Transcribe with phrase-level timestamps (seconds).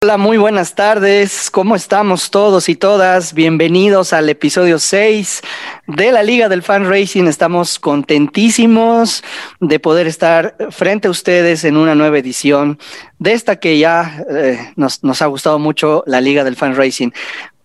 [0.00, 1.50] Hola, muy buenas tardes.
[1.50, 3.34] ¿Cómo estamos todos y todas?
[3.34, 5.42] Bienvenidos al episodio 6
[5.88, 7.24] de la Liga del Fan Racing.
[7.24, 9.24] Estamos contentísimos
[9.58, 12.78] de poder estar frente a ustedes en una nueva edición
[13.18, 17.10] de esta que ya eh, nos, nos ha gustado mucho, la Liga del Fan Racing.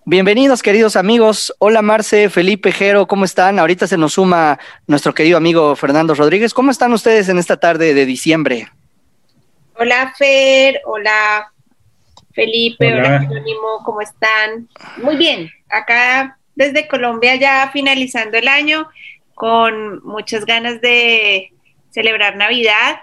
[0.03, 1.53] Bienvenidos, queridos amigos.
[1.59, 3.59] Hola, Marce, Felipe, Jero, ¿cómo están?
[3.59, 4.57] Ahorita se nos suma
[4.87, 6.55] nuestro querido amigo Fernando Rodríguez.
[6.55, 8.69] ¿Cómo están ustedes en esta tarde de diciembre?
[9.75, 10.81] Hola, Fer.
[10.85, 11.52] Hola,
[12.33, 13.21] Felipe, hola.
[13.21, 14.67] Jerónimo, ¿cómo están?
[14.97, 18.89] Muy bien, acá desde Colombia ya finalizando el año
[19.35, 21.53] con muchas ganas de
[21.89, 23.01] celebrar Navidad,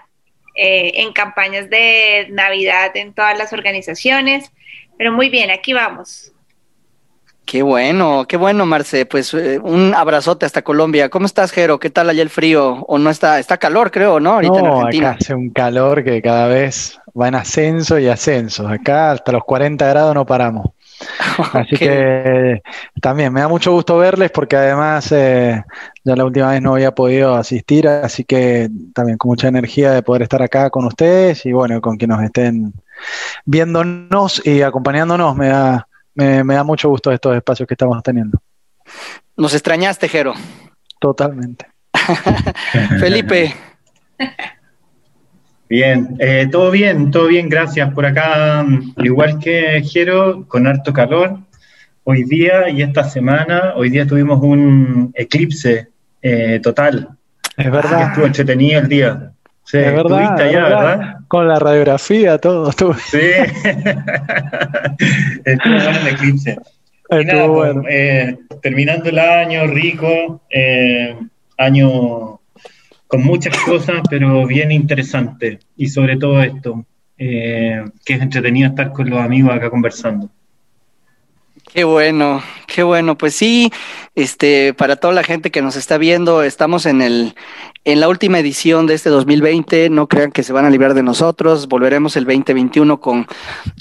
[0.55, 4.51] eh, en campañas de Navidad en todas las organizaciones,
[4.97, 6.33] pero muy bien, aquí vamos.
[7.51, 9.05] Qué bueno, qué bueno, Marce.
[9.05, 11.09] Pues eh, un abrazote hasta Colombia.
[11.09, 11.81] ¿Cómo estás, Jero?
[11.81, 12.85] ¿Qué tal allá el frío?
[12.87, 13.39] ¿O no está?
[13.39, 14.35] Está calor, creo, ¿no?
[14.35, 15.09] Ahorita en Argentina.
[15.09, 18.69] Acá hace un calor que cada vez va en ascenso y ascenso.
[18.69, 20.67] Acá hasta los 40 grados no paramos.
[21.51, 22.61] Así que
[23.01, 25.61] también me da mucho gusto verles porque además eh,
[26.05, 30.03] ya la última vez no había podido asistir, así que también con mucha energía de
[30.03, 32.73] poder estar acá con ustedes y bueno, con quienes nos estén
[33.45, 35.35] viéndonos y acompañándonos.
[35.35, 38.41] Me da, me, me da mucho gusto estos espacios que estamos teniendo.
[39.37, 40.33] Nos extrañaste, Jero.
[40.99, 41.65] Totalmente.
[42.99, 43.53] Felipe.
[45.69, 47.93] Bien, eh, todo bien, todo bien, gracias.
[47.93, 48.65] Por acá,
[48.97, 51.39] igual que Jero, con harto calor.
[52.03, 55.87] Hoy día y esta semana, hoy día tuvimos un eclipse
[56.21, 57.09] eh, total.
[57.55, 58.09] Es verdad.
[58.09, 59.31] estuvo entretenido el día.
[59.71, 61.15] Sí, es verdad, allá, verdad.
[61.29, 62.69] Con la radiografía, todo.
[62.71, 62.93] Estuvo.
[62.95, 63.19] Sí.
[65.45, 66.57] estuvo bueno el eclipse.
[67.09, 67.83] Nada, pues, bueno.
[67.89, 71.15] eh, terminando el año, rico, eh,
[71.57, 72.41] año
[73.07, 75.59] con muchas cosas, pero bien interesante.
[75.77, 76.85] Y sobre todo esto,
[77.17, 80.29] eh, que es entretenido estar con los amigos acá conversando.
[81.73, 83.17] Qué bueno, qué bueno.
[83.17, 83.71] Pues sí,
[84.13, 87.33] este, para toda la gente que nos está viendo, estamos en el,
[87.85, 89.89] en la última edición de este 2020.
[89.89, 91.69] No crean que se van a librar de nosotros.
[91.69, 93.25] Volveremos el 2021 con,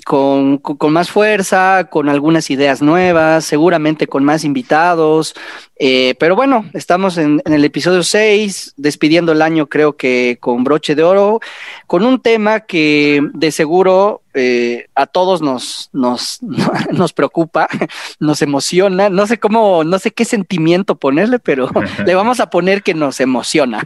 [0.04, 5.34] con, con más fuerza, con algunas ideas nuevas, seguramente con más invitados.
[5.82, 10.62] Eh, pero bueno, estamos en, en, el episodio 6, despidiendo el año, creo que con
[10.62, 11.40] broche de oro,
[11.86, 16.40] con un tema que de seguro eh, a todos nos, nos,
[16.92, 17.66] nos preocupa,
[18.20, 19.08] nos emociona.
[19.08, 21.70] No sé cómo, no sé qué sentimiento ponerle, pero
[22.06, 23.82] le vamos a poner que nos emociona.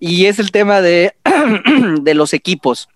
[0.00, 1.14] y es el tema de,
[2.00, 2.88] de los equipos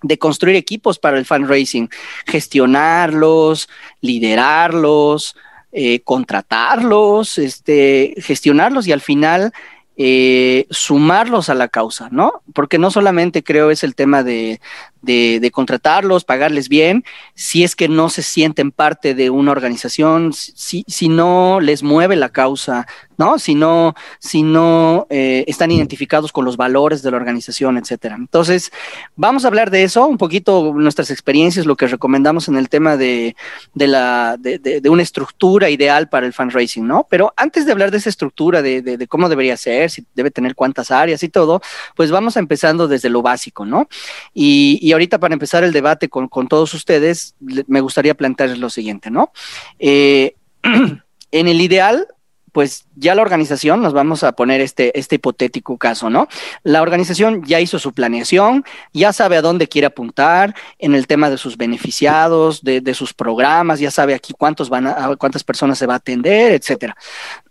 [0.00, 1.88] de construir equipos para el fan racing,
[2.24, 3.68] gestionarlos,
[4.00, 5.34] liderarlos,
[5.72, 9.52] eh, contratarlos, este, gestionarlos y al final
[9.96, 12.42] eh, sumarlos a la causa, ¿no?
[12.54, 14.60] Porque no solamente creo es el tema de,
[15.02, 17.04] de, de, contratarlos, pagarles bien,
[17.34, 22.16] si es que no se sienten parte de una organización, si, si no les mueve
[22.16, 22.86] la causa,
[23.18, 23.38] ¿no?
[23.38, 28.14] Si no, si no eh, están identificados con los valores de la organización, etcétera.
[28.14, 28.70] Entonces,
[29.16, 32.96] vamos a hablar de eso, un poquito nuestras experiencias, lo que recomendamos en el tema
[32.96, 33.34] de,
[33.74, 37.06] de la, de, de, una estructura ideal para el fundraising, ¿no?
[37.10, 40.92] Pero antes de hablar de esa estructura, de, cómo debería ser, si debe tener cuántas
[40.92, 41.60] áreas y todo,
[41.96, 43.88] pues vamos empezando desde lo básico, ¿no?
[44.32, 49.10] Y ahorita para empezar el debate con, con todos ustedes, me gustaría plantearles lo siguiente,
[49.10, 49.32] ¿no?
[49.78, 50.34] Eh,
[51.30, 52.06] en el ideal,
[52.52, 56.28] pues ya la organización, nos vamos a poner este, este hipotético caso, ¿no?
[56.62, 61.30] La organización ya hizo su planeación, ya sabe a dónde quiere apuntar en el tema
[61.30, 65.78] de sus beneficiados, de, de sus programas, ya sabe aquí cuántos van a, cuántas personas
[65.78, 66.96] se va a atender, etcétera.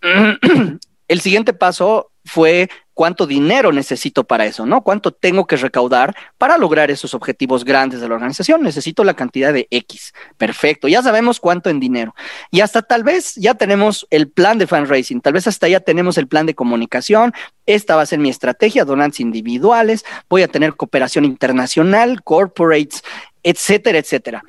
[1.07, 4.81] El siguiente paso fue cuánto dinero necesito para eso, ¿no?
[4.81, 8.63] ¿Cuánto tengo que recaudar para lograr esos objetivos grandes de la organización?
[8.63, 10.15] Necesito la cantidad de X.
[10.35, 12.15] Perfecto, ya sabemos cuánto en dinero.
[12.49, 16.17] Y hasta tal vez ya tenemos el plan de fundraising, tal vez hasta ya tenemos
[16.17, 17.33] el plan de comunicación.
[17.67, 23.03] Esta va a ser mi estrategia, donantes individuales, voy a tener cooperación internacional, corporates,
[23.43, 24.43] etcétera, etcétera.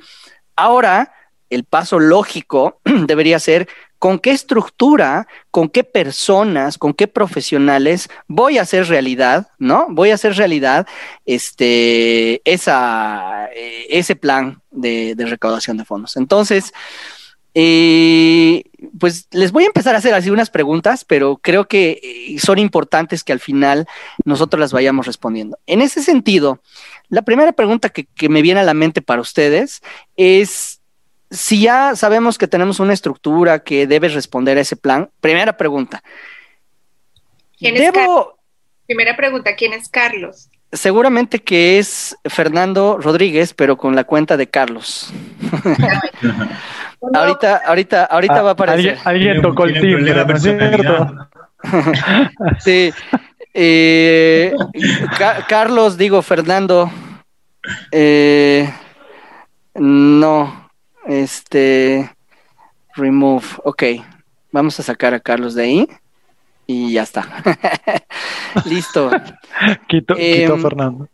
[0.55, 1.13] Ahora,
[1.51, 3.67] el paso lógico debería ser
[3.99, 9.87] con qué estructura, con qué personas, con qué profesionales voy a hacer realidad, ¿no?
[9.89, 10.87] Voy a hacer realidad
[11.25, 16.15] este, eh, ese plan de, recaudación de fondos.
[16.15, 16.71] Entonces,
[17.53, 18.63] eh,
[18.97, 22.57] pues les voy a empezar a hacer así unas preguntas, pero creo que eh, son
[22.57, 23.85] importantes que al final
[24.23, 25.59] nosotros las vayamos respondiendo.
[25.65, 26.61] En ese sentido,
[27.09, 29.81] la primera pregunta que me viene a la mente para ustedes
[30.15, 30.78] es
[31.29, 36.01] si ya sabemos que tenemos una estructura que debe responder a ese plan, primera pregunta.
[37.57, 38.37] ¿Quién es Debo...
[38.85, 40.49] Primera pregunta, ¿quién es Carlos?
[40.71, 45.11] seguramente que es Fernando Rodríguez, pero con la cuenta de Carlos.
[47.13, 48.97] ahorita, ahorita, ahorita ah, va a aparecer.
[49.03, 51.29] Alguien, tocó el timbre, ¿no es cierto?
[52.59, 52.91] sí.
[53.53, 54.53] Eh,
[55.47, 56.91] Carlos, digo, Fernando.
[57.91, 58.71] Eh,
[59.75, 60.68] no.
[61.05, 62.15] Este.
[62.95, 63.45] Remove.
[63.63, 63.83] Ok.
[64.51, 65.87] Vamos a sacar a Carlos de ahí.
[66.65, 67.27] Y ya está.
[68.65, 69.09] Listo.
[69.87, 71.07] quito, em, Fernando.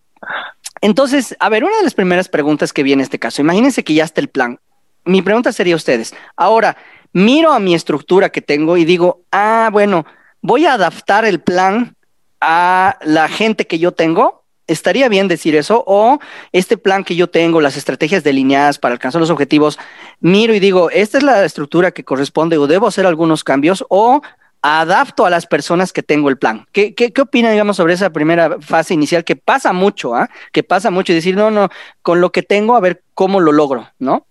[0.81, 3.93] Entonces, a ver, una de las primeras preguntas que viene en este caso, imagínense que
[3.93, 4.59] ya está el plan.
[5.05, 6.77] Mi pregunta sería a ustedes, ahora,
[7.13, 10.05] miro a mi estructura que tengo y digo, ah, bueno,
[10.41, 11.95] voy a adaptar el plan
[12.41, 14.44] a la gente que yo tengo.
[14.67, 15.83] ¿Estaría bien decir eso?
[15.85, 16.19] O
[16.51, 19.77] este plan que yo tengo, las estrategias delineadas para alcanzar los objetivos,
[20.19, 24.21] miro y digo, esta es la estructura que corresponde o debo hacer algunos cambios o
[24.61, 26.65] adapto a las personas que tengo el plan.
[26.71, 30.27] ¿Qué, qué, opinan, digamos, sobre esa primera fase inicial que pasa mucho, ¿ah?
[30.51, 31.69] Que pasa mucho y decir, no, no,
[32.01, 34.25] con lo que tengo, a ver cómo lo logro, ¿no?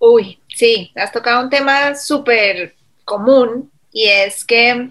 [0.00, 4.90] Uy, sí, has tocado un tema súper común y es que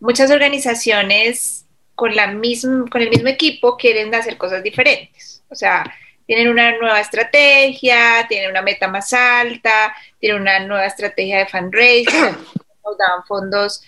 [0.00, 1.66] muchas organizaciones
[2.00, 5.42] con, la misma, con el mismo equipo quieren hacer cosas diferentes.
[5.50, 5.84] O sea,
[6.24, 12.38] tienen una nueva estrategia, tienen una meta más alta, tienen una nueva estrategia de fundraising,
[12.84, 13.82] nos daban fondos,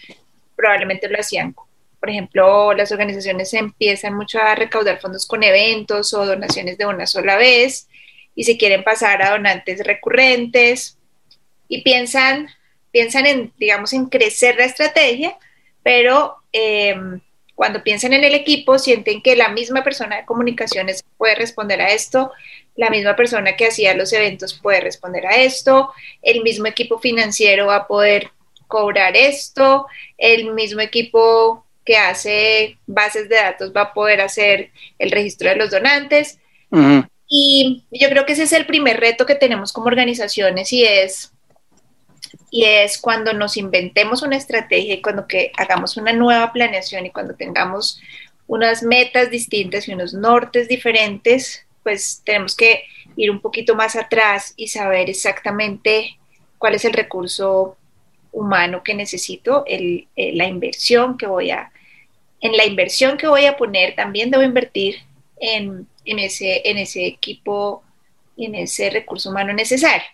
[0.55, 1.55] probablemente lo hacían.
[1.99, 7.07] Por ejemplo, las organizaciones empiezan mucho a recaudar fondos con eventos o donaciones de una
[7.07, 7.89] sola vez
[8.35, 10.99] y se quieren pasar a donantes recurrentes
[11.67, 12.51] y piensan,
[12.91, 15.39] piensan en, digamos, en crecer la estrategia,
[15.83, 16.95] pero eh,
[17.55, 21.93] cuando piensan en el equipo, sienten que la misma persona de comunicaciones puede responder a
[21.93, 22.33] esto,
[22.77, 27.67] la misma persona que hacía los eventos puede responder a esto, el mismo equipo financiero
[27.67, 28.31] va a poder
[28.67, 35.11] cobrar esto, el mismo equipo que hace bases de datos va a poder hacer el
[35.11, 36.39] registro de los donantes.
[37.29, 41.33] Y yo creo que ese es el primer reto que tenemos como organizaciones y es
[42.53, 47.11] y es cuando nos inventemos una estrategia y cuando que hagamos una nueva planeación y
[47.11, 47.99] cuando tengamos
[48.47, 52.85] unas metas distintas y unos nortes diferentes, pues tenemos que
[53.17, 56.19] ir un poquito más atrás y saber exactamente
[56.59, 57.79] cuál es el recurso
[58.33, 61.73] humano que necesito, el, eh, la inversión que voy a,
[62.43, 64.97] en la inversión que voy a poner, también debo invertir
[65.41, 67.83] en, en ese, en ese equipo
[68.37, 70.05] en ese recurso humano necesario.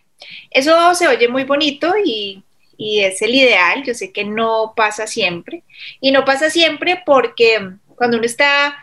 [0.51, 2.43] Eso se oye muy bonito y,
[2.79, 5.65] es el ideal, yo sé que no pasa siempre,
[6.01, 8.77] y no pasa siempre porque cuando uno está,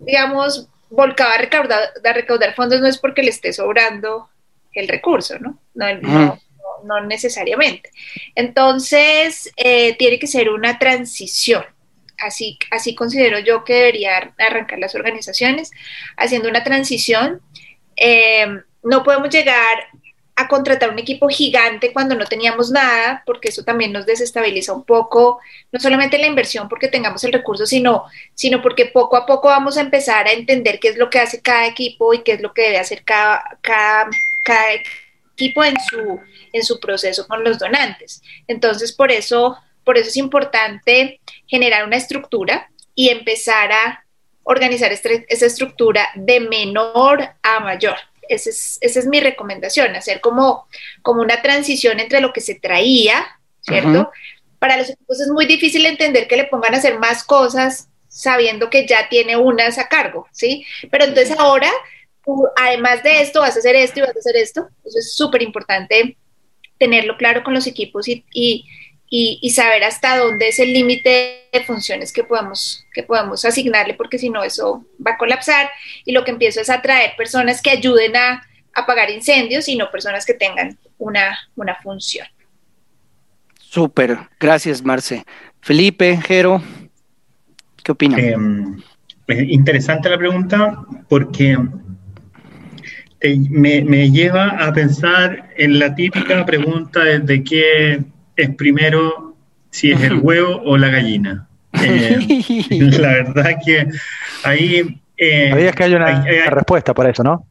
[0.00, 4.28] digamos, volcado a recaudar, a recaudar fondos no es porque le esté sobrando
[4.72, 5.60] el recurso, ¿no?
[6.84, 7.90] No, necesariamente.
[8.34, 11.64] Entonces, eh, tiene que ser una transición.
[12.18, 15.70] Así, así considero yo que debería arrancar las organizaciones,
[16.16, 17.40] haciendo una transición.
[17.96, 18.46] Eh,
[18.82, 19.88] no podemos llegar
[20.36, 24.84] a contratar un equipo gigante cuando no teníamos nada, porque eso también nos desestabiliza un
[24.84, 25.40] poco,
[25.70, 28.04] no solamente la inversión porque tengamos el recurso, sino,
[28.34, 31.40] sino porque poco a poco vamos a empezar a entender qué es lo que hace
[31.40, 34.08] cada equipo y qué es lo que debe hacer cada, cada,
[35.36, 36.20] equipo en su,
[36.52, 38.22] en su proceso con los donantes.
[38.46, 44.04] Entonces, por eso, por eso es importante generar una estructura y empezar a
[44.44, 47.96] organizar esa estructura de menor a mayor
[48.28, 48.50] esa
[48.80, 50.66] es, mi recomendación, hacer como,
[51.02, 53.24] como una transición entre lo que se traía,
[53.60, 54.10] ¿cierto?
[54.58, 58.70] Para los equipos es muy difícil entender que le pongan a hacer más cosas sabiendo
[58.70, 60.64] que ya tiene unas a cargo, ¿sí?
[60.90, 61.70] Pero entonces ahora,
[62.56, 64.68] además de esto, vas a hacer esto y vas a hacer esto.
[64.84, 66.16] Eso es súper importante
[66.78, 68.66] tenerlo claro con los equipos y y,
[69.50, 74.30] saber hasta dónde es el límite de funciones que podemos, que podemos asignarle, porque si
[74.30, 75.70] no eso va a colapsar
[76.04, 78.42] y lo que empiezo es atraer personas que ayuden a
[78.74, 82.26] apagar incendios y no personas que tengan una, una función.
[83.60, 85.24] Súper, gracias Marce.
[85.60, 86.62] Felipe, Jero,
[87.82, 88.20] ¿qué opinan?
[88.20, 88.82] Em,
[89.28, 91.56] interesante la pregunta porque
[93.50, 98.04] me, me, lleva a pensar en la típica pregunta de qué
[98.36, 99.34] es primero
[99.70, 101.48] si es el huevo o la gallina.
[101.82, 103.88] Eh, la verdad que
[104.44, 105.00] ahí...
[105.16, 107.46] Eh, que hay una, respuesta para eso, ¿no?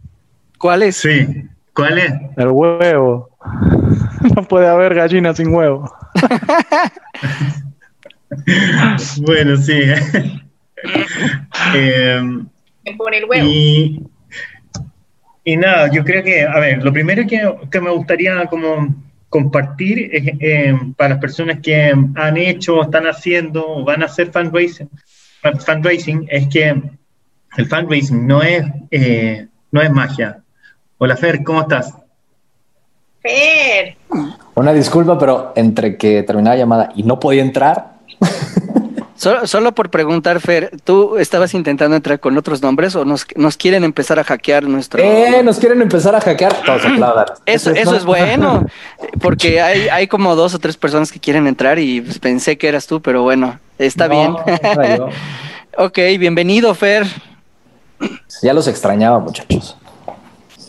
[0.58, 0.98] ¿Cuál es?
[0.98, 1.46] Sí.
[1.74, 2.14] ¿Cuál es?
[2.38, 3.30] El huevo.
[4.36, 5.94] No puede haber gallina sin huevo.
[9.18, 9.82] bueno, sí.
[11.76, 12.22] eh,
[12.98, 13.46] pone el huevo.
[13.46, 14.02] Y,
[15.44, 18.96] y, nada, yo creo que, a ver, lo primero que, que me gustaría como
[19.34, 24.88] compartir eh, para las personas que han hecho, están haciendo o van a hacer fundraising,
[25.66, 26.80] fundraising es que
[27.58, 30.44] el fundraising no es, eh, no es magia.
[31.00, 31.96] Hola Fer, ¿cómo estás?
[33.24, 33.98] Fer.
[34.54, 37.94] Una disculpa, pero entre que terminaba la llamada y no podía entrar.
[39.46, 43.26] Solo, por preguntar, Fer, ¿tú estabas intentando entrar con otros nombres o nos,
[43.58, 45.02] quieren empezar a hackear nuestro...
[45.02, 46.54] Eh, nos quieren empezar a hackear.
[46.66, 46.82] Todos
[47.46, 48.66] Eso, eso es bueno,
[49.22, 52.68] porque hay, hay como dos o tres personas que quieren entrar y pues, pensé que
[52.68, 54.36] eras tú, pero bueno, está bien.
[55.78, 57.08] ok, bienvenido, Fer.
[58.42, 59.78] Ya los extrañaba, muchachos.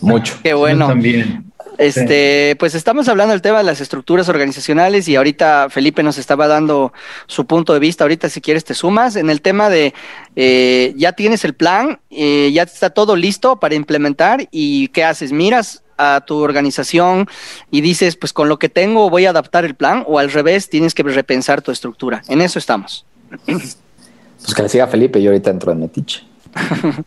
[0.00, 0.34] Mucho.
[0.42, 0.86] Qué bueno.
[0.86, 1.52] también.
[1.78, 6.46] Este, pues estamos hablando del tema de las estructuras organizacionales y ahorita Felipe nos estaba
[6.46, 6.92] dando
[7.26, 8.04] su punto de vista.
[8.04, 9.94] Ahorita, si quieres, te sumas en el tema de
[10.36, 15.32] eh, ya tienes el plan, eh, ya está todo listo para implementar y ¿qué haces?
[15.32, 17.28] Miras a tu organización
[17.70, 20.68] y dices, pues con lo que tengo voy a adaptar el plan o al revés,
[20.68, 22.22] tienes que repensar tu estructura.
[22.28, 23.06] En eso estamos.
[23.46, 26.22] Pues que le siga Felipe, yo ahorita entro en Metiche.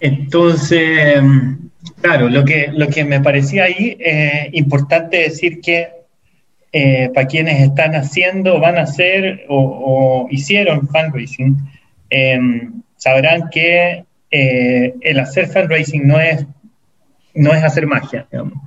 [0.00, 1.22] Entonces,
[2.00, 5.90] claro, lo que, lo que me parecía ahí eh, importante decir que
[6.72, 11.56] eh, para quienes están haciendo, van a hacer o, hicieron fundraising,
[12.10, 16.44] em, sabrán que eh, el hacer fundraising no es,
[17.34, 18.58] no es hacer magia, digamos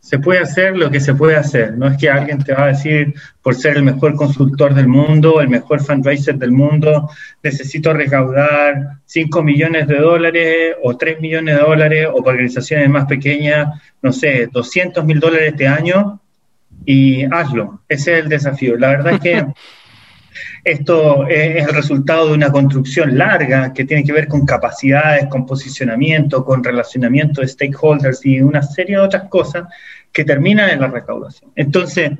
[0.00, 1.76] se puede hacer lo que se puede hacer.
[1.76, 5.40] No es que alguien te va a decir, por ser el mejor consultor del mundo,
[5.40, 7.10] el mejor fundraiser del mundo,
[7.42, 13.06] necesito recaudar 5 millones de dólares o 3 millones de dólares o para organizaciones más
[13.06, 16.20] pequeñas, no sé, 200 mil dólares este año
[16.84, 17.82] y hazlo.
[17.88, 18.76] Ese es el desafío.
[18.78, 19.46] La verdad es que
[20.64, 25.46] esto es el resultado de una construcción larga que tiene que ver con capacidades, con
[25.46, 29.64] posicionamiento, con relacionamiento de stakeholders y una serie de otras cosas
[30.12, 31.50] que terminan en la recaudación.
[31.54, 32.12] Entonces,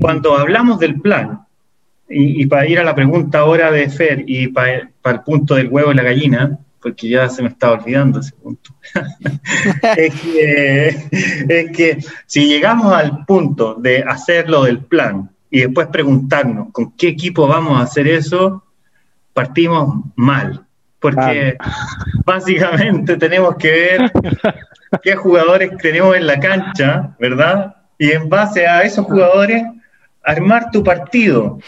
[0.00, 1.40] cuando hablamos del plan,
[2.08, 5.92] y, para ir a la pregunta ahora de Fer y para, el punto del huevo
[5.92, 8.74] y la gallina, porque ya se me estaba olvidando ese punto,
[9.96, 10.88] es, que,
[11.48, 17.08] es que si llegamos al punto de hacerlo del plan, y después preguntarnos con qué
[17.08, 18.64] equipo vamos a hacer eso,
[19.32, 20.64] partimos mal.
[21.00, 21.56] Porque
[22.24, 24.12] básicamente tenemos que ver
[25.02, 27.76] qué jugadores tenemos en la cancha, ¿verdad?
[27.98, 29.62] Y en base a esos jugadores,
[30.22, 31.58] armar tu partido.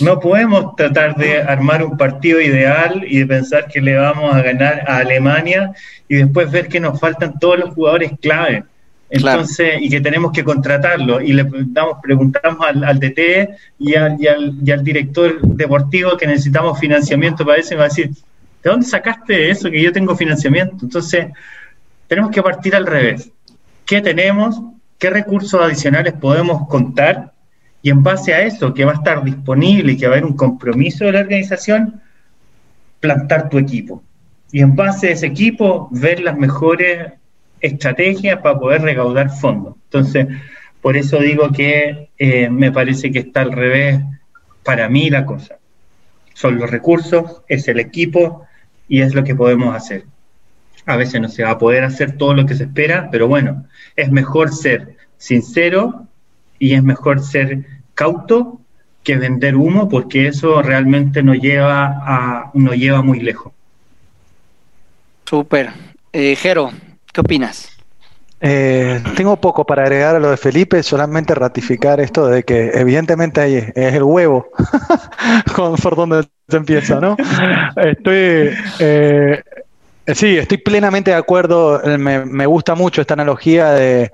[0.00, 4.42] No podemos tratar de armar un partido ideal y de pensar que le vamos a
[4.42, 5.72] ganar a Alemania
[6.08, 8.64] y después ver que nos faltan todos los jugadores clave.
[9.16, 13.14] Entonces, y que tenemos que contratarlo, y le damos, preguntamos al, al,
[13.78, 18.84] y, al, director deportivo que necesitamos financiamiento para eso, y va a decir, ¿de dónde
[18.84, 20.78] sacaste eso que yo tengo financiamiento?
[20.82, 21.26] Entonces,
[22.08, 23.30] tenemos que partir al revés.
[23.86, 24.60] ¿Qué tenemos?
[24.98, 27.32] ¿Qué recursos adicionales podemos contar?
[27.82, 30.28] Y en base a eso, que va a estar disponible y que va a haber
[30.28, 32.00] un compromiso de la organización,
[32.98, 34.02] plantar tu equipo.
[34.50, 37.12] Y en base a ese equipo, ver las mejores
[37.64, 39.74] estrategia para poder recaudar fondos.
[39.84, 40.28] Entonces,
[40.80, 44.00] por eso digo que eh, me parece que está al revés
[44.62, 45.56] para mí la cosa.
[46.34, 48.46] Son los recursos, es el equipo
[48.88, 50.04] y es lo que podemos hacer.
[50.86, 53.66] A veces no se va a poder hacer todo lo que se espera, pero bueno,
[53.96, 56.06] es mejor ser sincero
[56.58, 58.60] y es mejor ser cauto
[59.02, 63.52] que vender humo, porque eso realmente nos lleva, lleva muy lejos.
[65.26, 65.70] Súper.
[66.12, 66.70] Eh, Jero,
[67.14, 67.70] ¿Qué opinas?
[68.40, 73.40] Eh, tengo poco para agregar a lo de Felipe, solamente ratificar esto de que evidentemente
[73.40, 74.48] ahí es, el huevo
[75.82, 77.16] por donde se empieza, ¿no?
[77.76, 79.42] Estoy, eh,
[80.08, 84.10] sí, estoy plenamente de acuerdo, me, gusta mucho esta analogía de,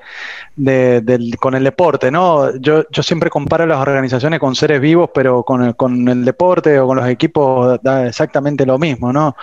[1.40, 2.54] con el deporte, ¿no?
[2.58, 6.78] Yo, yo siempre comparo las organizaciones con seres vivos, pero con el, con el deporte
[6.78, 9.34] o con los equipos da exactamente lo mismo, ¿no?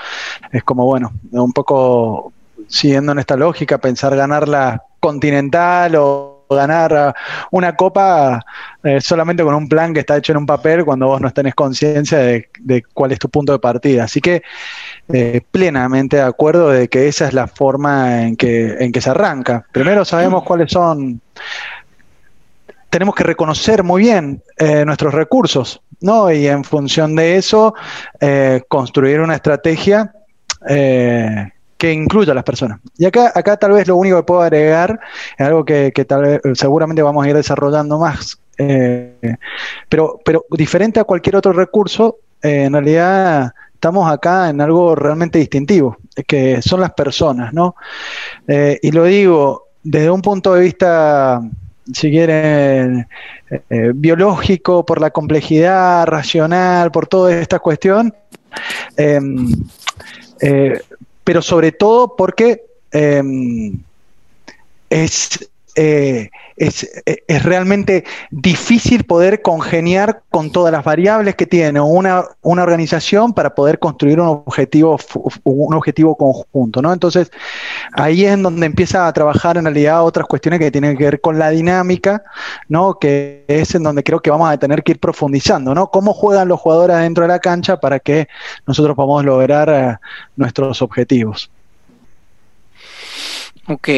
[0.52, 2.34] Es como, bueno, un poco
[2.68, 7.14] siguiendo en esta lógica, pensar ganar la continental o ganar
[7.52, 8.46] una copa
[8.84, 11.56] eh, solamente con un plan que está hecho en un papel cuando vos no tenés
[11.56, 14.06] conciencia de, cuál es tu punto de partida.
[14.06, 14.44] Así que
[15.12, 19.10] eh, plenamente de acuerdo de que esa es la forma en que, en que se
[19.10, 19.66] arranca.
[19.72, 21.22] Primero sabemos cuáles son,
[22.90, 26.32] tenemos que reconocer muy bien eh, nuestros recursos, ¿no?
[26.32, 27.74] Y en función de eso,
[28.68, 30.14] construir una estrategia
[31.78, 32.80] que incluya a las personas.
[32.98, 35.00] Y acá, acá tal vez lo único que puedo agregar
[35.38, 39.36] es algo que, tal vez seguramente vamos a ir desarrollando más, eh,
[39.88, 45.38] pero, pero diferente a cualquier otro recurso, eh, en realidad estamos acá en algo realmente
[45.40, 47.76] distintivo, que son las personas, ¿no?
[48.48, 51.42] Eh, y lo digo desde un punto de vista
[51.94, 53.08] si quieren,
[53.70, 58.14] eh, biológico, por la complejidad racional, por toda esta cuestión,
[58.98, 59.48] em,
[61.28, 63.78] pero sobre todo porque em,
[64.90, 72.24] es eh, es, es, realmente difícil poder congeniar con todas las variables que tiene una,
[72.42, 74.98] una organización para poder construir un objetivo,
[75.44, 76.92] un objetivo conjunto, ¿no?
[76.92, 77.32] Entonces,
[77.94, 81.22] ahí es en donde empieza a trabajar en realidad otras cuestiones que tienen que ver
[81.22, 82.24] con la dinámica,
[82.68, 82.98] ¿no?
[82.98, 85.92] Que es en donde creo que vamos a tener que ir profundizando, ¿no?
[85.92, 88.28] Cómo juegan los jugadores dentro de la cancha para que
[88.66, 89.96] nosotros podamos lograr eh,
[90.36, 91.52] nuestros objetivos.
[93.68, 93.90] Ok,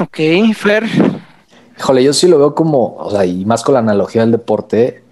[0.00, 0.18] ok,
[0.56, 1.27] Fer.
[1.78, 5.04] Híjole, yo sí lo veo como, o sea, y más con la analogía del deporte,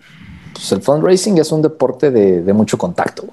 [0.52, 3.25] pues el fundraising es un deporte de, mucho contacto.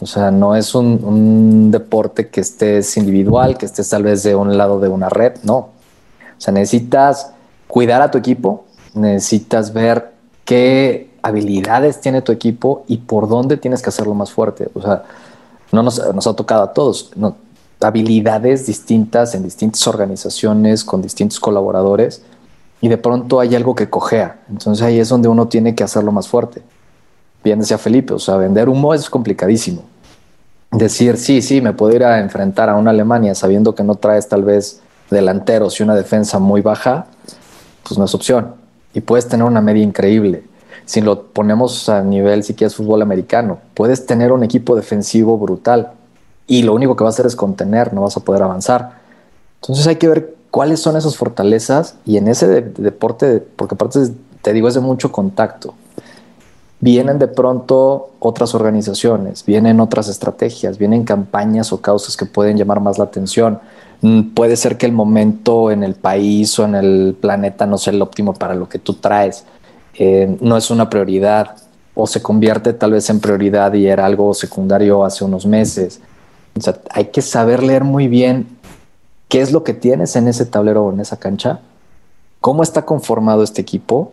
[0.00, 4.56] O sea, no es un, deporte que estés individual, que estés tal vez de un
[4.58, 5.56] lado de una red, no.
[5.56, 7.30] O sea, necesitas
[7.66, 10.12] cuidar a tu equipo, necesitas ver
[10.44, 14.68] qué habilidades tiene tu equipo y por dónde tienes que hacerlo más fuerte.
[14.74, 15.04] O sea,
[15.72, 17.12] no nos, ha tocado a todos.
[17.80, 22.22] Habilidades distintas en distintas organizaciones, con distintos colaboradores,
[22.80, 24.40] y de pronto hay algo que cojea.
[24.48, 26.62] Entonces ahí es donde uno tiene que hacerlo más fuerte.
[27.42, 29.82] Bien decía Felipe, o sea, vender humo es complicadísimo.
[30.72, 34.28] Decir, sí, sí, me puedo ir a enfrentar a una Alemania sabiendo que no traes
[34.28, 34.80] tal vez
[35.10, 37.06] delanteros y una defensa muy baja,
[37.86, 38.54] pues no es opción.
[38.92, 40.44] Y puedes tener una media increíble.
[40.84, 45.92] Si lo ponemos a nivel, si quieres, fútbol americano, puedes tener un equipo defensivo brutal,
[46.46, 49.00] y lo único que va a hacer es contener, no vas a poder avanzar.
[49.60, 54.00] Entonces hay que ver cuáles son esas fortalezas y en ese deporte, porque aparte
[54.42, 55.74] te digo es de mucho contacto,
[56.80, 62.80] vienen de pronto otras organizaciones, vienen otras estrategias, vienen campañas o causas que pueden llamar
[62.80, 63.58] más la atención.
[64.02, 67.92] Mm, puede ser que el momento en el país o en el planeta no sea
[67.92, 69.44] el óptimo para lo que tú traes.
[69.94, 71.56] Eh, no es una prioridad
[71.94, 76.00] o se convierte tal vez en prioridad y era algo secundario hace unos meses.
[76.90, 78.48] Hay que saber leer muy bien
[79.28, 81.60] qué es lo que tienes en ese tablero o en esa cancha,
[82.40, 84.12] cómo está conformado este equipo,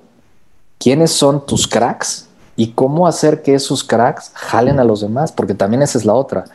[0.80, 5.54] quiénes son tus cracks y cómo hacer que esos cracks jalen a los demás, porque
[5.54, 6.46] también esa es la otra.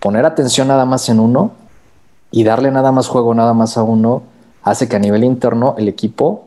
[0.00, 1.52] Poner atención nada más en uno
[2.30, 4.22] y darle nada más juego nada más a uno
[4.62, 6.46] hace que a nivel interno el equipo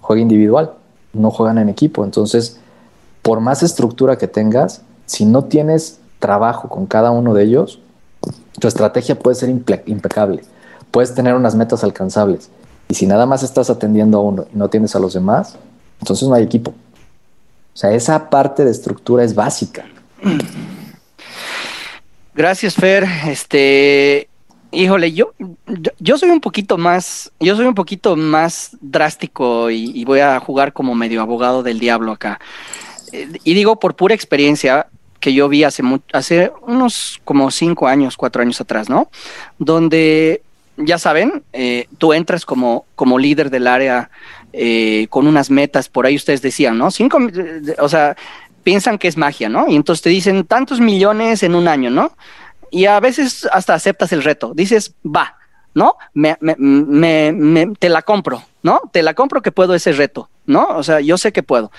[0.00, 0.72] juegue individual,
[1.12, 2.04] no juegan en equipo.
[2.04, 2.58] Entonces,
[3.22, 7.78] por más estructura que tengas, si no tienes trabajo con cada uno de ellos,
[8.58, 10.42] tu estrategia puede ser impecable,
[10.90, 12.50] puedes tener unas metas alcanzables.
[12.88, 15.56] Y si nada más estás atendiendo a uno y no tienes a los demás,
[16.00, 16.70] entonces no hay equipo.
[16.70, 19.86] O sea, esa parte de estructura es básica.
[22.34, 23.06] Gracias, Fer.
[23.26, 24.28] Este,
[24.70, 25.32] híjole, yo,
[25.98, 30.72] yo soy un poquito más, yo soy un poquito más drástico y, voy a jugar
[30.72, 32.40] como medio abogado del diablo acá.
[33.12, 34.88] Eh, y digo por pura experiencia,
[35.22, 39.08] que yo vi hace, hace unos como cinco años, cuatro años atrás, ¿no?
[39.58, 40.42] Donde,
[40.76, 44.10] ya saben, eh, tú entras como, como líder del área
[44.52, 46.90] eh, con unas metas, por ahí ustedes decían, ¿no?
[46.90, 47.20] Cinco,
[47.78, 48.16] o sea,
[48.64, 49.68] piensan que es magia, ¿no?
[49.68, 52.16] Y entonces te dicen tantos millones en un año, ¿no?
[52.72, 55.36] Y a veces hasta aceptas el reto, dices, va,
[55.72, 55.94] ¿no?
[56.14, 58.80] Me, me, te la compro, ¿no?
[58.92, 60.66] Te la compro que puedo ese reto, ¿no?
[60.70, 61.70] O sea, yo sé que puedo.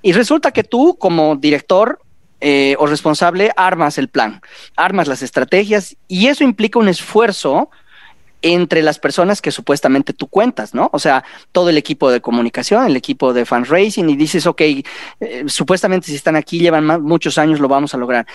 [0.00, 2.00] Y resulta que tú como director
[2.40, 4.42] eh, o responsable armas el plan,
[4.76, 7.70] armas las estrategias y eso implica un esfuerzo
[8.42, 10.90] entre las personas que supuestamente tú cuentas, ¿no?
[10.92, 14.84] O sea, todo el equipo de comunicación, el equipo de fundraising y dices, ok, eh,
[15.46, 18.26] supuestamente si están aquí, llevan muchos años, lo vamos a lograr.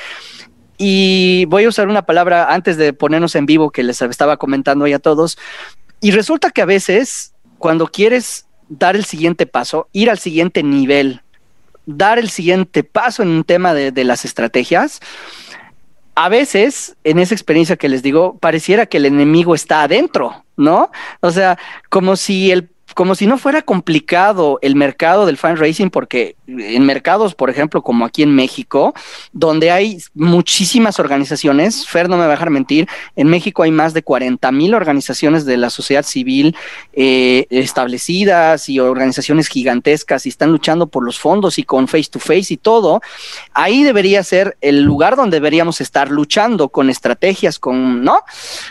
[0.77, 4.85] Y voy a usar una palabra antes de ponernos en vivo que les estaba comentando
[4.85, 5.37] hoy a todos.
[6.01, 11.21] Y resulta que a veces, cuando quieres dar el siguiente paso, ir al siguiente nivel
[11.85, 14.99] dar el siguiente paso en un tema de, las estrategias,
[16.15, 20.91] a veces, en esa experiencia que les digo, pareciera que el enemigo está adentro, ¿no?
[21.21, 21.57] O sea,
[21.89, 27.35] como si el como si no fuera complicado el mercado del fundraising, porque en mercados,
[27.35, 28.93] por ejemplo, como aquí en México,
[29.31, 33.93] donde hay muchísimas organizaciones, Fer no me va a dejar mentir, en México hay más
[33.93, 36.55] de 40 mil organizaciones de la sociedad civil
[36.93, 42.19] eh, establecidas y organizaciones gigantescas y están luchando por los fondos y con face to
[42.19, 43.01] face y todo,
[43.53, 48.19] ahí debería ser el lugar donde deberíamos estar luchando con estrategias, con, ¿no?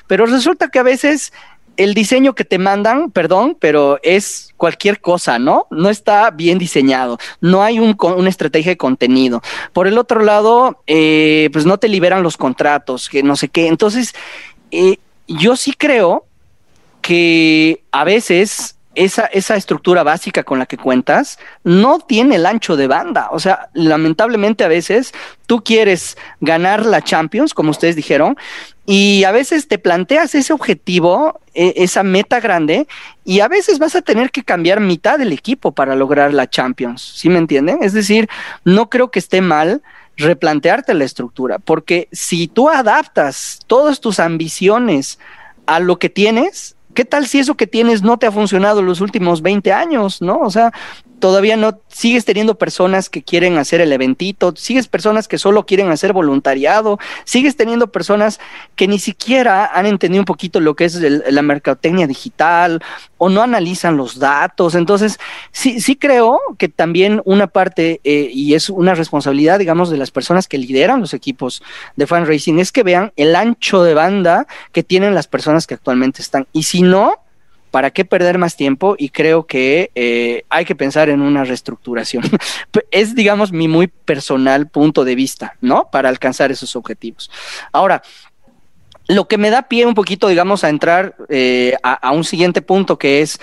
[0.07, 1.33] Pero resulta que a veces
[1.81, 5.67] el diseño que te mandan, perdón, pero es cualquier cosa, ¿no?
[5.71, 9.41] No está bien diseñado, no hay un, una estrategia de contenido.
[9.73, 13.67] Por el otro lado, eh, pues no te liberan los contratos, que no sé qué.
[13.67, 14.13] Entonces,
[14.71, 16.27] eh, yo sí creo
[17.01, 22.77] que a veces esa, esa estructura básica con la que cuentas no tiene el ancho
[22.77, 23.29] de banda.
[23.31, 25.13] O sea, lamentablemente a veces
[25.47, 28.37] tú quieres ganar la Champions, como ustedes dijeron,
[28.87, 32.89] y a veces te planteas ese objetivo, e, esa meta grande,
[33.25, 37.01] y a veces vas a tener que cambiar mitad del equipo para lograr la Champions.
[37.17, 37.79] ¿Sí me entienden?
[37.83, 38.29] Es decir,
[38.65, 39.83] no creo que esté mal
[40.17, 45.19] replantearte la estructura, porque si tú adaptas todas tus ambiciones
[45.67, 49.01] a lo que tienes, ¿qué tal si eso que tienes no te ha funcionado los
[49.01, 50.41] últimos 20 años, no?
[50.41, 50.73] O sea,
[51.21, 55.91] todavía no sigues teniendo personas que quieren hacer el eventito, sigues personas que solo quieren
[55.91, 58.41] hacer voluntariado, sigues teniendo personas
[58.75, 62.83] que ni siquiera han entendido un poquito lo que es la mercadotecnia digital
[63.19, 64.75] o no analizan los datos.
[64.75, 65.21] Entonces,
[65.53, 70.11] sí, sí creo que también una parte, eh, y es una responsabilidad, digamos, de las
[70.11, 71.63] personas que lideran los equipos
[71.97, 76.23] de fundraising, es que vean el ancho de banda que tienen las personas que actualmente
[76.23, 76.47] están.
[76.53, 77.17] Y si no,
[77.71, 78.97] ¿para qué perder más tiempo?
[78.99, 82.25] Y creo que eh, hay que pensar en una reestructuración.
[82.91, 85.89] es, digamos, mi muy personal punto de vista, ¿no?
[85.91, 87.31] Para alcanzar esos objetivos.
[87.73, 88.03] Ahora,
[89.09, 92.99] lo que me da pie un poquito, digamos, a entrar eh, a, un siguiente punto
[92.99, 93.41] que es,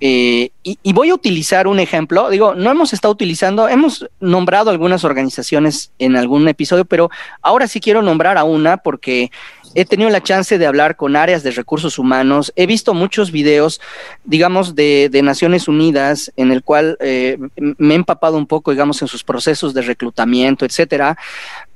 [0.00, 4.70] eh, y, y, voy a utilizar un ejemplo, digo, no hemos estado utilizando, hemos nombrado
[4.70, 7.10] algunas organizaciones en algún episodio, pero
[7.42, 9.32] ahora sí quiero nombrar a una porque
[9.80, 13.80] he tenido la chance de hablar con áreas de recursos humanos, he visto muchos videos,
[14.24, 19.08] digamos, de, Naciones Unidas, en el cual eh, me he empapado un poco, digamos, en
[19.08, 21.16] sus procesos de reclutamiento, etcétera.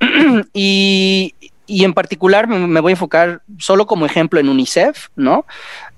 [0.52, 1.34] y,
[1.68, 5.46] en particular me, voy a enfocar solo como ejemplo en UNICEF, ¿no?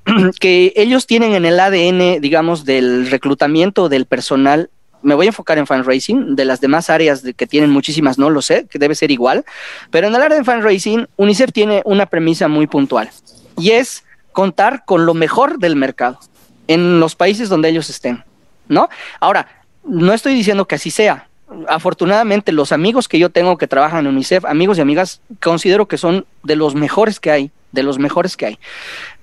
[0.40, 4.68] que ellos tienen en el ADN, digamos, del reclutamiento del personal
[5.04, 8.42] me voy a enfocar en fundraising, de las demás áreas que tienen muchísimas no lo
[8.42, 9.44] sé, que debe ser igual,
[9.90, 13.10] pero en el área de fundraising, UNICEF tiene una premisa muy puntual
[13.56, 16.18] y es contar con lo mejor del mercado
[16.66, 18.24] en los países donde ellos estén,
[18.68, 18.88] ¿no?
[19.20, 19.46] Ahora,
[19.84, 21.28] no estoy diciendo que así sea.
[21.68, 25.98] Afortunadamente, los amigos que yo tengo que trabajan en UNICEF, amigos y amigas, considero que
[25.98, 28.58] son de los mejores que hay, de los mejores que hay.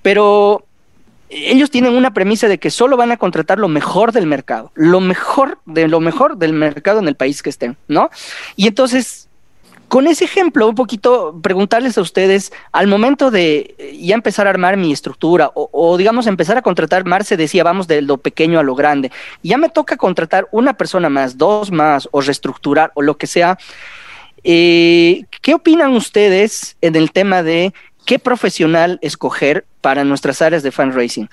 [0.02, 0.64] Pero
[1.32, 5.00] ellos tienen una premisa de que solo van a contratar lo mejor del mercado, lo
[5.00, 8.10] mejor de lo mejor del mercado en el país que estén, ¿no?
[8.54, 9.28] Y entonces,
[9.88, 14.50] con ese ejemplo, un poquito preguntarles a ustedes, al momento de eh, ya empezar a
[14.50, 18.62] armar mi estructura, o, digamos empezar a contratar, Marce decía, vamos de lo pequeño a
[18.62, 19.10] lo grande,
[19.42, 23.58] ya me toca contratar una persona más, dos más, o reestructurar, o lo que sea.
[24.44, 27.72] Eh, ¿Qué opinan ustedes en el tema de
[28.04, 31.28] qué profesional escoger para nuestras áreas de fundraising.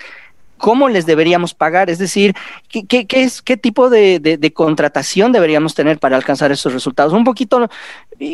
[0.58, 1.88] ¿Cómo les deberíamos pagar?
[1.88, 2.34] Es decir,
[2.68, 7.14] ¿qué, es, qué tipo de, contratación deberíamos tener para alcanzar esos resultados?
[7.14, 7.70] Un poquito,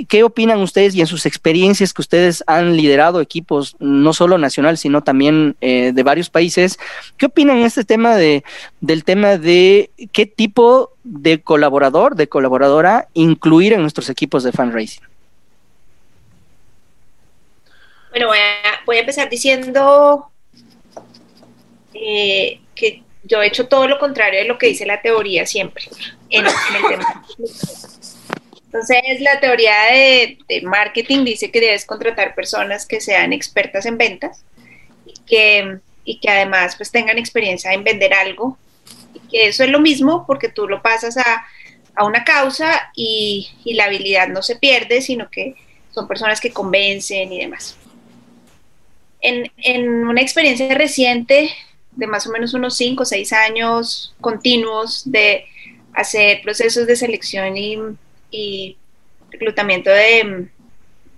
[0.08, 4.76] ¿qué opinan ustedes y en sus experiencias que ustedes han liderado equipos, no solo nacional,
[4.76, 6.80] sino también eh, de varios países?
[7.16, 8.42] ¿Qué opinan en este tema de,
[8.80, 15.04] del tema de qué tipo de colaborador, de colaboradora incluir en nuestros equipos de fundraising?
[18.16, 18.32] Bueno,
[18.86, 20.30] voy a, empezar diciendo
[21.92, 25.84] eh, que yo he hecho todo lo contrario de lo que dice la teoría siempre
[26.30, 26.52] en, el
[26.88, 27.26] tema.
[28.64, 34.42] Entonces, la teoría de, marketing dice que debes contratar personas que sean expertas en ventas
[35.04, 38.56] y que, y que además pues tengan experiencia en vender algo.
[39.12, 41.44] Y que eso es lo mismo porque tú lo pasas a,
[41.94, 45.54] a una causa y, y la habilidad no se pierde, sino que
[45.90, 47.76] son personas que convencen y demás
[49.26, 51.50] en, una experiencia reciente
[51.92, 55.46] de más o menos unos 5 o 6 años continuos de
[55.94, 58.76] hacer procesos de selección y,
[59.30, 60.48] reclutamiento de,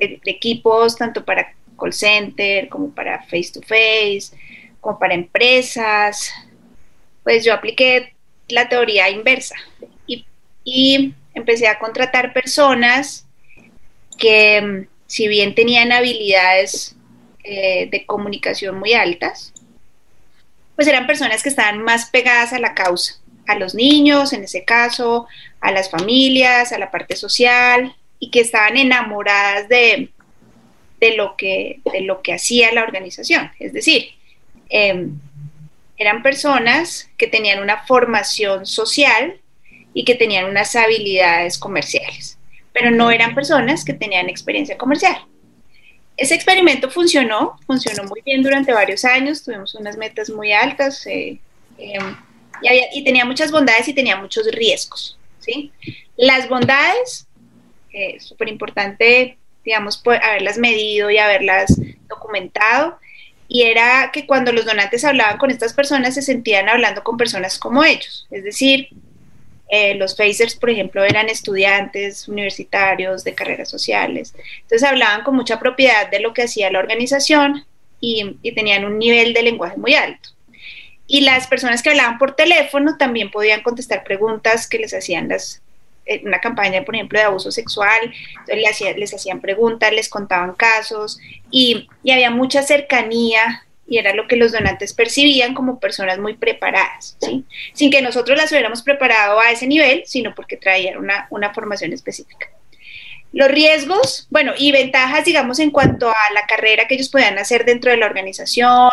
[0.01, 4.31] equipos, tanto para call center como para face to face,
[4.81, 6.33] como para empresas,
[7.25, 8.14] pues yo apliqué
[8.49, 9.57] la teoría inversa
[10.07, 10.25] y,
[10.64, 13.27] y empecé a contratar personas
[14.18, 16.97] que si bien tenían habilidades
[17.50, 19.54] eh, de comunicación muy altas,
[20.76, 23.14] pues eran personas que estaban más pegadas a la causa,
[23.46, 25.26] a los niños, en ese caso,
[25.61, 30.11] a las familias, a la parte social, y que estaban enamoradas de,
[31.00, 33.50] de, lo, que, de lo que hacía la organización.
[33.58, 34.11] Es decir,
[34.68, 35.18] em,
[35.96, 39.40] eran personas que tenían una formación social
[39.94, 42.38] y que tenían unas habilidades comerciales,
[42.74, 45.16] pero no eran personas que tenían experiencia comercial.
[46.18, 51.38] Ese experimento funcionó, funcionó muy bien durante varios años, tuvimos unas metas muy altas eh,
[51.78, 52.16] em,
[52.92, 55.16] y, tenía muchas bondades y tenía muchos riesgos.
[55.38, 55.70] ¿sí?
[56.16, 57.28] Las bondades,
[57.92, 62.98] eh, súper importante, digamos, haberlas medido y haberlas documentado,
[63.46, 67.61] y era que cuando los donantes hablaban con estas personas se sentían hablando con personas
[67.61, 68.88] como ellos, es decir,
[69.68, 75.59] eh, los Facers, por ejemplo, eran estudiantes universitarios de carreras sociales, entonces hablaban con mucha
[75.59, 77.64] propiedad de lo que hacía la organización
[78.00, 80.31] y, tenían un nivel de lenguaje muy alto.
[81.07, 85.62] Y las personas que hablaban por teléfono también podían contestar preguntas que les hacían las,
[86.22, 88.12] una campaña, por ejemplo, de abuso sexual,
[88.46, 91.18] les, hacían preguntas, les contaban casos
[91.50, 96.35] y, y, había mucha cercanía y era lo que los donantes percibían como personas muy
[96.35, 97.44] preparadas, ¿sí?
[97.72, 101.92] Sin que nosotros las hubiéramos preparado a ese nivel, sino porque traían una, una formación
[101.92, 102.48] específica.
[103.33, 107.64] Los riesgos, bueno, y ventajas, digamos, en cuanto a la carrera que ellos podían hacer
[107.64, 108.90] dentro de la organización.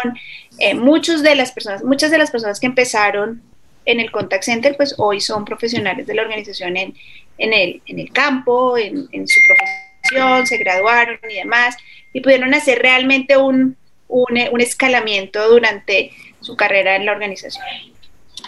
[0.60, 3.42] Eh, muchos de las personas, muchas de las personas que empezaron
[3.86, 6.96] en el contact center, pues hoy son profesionales de la organización en,
[7.38, 11.78] en, el, en el campo, en, en, su profesión, se graduaron y demás,
[12.12, 17.66] y pudieron hacer realmente un, un, un escalamiento durante su carrera en la organización.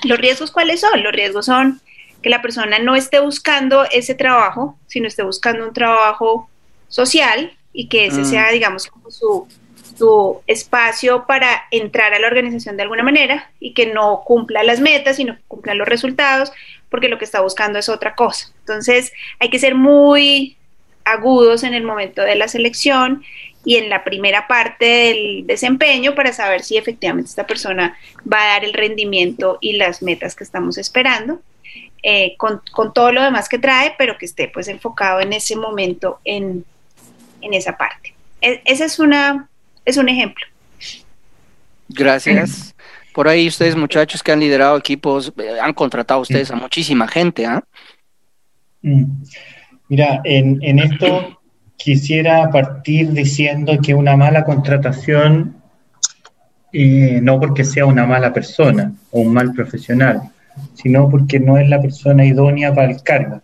[0.03, 1.01] ¿Los riesgos cuáles son?
[1.03, 1.81] Los riesgos son
[2.21, 6.49] que la persona no esté buscando ese trabajo, sino esté buscando un trabajo
[6.87, 8.25] social y que ese mm.
[8.25, 9.47] sea, digamos, como su,
[9.97, 14.79] su espacio para entrar a la organización de alguna manera y que no cumpla las
[14.79, 16.51] metas, sino cumpla los resultados,
[16.89, 18.51] porque lo que está buscando es otra cosa.
[18.59, 20.57] Entonces, hay que ser muy
[21.05, 23.23] agudos en el momento de la selección
[23.67, 28.47] y en la primera parte del desempeño para saber si efectivamente esta persona va a
[28.53, 31.41] dar el rendimiento y las metas que estamos esperando.
[32.01, 32.61] Eh, con,
[32.93, 36.63] todo lo demás que trae, pero que esté pues enfocado en ese momento en,
[37.41, 38.13] en esa parte.
[38.39, 39.49] E, esa es una,
[39.83, 40.45] es un ejemplo.
[41.89, 42.73] Gracias.
[43.13, 47.45] Por ahí ustedes muchachos que han liderado equipos, eh, han contratado ustedes a muchísima gente,
[47.45, 47.61] ¿ah?
[48.81, 49.23] Mm.
[49.89, 51.36] Mira, en, en esto
[51.77, 55.55] quisiera partir diciendo que una mala contratación,
[56.73, 60.23] eh, no porque sea una mala persona o un mal profesional,
[60.73, 63.41] sino porque no es la persona idónea para el cargo.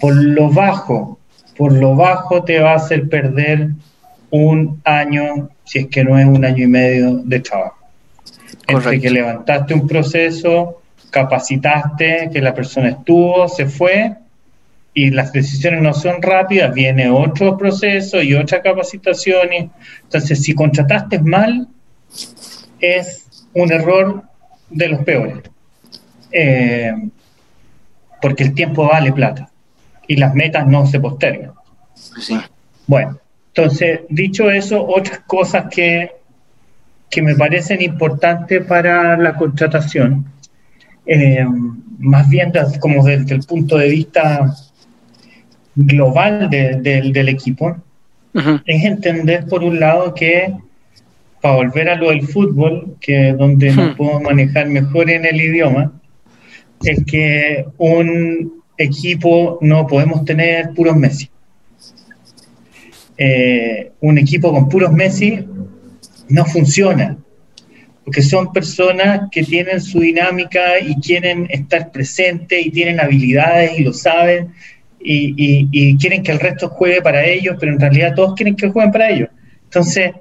[0.00, 1.18] Por lo bajo,
[1.56, 3.70] por lo bajo te va a hacer perder
[4.30, 7.76] un año, si es que no es un año y medio de trabajo.
[8.66, 10.80] Entre que levantaste un proceso,
[11.10, 14.16] capacitaste, que la persona estuvo, se fue,
[14.92, 19.48] y las decisiones no son rápidas, viene otro proceso y otra capacitación.
[20.02, 21.68] entonces, si contrataste mal,
[22.80, 24.24] es un error
[24.68, 25.38] de los peores.
[26.32, 26.92] Eh,
[28.20, 29.50] porque el tiempo vale plata
[30.06, 31.52] y las metas no se postergan.
[31.94, 32.38] Sí.
[32.86, 36.10] Bueno, entonces, dicho eso, otras cosas que,
[37.08, 40.26] que me parecen importantes para la contratación,
[41.06, 41.46] eh,
[41.98, 44.54] más bien como desde el punto de vista
[45.74, 47.76] global del equipo,
[48.64, 50.52] es entender por un lado que
[51.40, 55.40] para volver a lo del fútbol, que es donde nos podemos manejar mejor en el
[55.40, 55.92] idioma,
[56.82, 61.30] es que un equipo no podemos tener puros Messi.
[63.16, 65.44] Eh, un equipo con puros Messi
[66.28, 67.16] no funciona,
[68.04, 73.82] porque son personas que tienen su dinámica y quieren estar presentes y tienen habilidades y
[73.82, 74.52] lo saben
[75.00, 78.92] y, quieren que el resto juegue para ellos, pero en realidad todos quieren que jueguen
[78.92, 79.28] para ellos.
[79.64, 80.12] Entonces,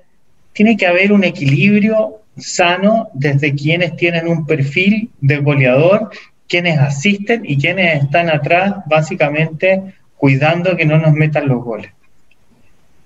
[0.53, 6.09] tiene que haber un equilibrio sano desde quienes tienen un perfil de goleador,
[6.47, 11.91] quienes asisten y quienes están atrás, básicamente cuidando que no nos metan los goles.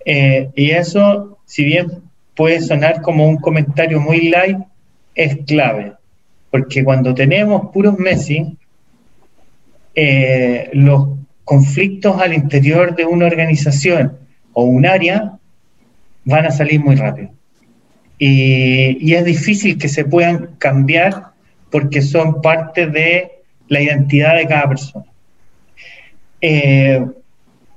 [0.05, 1.88] Eh, y eso, si bien
[2.36, 4.57] puede sonar como un comentario muy light,
[5.15, 5.93] es clave,
[6.49, 8.57] porque cuando tenemos puros Messi,
[9.95, 11.07] eh, los
[11.43, 14.17] conflictos al interior de una organización
[14.53, 15.38] o un área
[16.25, 17.29] van a salir muy rápido.
[18.17, 21.32] Y, es difícil que se puedan cambiar
[21.69, 23.32] porque son parte de
[23.67, 25.06] la identidad de cada persona.
[26.39, 27.06] Eh,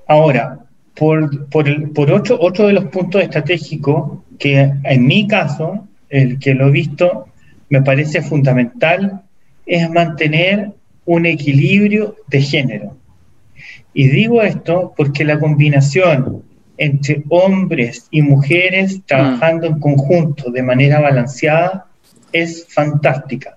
[0.07, 0.59] ahora,
[0.95, 6.55] por, por, por otro, otro de los puntos estratégicos que en mi caso, el que
[6.55, 7.29] lo he visto,
[7.69, 9.23] me parece fundamental,
[9.65, 10.73] es mantener
[11.05, 12.97] un equilibrio de género.
[13.99, 16.43] Y digo esto porque la combinación
[16.77, 21.87] entre hombres y mujeres trabajando en conjunto de manera balanceada
[22.31, 23.57] es fantástica.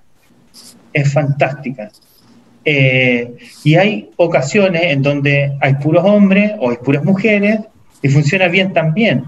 [0.94, 1.92] Es fantástica.
[2.64, 7.60] Eh, y hay ocasiones en donde hay puros hombres o hay puras mujeres
[8.02, 9.26] y funciona bien también.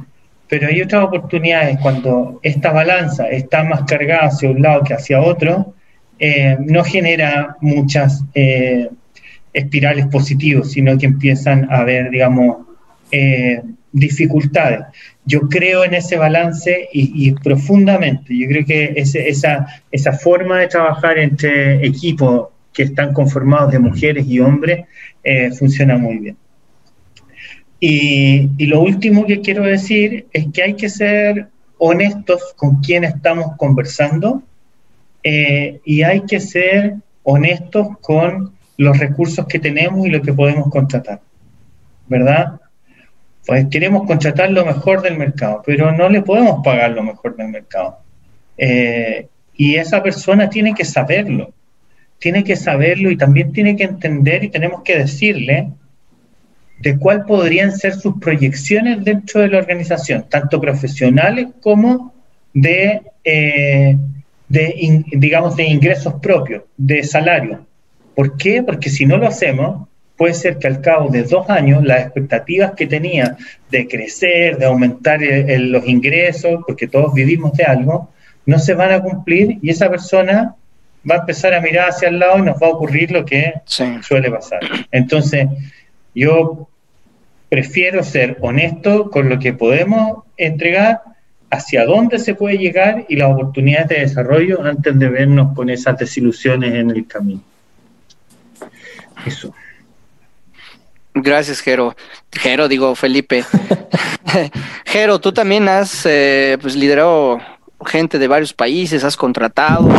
[0.47, 5.19] Pero hay otras oportunidades cuando esta balanza está más cargada hacia un lado que hacia
[5.21, 5.73] otro,
[6.19, 8.87] eh, no genera muchas eh,
[9.53, 12.67] espirales positivas, sino que empiezan a haber, digamos,
[13.91, 14.85] dificultades.
[15.25, 18.37] yo creo en ese balance y, profundamente.
[18.37, 24.25] Yo creo que esa, esa forma de trabajar entre equipos que están conformados de mujeres
[24.27, 24.85] y hombres
[25.23, 26.37] eh, funciona muy bien.
[27.79, 33.55] Y, lo último que quiero decir es que hay que ser honestos con quien estamos
[33.57, 34.43] conversando
[35.23, 40.69] eh, y hay que ser honestos con los recursos que tenemos y lo que podemos
[40.69, 41.21] contratar,
[42.07, 42.59] ¿verdad?
[43.45, 47.49] Pues queremos contratar lo mejor del mercado, pero no le podemos pagar lo mejor del
[47.49, 47.99] mercado.
[48.57, 51.53] Eh, y esa persona tiene que saberlo,
[52.17, 55.69] tiene que saberlo y también tiene que entender y tenemos que decirle
[56.79, 62.13] de cuál podrían ser sus proyecciones dentro de la organización, tanto profesionales como
[62.53, 63.95] de eh,
[64.51, 67.65] de, digamos, de ingresos propios, de salario.
[68.15, 68.63] ¿Por qué?
[68.63, 72.73] Porque si no lo hacemos, puede ser que al cabo de dos años las expectativas
[72.73, 73.37] que tenía
[73.69, 78.09] de crecer, de aumentar los ingresos, porque todos vivimos de algo,
[78.45, 80.55] no se van a cumplir y esa persona
[81.09, 83.53] va a empezar a mirar hacia el lado y nos va a ocurrir lo que
[83.65, 84.59] suele pasar.
[84.91, 85.47] Entonces,
[86.13, 86.67] yo
[87.49, 91.01] prefiero ser honesto con lo que podemos entregar
[91.49, 95.97] hacia dónde se puede llegar y las oportunidades de desarrollo antes de vernos con esas
[95.97, 97.41] desilusiones en el camino.
[99.25, 99.53] Eso.
[101.13, 101.95] Gracias, Jero.
[102.31, 103.43] Jero, digo, Felipe.
[104.85, 107.39] Jero, tú también has eh, pues, liderado
[107.85, 109.89] gente de varios países, has contratado.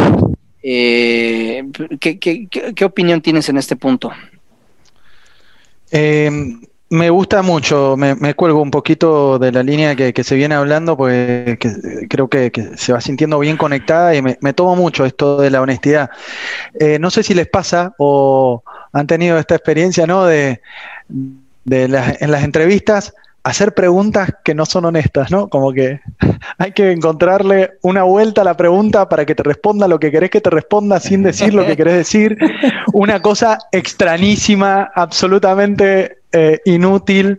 [0.62, 1.64] Eh,
[2.01, 4.12] ¿qué, qué, qué, opinión tienes en este punto?
[5.90, 6.31] Eh,
[6.93, 11.57] me gusta mucho, me, cuelgo un poquito de la línea que, se viene hablando, porque
[12.11, 16.11] creo que, se va sintiendo bien conectada y me, tomo mucho esto de la honestidad.
[16.79, 20.27] Eh, no sé si les pasa o han tenido esta experiencia, ¿no?
[20.27, 20.61] De
[21.71, 21.91] en
[22.31, 25.49] las entrevistas hacer preguntas que no son honestas, ¿no?
[25.49, 26.01] Como que
[26.59, 30.31] hay que encontrarle una vuelta a la pregunta para que te responda lo que querés
[30.31, 32.39] que te responda sin decir lo que querés decir.
[32.93, 37.39] Una cosa extrañísima, absolutamente eh, inútil.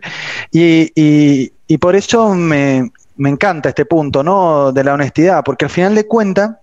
[0.52, 4.72] Y, por eso me, encanta este punto, ¿no?
[4.72, 6.56] De la honestidad, porque al final de cuentas.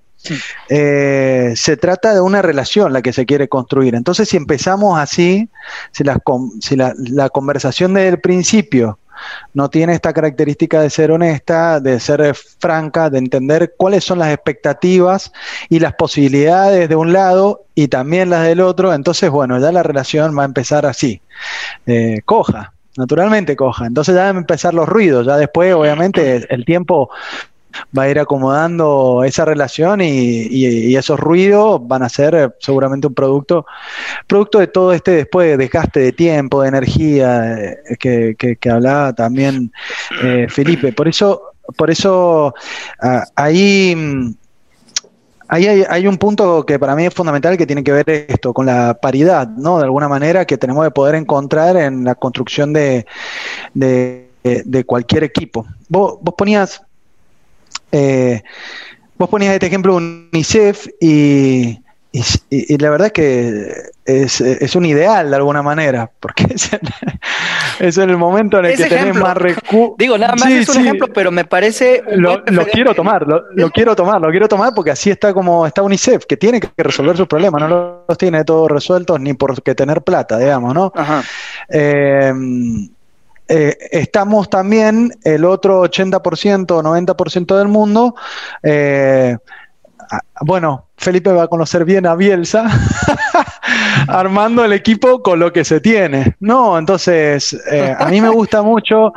[0.70, 3.96] Eh, se trata de una relación la que se quiere construir.
[3.96, 5.50] Entonces, si empezamos así,
[5.90, 6.04] si,
[6.62, 9.00] si la, la conversación desde el principio
[9.54, 14.34] no tiene esta característica de ser honesta, de ser franca, de entender cuáles son las
[14.34, 15.32] expectativas
[15.70, 19.84] y las posibilidades de un lado y también las del otro, entonces, bueno, ya la
[19.84, 21.22] relación va a empezar así,
[21.86, 23.86] eh, coja, naturalmente coja.
[23.86, 27.10] Entonces ya van a empezar los ruidos, ya después, obviamente, el tiempo
[27.98, 33.14] va a ir acomodando esa relación y, esos ruidos van a ser eh, seguramente un
[33.14, 33.66] producto,
[34.28, 39.72] producto de todo este después de desgaste de tiempo, de energía eh, que, hablaba también
[40.24, 40.94] eh, Felipe.
[40.94, 41.42] Por eso,
[41.76, 42.54] por eso
[43.02, 44.34] ah, ahí mm,
[45.54, 48.66] Ahí hay, un punto que para mí es fundamental que tiene que ver esto con
[48.66, 49.80] la paridad, ¿no?
[49.80, 53.06] De alguna manera que tenemos que poder encontrar en la construcción de,
[54.86, 55.66] cualquier equipo.
[55.90, 56.82] Vos, vos ponías
[57.92, 58.44] eh,
[59.18, 61.80] vos ponías este ejemplo UNICEF y,
[62.12, 63.74] y, la verdad es que
[64.06, 66.72] es, un ideal de alguna manera, porque es,
[67.98, 69.96] en el momento en el que tenés más recursos.
[69.98, 72.04] Digo, nada más es un ejemplo, pero me parece.
[72.16, 76.26] lo, quiero tomar, lo, quiero tomar, lo quiero tomar porque así está como está UNICEF,
[76.26, 80.38] que tiene que resolver sus problemas, no los tiene todos resueltos ni porque tener plata,
[80.38, 80.92] digamos, ¿no?
[80.96, 81.24] Ajá.
[81.70, 82.34] Eh,
[83.54, 88.16] eh, estamos también el otro 80% o 90% del mundo,
[88.64, 89.38] eh,
[90.40, 92.70] bueno, Felipe va a conocer bien a Bielsa,
[94.08, 96.38] armando el equipo con lo que se tiene.
[96.40, 99.12] No, entonces, eh, a mí me gusta mucho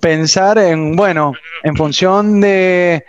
[0.00, 1.32] pensar en, bueno,
[1.64, 3.04] en función de,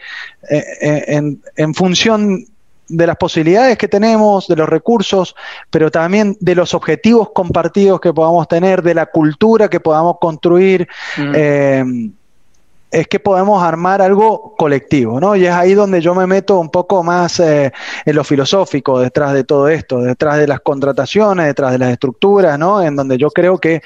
[0.50, 2.48] en, en función
[2.94, 5.36] de las posibilidades que tenemos, de los recursos,
[5.70, 10.88] pero también de los objetivos compartidos que podamos tener, de la cultura que podamos construir.
[11.18, 11.32] Mm.
[11.36, 11.84] Eh,
[12.94, 15.36] es que podemos armar algo colectivo, ¿no?
[15.36, 17.74] Y es ahí donde yo me meto un poco más eh,
[18.06, 22.58] en lo filosófico detrás de todo esto, detrás de las contrataciones, detrás de las estructuras,
[22.60, 22.84] ¿no?
[22.84, 23.82] En donde yo creo que,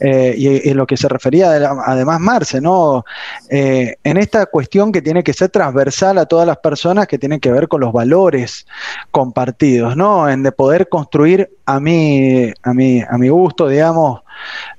[0.00, 3.04] eh, y, en lo que se refería además Marce, ¿no?
[3.50, 7.38] Eh, en esta cuestión que tiene que ser transversal a todas las personas, que tiene
[7.40, 8.66] que ver con los valores
[9.10, 10.30] compartidos, ¿no?
[10.30, 14.22] En de poder construir a mí, a a mi gusto, digamos,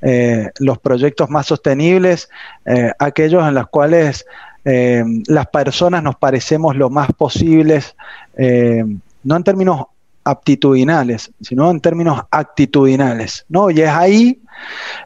[0.01, 2.29] eh, los proyectos más sostenibles,
[2.65, 4.25] eh, aquellos en los cuales
[4.63, 7.95] eh, las personas nos parecemos lo más posibles,
[9.23, 9.85] no en términos
[10.23, 13.69] aptitudinales, sino en términos actitudinales, ¿no?
[13.69, 14.41] Y es ahí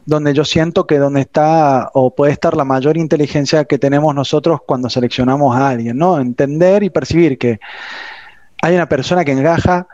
[0.04, 4.60] donde yo siento que donde está o puede estar la mayor inteligencia que tenemos nosotros
[4.66, 6.18] cuando seleccionamos a alguien, ¿no?
[6.18, 7.60] Entender y percibir que
[8.60, 9.86] hay una persona que engaja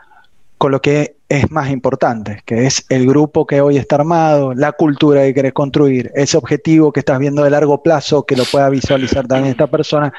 [0.59, 4.73] con lo que es más importante, que es el grupo que hoy está armado, la
[4.73, 8.69] cultura que querés construir, ese objetivo que estás viendo de largo plazo, que lo pueda
[8.69, 10.11] visualizar también esta persona,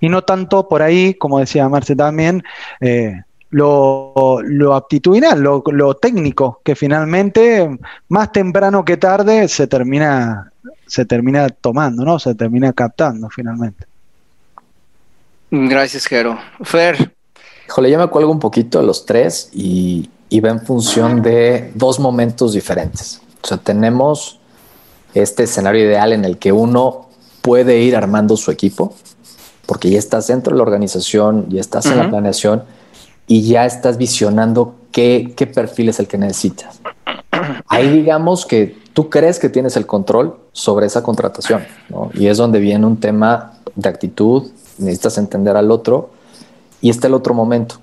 [0.00, 2.42] y no tanto por ahí, como decía Marce también,
[2.80, 10.50] eh, lo, lo, aptitudinal, lo, lo, técnico, que finalmente, más temprano que tarde, se termina,
[10.86, 12.18] se termina tomando, ¿no?
[12.18, 13.86] Se termina captando finalmente.
[15.52, 16.36] Gracias, Jero.
[16.62, 17.14] Fer,
[17.68, 21.70] Híjole, yo me cuelgo un poquito a los tres y, y va en función de
[21.74, 23.20] dos momentos diferentes.
[23.42, 24.40] O sea, tenemos
[25.12, 27.08] este escenario ideal en el que uno
[27.42, 28.94] puede ir armando su equipo,
[29.66, 32.62] porque ya estás dentro de la organización, ya estás en la planeación
[33.26, 36.80] y ya estás visionando qué, qué perfil es el que necesitas.
[37.68, 42.10] Ahí digamos que tú crees que tienes el control sobre esa contratación, ¿no?
[42.14, 46.16] Y es donde viene un tema de actitud, necesitas entender al otro
[46.80, 47.76] y está el otro momento.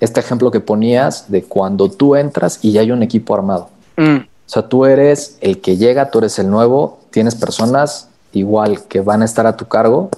[0.00, 3.70] Este ejemplo que ponías de cuando tú entras y ya hay un equipo armado.
[3.96, 4.16] Mm.
[4.16, 9.00] O sea, tú eres el que llega, tú eres el nuevo, tienes personas igual que
[9.00, 10.10] van a estar a tu cargo.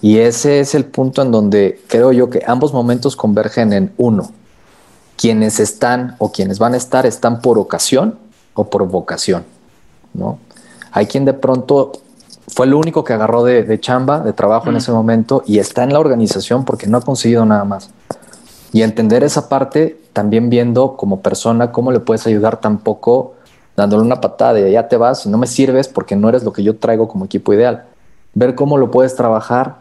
[0.00, 4.32] Y ese es el punto en donde creo yo que ambos momentos convergen en uno.
[5.16, 8.18] Quienes están o quienes van a estar están por ocasión
[8.54, 9.44] o por vocación,
[10.12, 10.38] ¿no?
[10.90, 11.92] Hay quien de pronto
[12.54, 15.92] fue el único que agarró de, chamba, de trabajo en ese momento y está en
[15.92, 17.90] la organización porque no ha conseguido nada más.
[18.72, 23.34] Y entender esa parte, también viendo como persona cómo le puedes ayudar tampoco
[23.74, 26.52] dándole una patada de ya te vas y no me sirves porque no eres lo
[26.52, 27.84] que yo traigo como equipo ideal.
[28.34, 29.76] Ver cómo lo puedes trabajar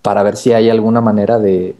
[0.00, 1.76] para ver si hay alguna manera de,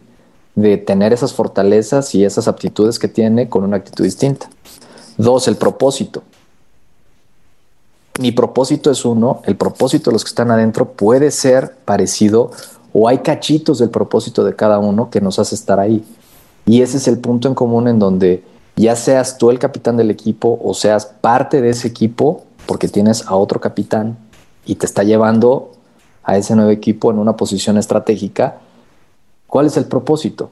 [0.53, 4.47] de tener esas fortalezas y esas aptitudes que tiene con una actitud distinta.
[5.17, 6.21] Dos, el propósito
[8.19, 12.51] mi propósito es uno, el propósito de los que están adentro puede ser parecido
[12.93, 16.03] o hay cachitos del propósito de cada uno que nos hace estar ahí.
[16.65, 18.43] Y ese es el punto en común en donde
[18.75, 23.25] ya seas tú el capitán del equipo o seas parte de ese equipo porque tienes
[23.27, 24.17] a otro capitán
[24.65, 25.71] y te está llevando
[26.23, 28.59] a ese nuevo equipo en una posición estratégica,
[29.47, 30.51] ¿cuál es el propósito?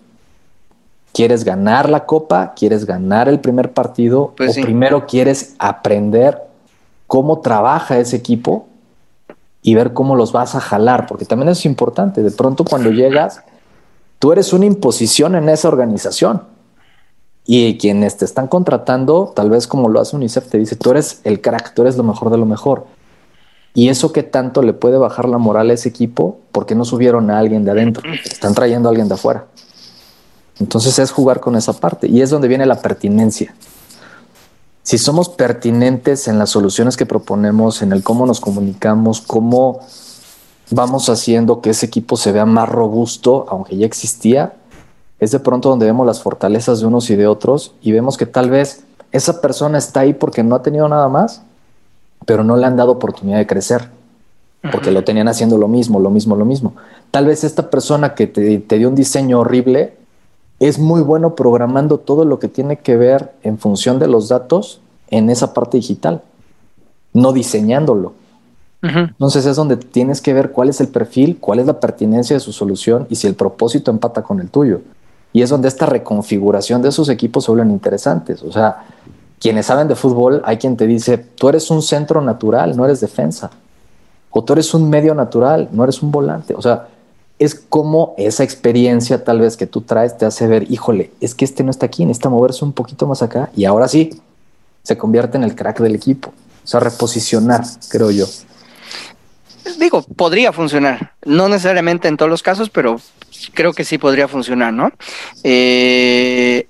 [1.14, 2.54] ¿Quieres ganar la copa?
[2.56, 4.34] ¿Quieres ganar el primer partido?
[4.38, 6.49] Pues ¿O primero quieres aprender
[7.10, 8.68] cómo trabaja ese equipo
[9.64, 12.22] y ver cómo los vas a jalar, porque también es importante.
[12.22, 13.42] De pronto cuando llegas,
[14.20, 16.44] tú eres una imposición en esa organización.
[17.46, 21.22] Y quienes te están contratando, tal vez como lo hace UNICEF, te dice, tú eres
[21.24, 22.86] el crack, tú eres lo mejor de lo mejor.
[23.74, 27.32] Y eso que tanto le puede bajar la moral a ese equipo, porque no subieron
[27.32, 29.48] a alguien de adentro, están trayendo a alguien de afuera.
[30.60, 33.56] Entonces es jugar con esa parte y es donde viene la pertinencia
[34.90, 39.82] si somos pertinentes en las soluciones que proponemos, en el cómo nos comunicamos, cómo
[40.72, 44.54] vamos haciendo que ese equipo se vea más robusto, aunque ya existía,
[45.20, 48.26] es de pronto donde vemos las fortalezas de unos y de otros y vemos que
[48.26, 51.44] tal vez esa persona está ahí porque no ha tenido nada más,
[52.26, 53.90] pero no le han dado oportunidad de crecer,
[54.72, 56.74] porque lo tenían haciendo lo mismo, lo mismo, lo mismo.
[57.12, 59.99] Tal vez esta persona que te, te dio un diseño horrible
[60.60, 64.82] es muy bueno programando todo lo que tiene que ver en función de los datos
[65.10, 66.22] en esa parte digital,
[67.14, 68.14] no diseñándolo.
[68.82, 72.40] Entonces es donde tienes que ver cuál es el perfil, cuál es la pertinencia de
[72.40, 74.82] su solución y si el propósito empata con el tuyo.
[75.34, 78.42] Y es donde esta reconfiguración de esos equipos se vuelven interesantes.
[78.42, 78.86] O sea,
[79.40, 83.02] quienes saben de fútbol, hay quien te dice, tú eres un centro natural, no eres
[83.02, 83.52] defensa.
[84.32, 86.54] O tú eres un medio natural, no eres un volante.
[86.56, 86.88] O sea,
[87.40, 91.46] es como esa experiencia tal vez que tú traes te hace ver, híjole, es que
[91.46, 94.22] este no está aquí, necesita moverse un poquito más acá y ahora sí,
[94.84, 96.34] se convierte en el crack del equipo.
[96.64, 98.26] O sea, reposicionar, creo yo.
[99.78, 103.00] Digo, podría funcionar, no necesariamente en todos los casos, pero
[103.54, 104.92] creo que sí podría funcionar, ¿no?
[105.44, 106.68] Eh,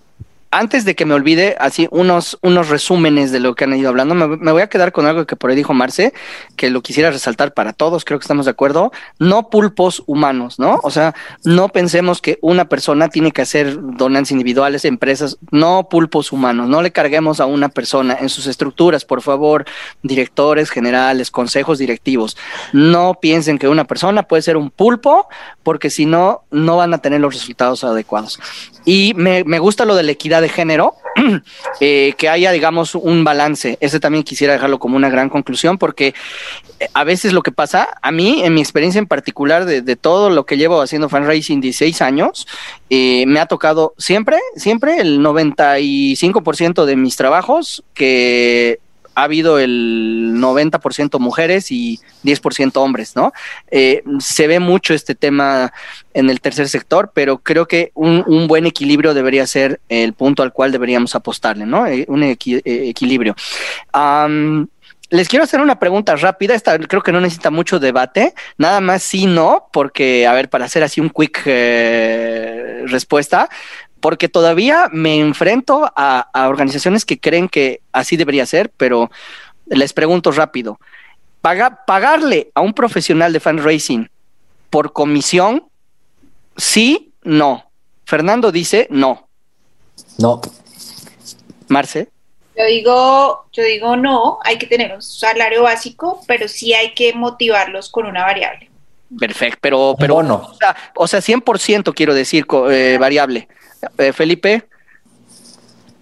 [0.51, 4.15] antes de que me olvide, así unos, unos resúmenes de lo que han ido hablando,
[4.15, 6.13] me, voy a quedar con algo que por ahí dijo Marce,
[6.55, 10.79] que lo quisiera resaltar para todos, creo que estamos de acuerdo, no pulpos humanos, ¿no?
[10.83, 16.31] O sea, no pensemos que una persona tiene que hacer donantes individuales, empresas, no pulpos
[16.31, 19.65] humanos, no le carguemos a una persona en sus estructuras, por favor,
[20.01, 22.37] directores generales, consejos directivos,
[22.73, 25.27] no piensen que una persona puede ser un pulpo,
[25.61, 28.39] porque si no, no van a tener los resultados adecuados.
[28.85, 30.95] Y me, me gusta lo de la equidad de género,
[31.79, 33.77] eh, que haya, digamos, un balance.
[33.81, 36.13] Ese también quisiera dejarlo como una gran conclusión, porque
[36.79, 40.29] eh, a veces lo que pasa, a mí, en mi experiencia en particular de, todo
[40.29, 42.47] lo que llevo haciendo fan racing 16 años,
[42.89, 48.79] eh, me ha tocado siempre, siempre el 95% de mis trabajos que
[49.19, 53.33] ha habido el 90% mujeres y 10% hombres, ¿no?
[53.69, 55.73] Eh, se ve mucho este tema
[56.13, 60.53] en el tercer sector, pero creo que un, buen equilibrio debería ser el punto al
[60.53, 61.85] cual deberíamos apostarle, ¿no?
[61.85, 63.35] Eh, un eh, equilibrio.
[65.09, 69.03] les quiero hacer una pregunta rápida, esta creo que no necesita mucho debate, nada más
[69.03, 71.43] sí, no, porque, a ver, para hacer así un quick
[72.85, 73.49] respuesta,
[73.99, 79.11] porque todavía me enfrento a, organizaciones que creen que así debería ser, pero
[79.67, 80.79] les pregunto rápido,
[81.41, 84.05] ¿pagarle a un profesional de fan racing
[84.69, 85.65] por comisión?
[86.57, 87.71] Sí, no.
[88.05, 89.27] Fernando dice no.
[90.17, 90.41] No.
[91.67, 92.09] Marce.
[92.57, 97.13] Yo digo, yo digo no, hay que tener un salario básico, pero sí hay que
[97.13, 98.69] motivarlos con una variable.
[99.17, 100.35] Perfecto, pero, pero no.
[100.35, 103.47] O sea, o sea 100% quiero decir eh, variable.
[103.97, 104.63] Eh, Felipe.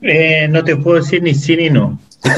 [0.01, 1.99] Eh, no te puedo decir ni sí ni no.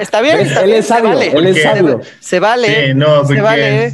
[0.00, 0.40] está bien.
[0.40, 2.00] él es sabio, vale, él es sabio.
[2.20, 2.94] Se vale.
[2.94, 3.92] no, se vale.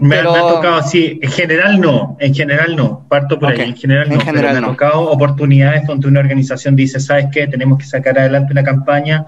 [0.00, 4.10] Me, ha tocado así, en general no, en general no, parto por ahí, en general
[4.10, 7.46] no, pero me ha tocado oportunidades donde una organización dice, ¿sabes qué?
[7.46, 9.24] Tenemos que sacar adelante una campaña,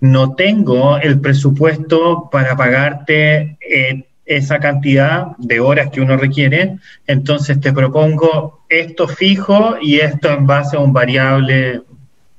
[0.00, 6.76] no tengo el presupuesto para pagarte eh, esa cantidad de horas que uno requiere,
[7.06, 11.80] entonces te propongo esto fijo y esto en base a un variable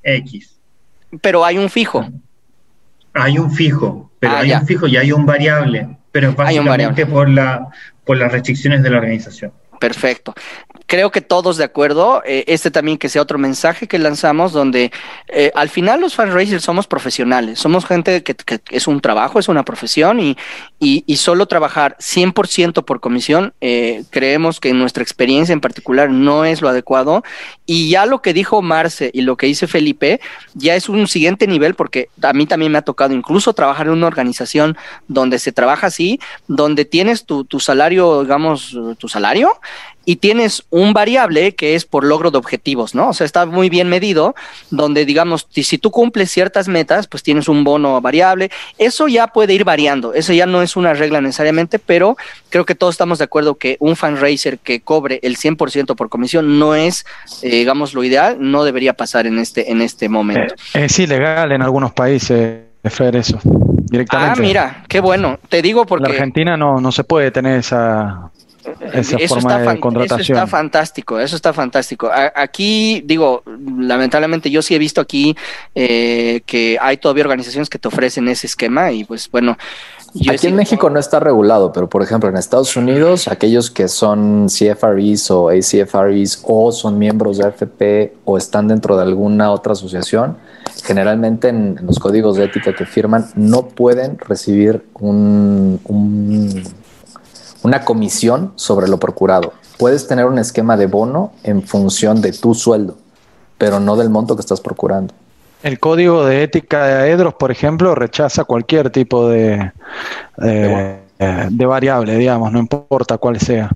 [0.04, 0.56] X.
[1.22, 2.08] Pero hay un fijo.
[3.14, 7.28] Hay un fijo, pero ah, hay un fijo y hay un variable, pero básicamente por,
[7.28, 7.68] la,
[8.06, 9.52] por las restricciones de la organización.
[9.80, 10.34] Perfecto
[10.90, 12.22] creo que todos de acuerdo.
[12.26, 14.92] Eh, este también que sea otro mensaje que lanzamos, donde
[15.28, 18.36] eh, al final los fan racers somos profesionales, somos gente que,
[18.72, 20.36] es un trabajo, es una profesión y,
[20.80, 26.44] y, solo trabajar 100% por comisión, eh, creemos que en nuestra experiencia en particular no
[26.44, 27.24] es lo adecuado.
[27.68, 30.20] Y ya lo que dijo Marce y lo que dice Felipe,
[30.56, 33.94] ya es un siguiente nivel, porque a mí también me ha tocado incluso trabajar en
[33.94, 34.76] una organización
[35.08, 39.60] donde se trabaja así, donde tienes tu, tu salario, digamos, tu salario
[40.10, 43.10] y tienes un variable que es por logro de objetivos, ¿no?
[43.10, 44.34] O sea, está muy bien medido,
[44.72, 48.50] donde digamos, si tú cumples ciertas metas, pues tienes un bono variable.
[48.80, 52.18] Eso ya puede ir variando, eso ya no es una regla necesariamente, pero
[52.50, 56.58] creo que todos estamos de acuerdo que un fundraiser que cobre el 100% por comisión
[56.58, 57.06] no es,
[57.44, 60.56] eh, digamos, lo ideal, no debería pasar en este, en este momento.
[60.74, 62.62] Eh, es ilegal en algunos países.
[62.86, 64.40] Fer, eso, directamente.
[64.40, 65.38] Ah, mira, qué bueno.
[65.50, 66.06] Te digo porque...
[66.06, 68.32] En Argentina no, no se puede tener esa,
[68.94, 70.22] esa eso forma está de contratación.
[70.22, 72.10] Eso está fantástico, eso está fantástico.
[72.36, 75.36] aquí, digo, lamentablemente yo sí he visto aquí
[75.76, 79.58] eh, que hay todavía organizaciones que te ofrecen ese esquema y pues bueno.
[80.30, 84.48] aquí en México no está regulado, pero por ejemplo en Estados Unidos, aquellos que son
[84.48, 90.38] CFREs o ACFREs o son miembros de AFP o están dentro de alguna otra asociación,
[90.84, 95.80] generalmente en, los códigos de ética que firman no pueden recibir un
[97.64, 99.54] una comisión sobre lo procurado.
[99.78, 102.98] Puedes tener un esquema de bono en función de tu sueldo,
[103.58, 105.14] pero no del monto que estás procurando.
[105.62, 109.72] El código de ética de Aedros, por ejemplo, rechaza cualquier tipo de,
[110.38, 113.70] de, variable, digamos, no importa cuál sea.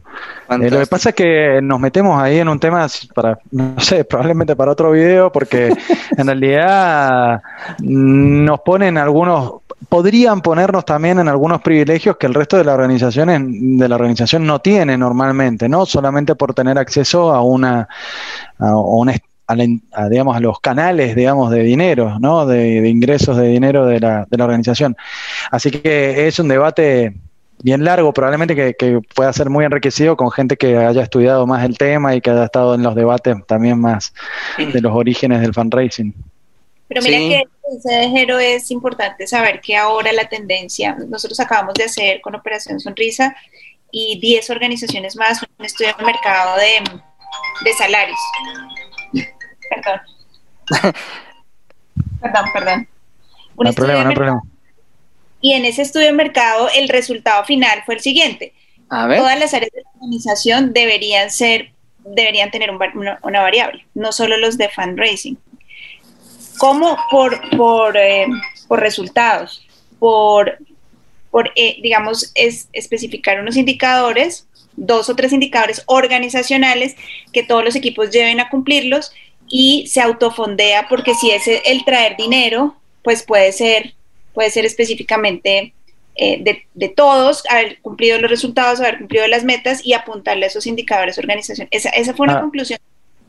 [0.50, 4.06] Eh, lo que pasa es que nos metemos ahí en un tema para, no sé,
[4.10, 5.74] probablemente para otro video, porque
[6.18, 7.42] en realidad
[7.80, 13.42] nos ponen algunos podrían ponernos también en algunos privilegios que el resto de las organizaciones
[13.44, 17.88] de la organización no tiene normalmente, no solamente por tener acceso a una
[19.48, 22.46] a, digamos a los canales digamos de dinero, ¿no?
[22.46, 24.96] De, ingresos de dinero de la, de la organización.
[25.52, 27.16] Así que es un debate
[27.62, 31.64] bien largo, probablemente que, que, pueda ser muy enriquecido con gente que haya estudiado más
[31.64, 34.14] el tema y que haya estado en los debates también más
[34.58, 36.14] de los orígenes del fundraising.
[36.94, 37.44] Pero mira que
[37.76, 42.80] ese género es importante saber que ahora la tendencia, nosotros acabamos de hacer con Operación
[42.80, 43.36] Sonrisa
[43.92, 48.20] y 10 organizaciones más un estudio de mercado de, salarios.
[49.70, 50.02] Perdón.
[52.22, 52.88] perdón, perdón.
[53.58, 54.42] no hay problema, no hay problema.
[55.42, 58.54] Y en ese estudio de mercado el resultado final fue el siguiente.
[58.90, 64.58] Todas las áreas de la organización deberían ser, deberían tener una variable, no solo los
[64.58, 65.38] de fundraising.
[66.58, 66.98] ¿Cómo?
[67.12, 68.28] Por, por, eh,
[68.68, 69.66] por resultados,
[70.00, 70.58] por,
[71.32, 76.96] por eh, digamos, es especificar unos indicadores dos o tres indicadores organizacionales
[77.32, 79.12] que todos los equipos lleven a cumplirlos
[79.48, 83.94] y se autofondea porque si es el traer dinero, pues puede ser,
[84.34, 85.74] puede ser específicamente
[86.16, 90.68] eh, de, todos, haber cumplido los resultados, haber cumplido las metas y apuntarle a esos
[90.68, 91.68] indicadores organización.
[91.72, 92.42] Esa, esa fue una ah.
[92.42, 92.80] conclusión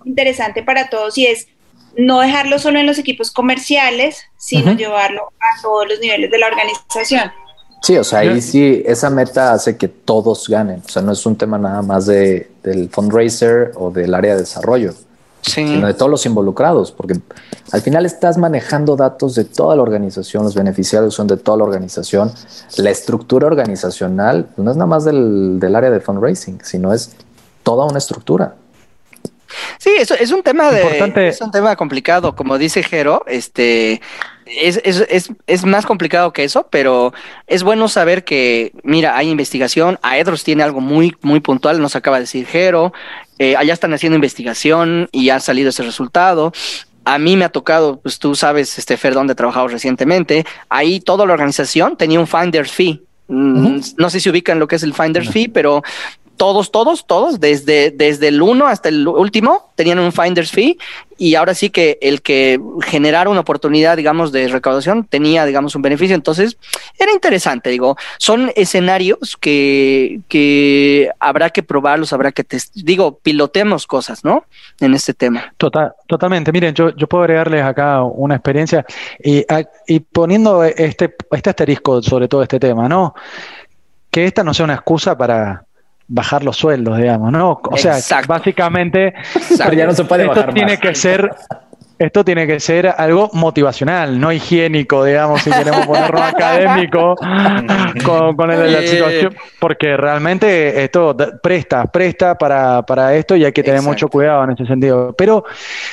[0.05, 1.49] interesante para todos y es
[1.97, 6.47] no dejarlo solo en los equipos comerciales, sino llevarlo a todos los niveles de la
[6.47, 7.31] organización.
[7.83, 10.83] Sí, o sea, ahí sí, esa meta hace que todos ganen.
[10.87, 14.41] O sea, no es un tema nada más de, del fundraiser o del área de
[14.41, 14.95] desarrollo,
[15.43, 17.21] sino de todos los involucrados, porque
[17.73, 21.65] al final estás manejando datos de toda la organización, los beneficiarios son de toda la
[21.65, 22.33] organización.
[22.79, 27.15] La estructura organizacional no es nada más del, del área de fundraising, sino es
[27.63, 28.55] toda una estructura.
[29.85, 34.01] Sí, eso es un tema de es un tema complicado, como dice Jero, este
[34.47, 37.13] es, es, es, es, más complicado que eso, pero
[37.47, 42.17] es bueno saber que, mira, hay investigación, Aedros tiene algo muy, muy puntual, nos acaba
[42.17, 42.95] de decir Jero,
[43.39, 46.55] eh, allá están haciendo investigación y ha salido ese resultado.
[47.05, 50.99] A mí me ha tocado, pues tú sabes, este Fer, donde he trabajado recientemente, ahí
[50.99, 53.03] toda la organización tenía un Finder's Fee.
[53.29, 55.83] Mm, no sé si ubican lo que es el Finder's Fee, pero
[56.37, 60.79] todos, todos, todos, desde, desde el uno hasta el último, tenían un finder's fee
[61.17, 65.83] y ahora sí que el que generara una oportunidad, digamos, de recaudación tenía, digamos, un
[65.83, 66.15] beneficio.
[66.15, 66.57] Entonces,
[66.99, 74.25] era interesante, digo, son escenarios que, que habrá que probarlos, habrá que, digo, pilotemos cosas,
[74.25, 74.45] ¿no?
[74.81, 75.53] En este tema.
[75.57, 76.53] Total, totalmente.
[76.53, 78.85] Miren, yo, yo puedo agregarles acá una experiencia
[79.23, 79.45] y,
[79.87, 83.15] y poniendo este, este asterisco sobre todo este tema, ¿no?
[84.11, 85.65] Que esta no sea una excusa para
[86.07, 87.61] bajar los sueldos, digamos, ¿no?
[87.63, 87.97] O sea,
[88.27, 89.15] básicamente
[89.75, 91.31] ya no se puede esto tiene que ser
[91.99, 97.15] esto tiene que ser algo motivacional, no higiénico, digamos, si queremos ponerlo académico
[98.05, 103.83] con, la situación, porque realmente esto presta, presta para, para esto y hay que tener
[103.83, 105.15] mucho cuidado en ese sentido.
[105.17, 105.45] Pero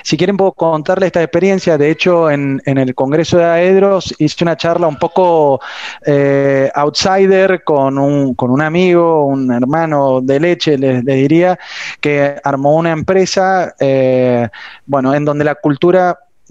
[0.03, 4.43] si quieren puedo contarle esta experiencia, de hecho en, en el Congreso de Aedros hice
[4.43, 5.59] una charla un poco
[6.05, 11.59] eh, outsider con un, con un amigo, un hermano de leche, le diría,
[11.99, 14.49] que armó una empresa, eh,
[14.85, 15.90] bueno, en donde la cultura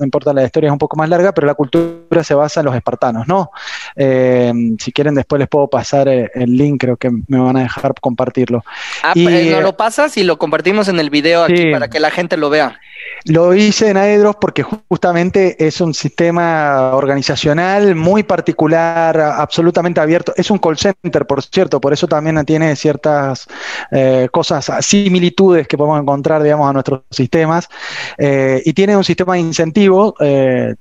[0.00, 2.66] no importa, la historia es un poco más larga, pero la cultura se basa en
[2.66, 3.50] los espartanos, ¿no?
[3.94, 7.60] Eh, si quieren, después les puedo pasar eh, el link, creo que me van a
[7.60, 8.64] dejar compartirlo.
[9.02, 12.00] Ah, y, pues, no lo pasas y lo compartimos en el video aquí para que
[12.00, 12.80] la gente lo vea.
[13.24, 20.32] Lo hice en Aedros porque justamente es un sistema organizacional muy particular, absolutamente abierto.
[20.36, 23.46] Es un call center, por cierto, por eso también tiene ciertas
[23.90, 27.68] eh, cosas, similitudes que podemos encontrar, digamos, a nuestros sistemas.
[28.16, 30.74] Eh, y tiene un sistema de incentivos, eh,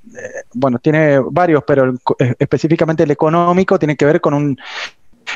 [0.54, 1.94] bueno, tiene varios, pero
[2.38, 4.58] específicamente el económico tiene que ver con un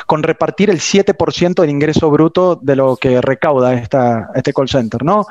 [0.06, 5.04] con repartir el 7% del ingreso bruto de lo que recauda esta, este call center,
[5.04, 5.26] ¿no?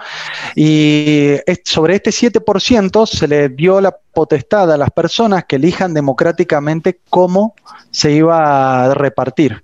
[0.55, 7.01] Y sobre este 7% se le dio la potestad a las personas que elijan democráticamente
[7.09, 7.55] cómo
[7.91, 9.63] se iba a repartir.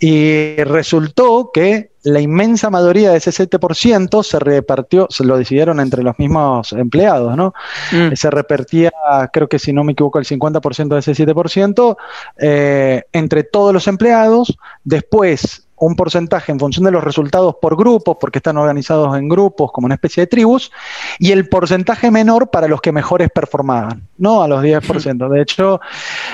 [0.00, 6.02] Y resultó que la inmensa mayoría de ese 7% se repartió, se lo decidieron entre
[6.02, 7.54] los mismos empleados, ¿no?
[7.92, 8.14] Mm.
[8.14, 8.90] Se repartía,
[9.32, 11.96] creo que si no me equivoco, el 50% de ese 7%
[12.38, 14.56] eh, entre todos los empleados.
[14.84, 19.70] Después, un porcentaje en función de los resultados por grupos, porque están organizados en grupos
[19.72, 20.70] como una especie de tribus,
[21.18, 24.42] y el porcentaje menor para los que mejores performaban, ¿no?
[24.42, 25.28] A los 10%.
[25.28, 25.80] De hecho,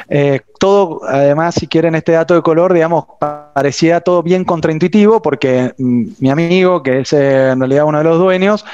[0.09, 5.75] eh, todo, además, si quieren este dato de color, digamos, parecía todo bien contraintuitivo, porque
[5.79, 8.65] mm, mi amigo, que es eh, en realidad uno de los dueños,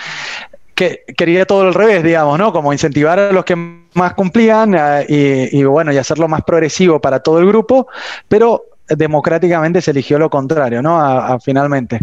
[0.75, 2.53] que quería todo al revés, digamos, ¿no?
[2.53, 7.01] Como incentivar a los que más cumplían eh, y, y, bueno, y hacerlo más progresivo
[7.01, 7.87] para todo el grupo,
[8.29, 11.01] pero democráticamente se eligió lo contrario, ¿no?
[11.01, 12.01] A, finalmente.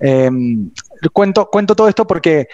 [0.00, 0.30] Eh,
[1.12, 2.48] cuento, cuento todo esto porque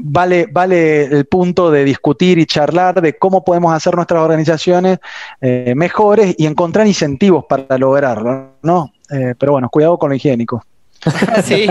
[0.00, 4.98] vale, vale el punto de discutir y charlar de cómo podemos hacer nuestras organizaciones
[5.40, 8.92] eh, mejores y encontrar incentivos para lograrlo, ¿no?
[9.10, 10.62] Eh, pero bueno, cuidado con lo higiénico.
[11.44, 11.66] Sí,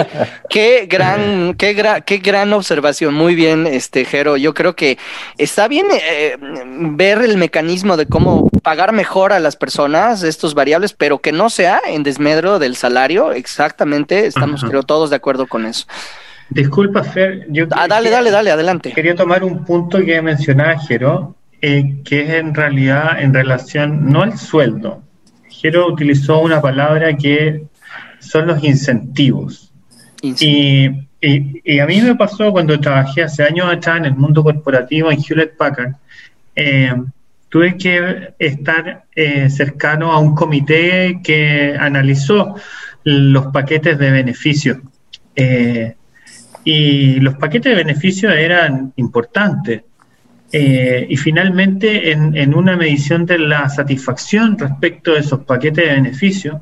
[0.50, 3.14] qué gran, qué, qué gran observación.
[3.14, 4.38] Muy bien, este Jero.
[4.38, 4.98] Yo creo que
[5.38, 10.94] está bien eh, ver el mecanismo de cómo pagar mejor a las personas estos variables,
[10.94, 13.32] pero que no sea en desmedro del salario.
[13.32, 15.86] Exactamente, estamos creo todos de acuerdo con eso.
[16.50, 17.48] Disculpa, Fer.
[17.50, 18.92] Yo ah, dale, dale, dale, adelante.
[18.94, 24.22] Quería tomar un punto que mencionaba Jero, eh, que es en realidad en relación no
[24.22, 25.02] al sueldo.
[25.50, 27.64] Jero utilizó una palabra que
[28.24, 29.72] son los incentivos.
[30.22, 30.90] Y,
[31.22, 35.20] y, a mí me pasó cuando trabajé hace años atrás en el mundo corporativo en
[35.22, 35.94] Hewlett Packard,
[36.56, 36.94] eh,
[37.50, 42.56] tuve que estar eh, cercano a un comité que analizó
[43.04, 44.80] los paquetes de beneficios.
[45.36, 45.96] Eh,
[46.64, 49.84] y los paquetes de beneficios eran importantes.
[50.52, 55.94] Eh, y finalmente, en, en, una medición de la satisfacción respecto de esos paquetes de
[55.96, 56.58] beneficios,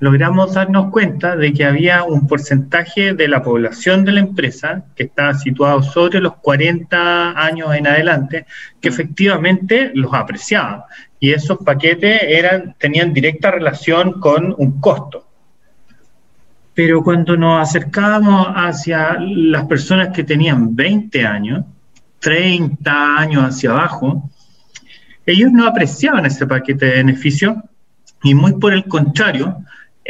[0.00, 5.04] logramos darnos cuenta de que había un porcentaje de la población de la empresa que
[5.04, 8.46] estaba situado sobre los 40 años en adelante,
[8.80, 8.92] que mm.
[8.92, 10.86] efectivamente los apreciaba.
[11.20, 15.26] Y esos paquetes eran, tenían directa relación con un costo.
[16.74, 21.64] Pero cuando nos acercábamos hacia las personas que tenían 20 años,
[22.20, 24.30] 30 años hacia abajo,
[25.26, 27.56] ellos no apreciaban ese paquete de beneficios
[28.22, 29.58] y muy por el contrario,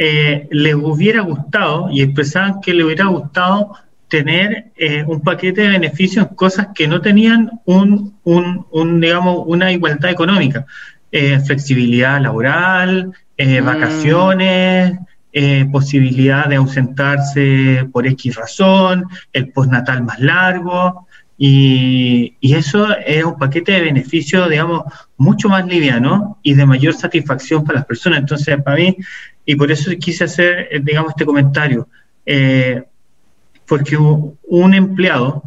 [0.01, 3.73] eh, les hubiera gustado y expresaban que les hubiera gustado
[4.07, 9.73] tener eh, un paquete de beneficios en cosas que no tenían un, un, digamos, una
[9.73, 10.65] igualdad económica.
[11.11, 13.65] Eh, flexibilidad laboral, mm.
[13.65, 14.93] vacaciones,
[15.69, 23.37] posibilidad de ausentarse por X razón, el postnatal más largo, y, y, eso es un
[23.37, 24.83] paquete de beneficios, digamos,
[25.15, 28.19] mucho más liviano y de mayor satisfacción para las personas.
[28.19, 28.97] Entonces, para mí,
[29.49, 31.87] y por eso quise hacer, eh, digamos, este comentario,
[32.23, 32.83] eh,
[33.65, 35.41] porque un empleado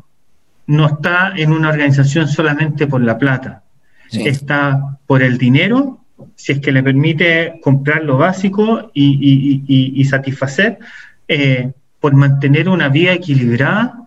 [0.66, 3.62] no está en una organización solamente por la plata,
[4.10, 6.00] está por el dinero,
[6.34, 10.80] si es que le permite comprar lo básico y, satisfacer,
[11.28, 14.00] eh, por mantener una vida equilibrada.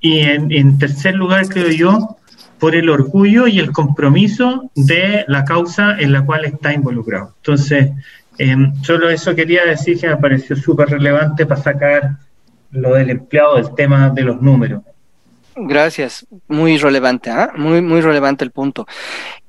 [0.00, 2.16] Y en, tercer lugar, creo yo,
[2.58, 7.34] por el orgullo y el compromiso de la causa en la cual está involucrado.
[7.36, 7.90] Entonces,
[8.38, 12.16] em, solo eso quería decir que me pareció súper relevante para sacar
[12.70, 14.82] lo del empleado del tema de los números.
[15.54, 17.52] Gracias, muy relevante, ¿ah?
[17.56, 18.86] muy, muy relevante el punto.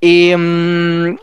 [0.02, 1.18] Y em,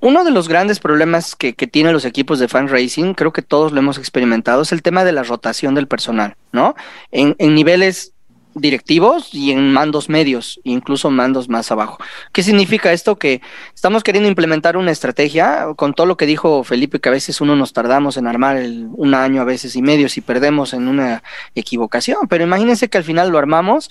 [0.00, 3.40] uno de los grandes problemas que, que tienen los equipos de fan racing, creo que
[3.40, 6.74] todos lo hemos experimentado, es el tema de la rotación del personal, ¿no?
[7.10, 8.11] En niveles
[8.54, 11.98] directivos y en mandos medios, incluso mandos más abajo.
[12.32, 13.16] ¿Qué significa esto?
[13.16, 13.40] Que
[13.74, 17.56] estamos queriendo implementar una estrategia, con todo lo que dijo Felipe, que a veces uno
[17.56, 21.22] nos tardamos en armar el, un año, a veces y medio, si perdemos en una
[21.54, 23.90] equivocación, pero imagínense que al final lo armamos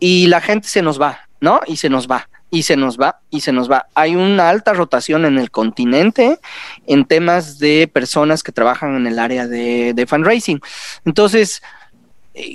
[0.00, 1.60] y la gente se nos va, ¿no?
[1.66, 3.86] Y se nos va y se nos va y se nos va.
[3.94, 6.38] Hay una alta rotación en el continente
[6.86, 10.60] en temas de personas que trabajan en el área de, de fundraising.
[11.04, 11.62] Entonces,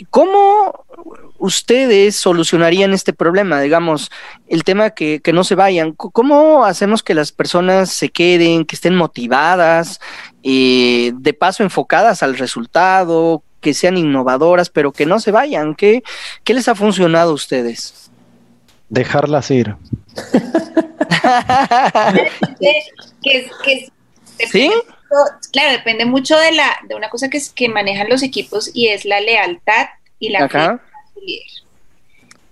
[0.10, 0.86] ¿Cómo
[1.38, 3.62] ustedes solucionarían este problema?
[3.62, 4.12] Digamos,
[4.48, 5.94] el tema que, que, no se vayan.
[5.94, 10.00] ¿Cómo hacemos que las personas se queden, que estén motivadas,
[10.44, 15.76] eh, de paso enfocadas al resultado, que sean innovadoras, pero que no se vayan?
[15.76, 16.04] ¿Qué,
[16.44, 18.12] qué les ha funcionado a ustedes?
[18.90, 19.76] Dejarlas ir.
[24.52, 24.72] ¿Sí?
[25.52, 28.88] Claro, depende mucho de la de una cosa que, es, que manejan los equipos y
[28.88, 29.88] es la lealtad
[30.20, 30.48] y la
[31.22, 31.46] líder.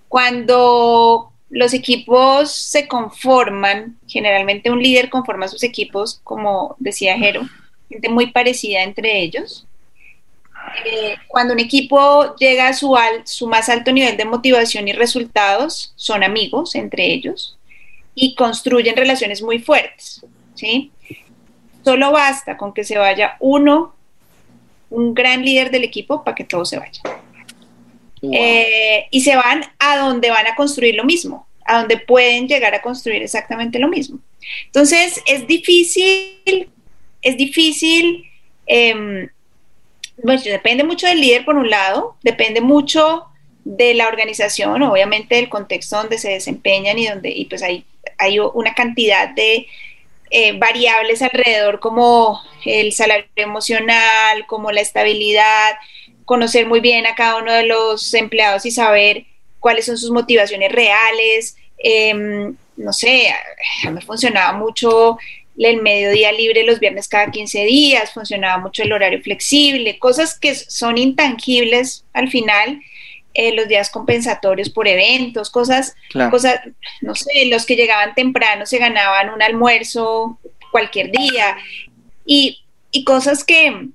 [0.07, 7.41] Cuando los equipos se conforman, generalmente un líder conforma sus equipos, como decía Jero,
[7.89, 9.65] gente muy parecida entre ellos.
[10.85, 14.93] Eh, cuando un equipo llega a su, al, su más alto nivel de motivación y
[14.93, 17.57] resultados, son amigos entre ellos
[18.15, 20.25] y construyen relaciones muy fuertes.
[20.55, 20.91] ¿sí?
[21.83, 23.95] Solo basta con que se vaya uno,
[24.89, 27.01] un gran líder del equipo, para que todo se vaya.
[28.21, 32.75] Eh, y se van a donde van a construir lo mismo, a donde pueden llegar
[32.75, 34.19] a construir exactamente lo mismo.
[34.65, 36.69] Entonces, es difícil,
[37.21, 38.25] es difícil,
[38.67, 39.29] eh,
[40.23, 43.25] bueno, depende mucho del líder por un lado, depende mucho
[43.63, 47.85] de la organización, obviamente del contexto donde se desempeñan y donde, y pues hay,
[48.17, 49.67] hay una cantidad de
[50.31, 55.73] eh, variables alrededor como el salario emocional, como la estabilidad,
[56.25, 59.25] conocer muy bien a cada uno de los empleados y saber
[59.59, 61.57] cuáles son sus motivaciones reales.
[61.77, 63.33] Em, no sé,
[63.91, 65.17] me funcionaba mucho
[65.57, 70.55] el mediodía libre los viernes cada 15 días, funcionaba mucho el horario flexible, cosas que
[70.55, 72.81] son intangibles al final
[73.33, 75.95] eh, los días compensatorios por eventos, cosas,
[76.29, 76.59] cosas,
[76.99, 80.37] no sé, los que llegaban temprano se ganaban un almuerzo
[80.71, 81.57] cualquier día
[82.25, 82.57] y,
[83.05, 83.87] cosas que,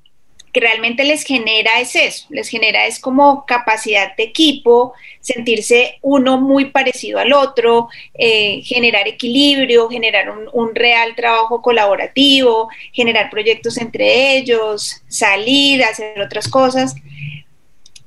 [0.58, 6.70] realmente les genera es eso, les genera es como capacidad de equipo, sentirse uno muy
[6.70, 14.38] parecido al otro, eh, generar equilibrio, generar un, un, real trabajo colaborativo, generar proyectos entre
[14.38, 16.94] ellos, salir, hacer otras cosas.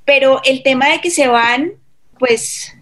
[0.10, 1.74] Pero el tema de que se van,
[2.18, 2.76] pues,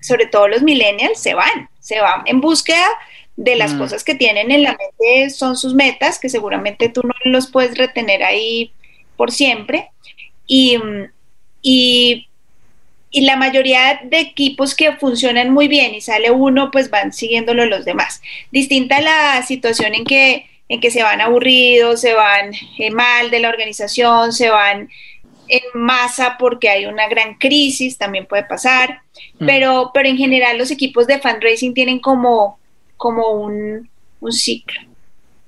[0.00, 2.86] sobre todo los millennials, se van, se van en búsqueda
[3.34, 3.78] de las mm.
[3.78, 7.76] cosas que tienen en la mente son sus metas, que seguramente tú no los puedes
[7.76, 8.70] retener ahí
[9.16, 9.90] por siempre.
[10.46, 10.78] Y,
[11.62, 12.28] y,
[13.10, 17.66] y, la mayoría de equipos que funcionan muy bien y sale uno, pues van siguiéndolo
[17.66, 18.22] los demás.
[18.52, 23.40] Distinta la situación en que, en que se van aburridos, se van eh, mal de
[23.40, 24.90] la organización, se van
[25.48, 29.02] en masa porque hay una gran crisis, también puede pasar,
[29.38, 29.46] mm.
[29.46, 32.58] pero, pero en general los equipos de fundraising tienen como,
[32.96, 33.88] como un,
[34.30, 34.80] ciclo,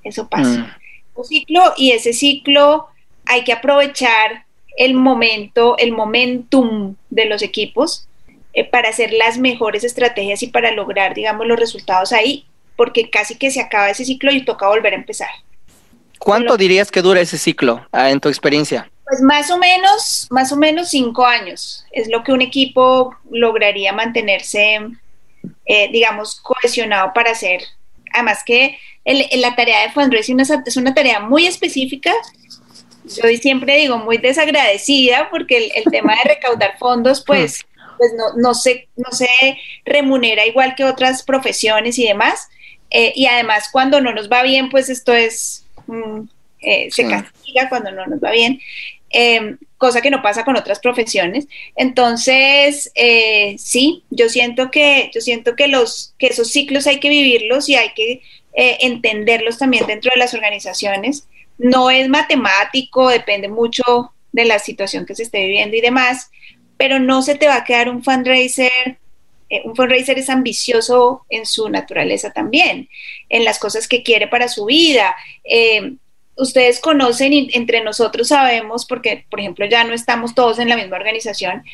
[0.05, 0.61] eso pasa.
[0.61, 0.71] Mm.
[1.15, 2.87] Un ciclo y ese ciclo
[3.27, 4.45] hay que aprovechar
[4.77, 8.07] el momento, el momentum de los equipos
[8.55, 12.47] eh, para hacer las mejores estrategias y para lograr, digamos, los resultados ahí,
[12.77, 15.29] porque casi que se acaba ese ciclo y toca volver a empezar.
[16.19, 18.91] ¿Cuánto dirías que dura ese ciclo ah, en tu experiencia?
[19.09, 23.93] Pues más o menos, más o menos cinco años es lo que un equipo lograría
[23.93, 24.81] mantenerse,
[25.65, 27.63] eh, digamos, cohesionado para hacer.
[28.13, 32.13] Además que la tarea de fundraising es una tarea muy específica.
[33.05, 37.65] Yo siempre digo muy desagradecida porque el, tema de recaudar fondos, pues,
[37.97, 39.29] pues no, no, se, no se
[39.87, 42.49] remunera igual que otras profesiones y demás.
[42.91, 46.21] Eh, y además cuando no nos va bien, pues esto es, mm,
[46.61, 48.61] eh, se castiga cuando no nos va bien.
[49.11, 51.47] Em, cosa que no pasa con otras profesiones.
[51.77, 57.09] Entonces, eh, sí, yo siento que, yo siento que los, que esos ciclos hay que
[57.09, 58.23] vivirlos y hay que
[58.55, 61.27] eh, entenderlos también dentro de las organizaciones.
[61.57, 66.31] No es matemático, depende mucho de la situación que se esté viviendo y demás,
[66.77, 68.99] pero no se te va a quedar un fundraiser.
[69.49, 72.89] Eh, un fundraiser es ambicioso en su naturaleza también,
[73.31, 75.17] en las cosas que quiere para su vida.
[75.45, 75.95] Eh,
[76.39, 80.77] ustedes conocen y entre nosotros sabemos, porque por ejemplo ya no estamos todos en la
[80.77, 81.65] misma organización,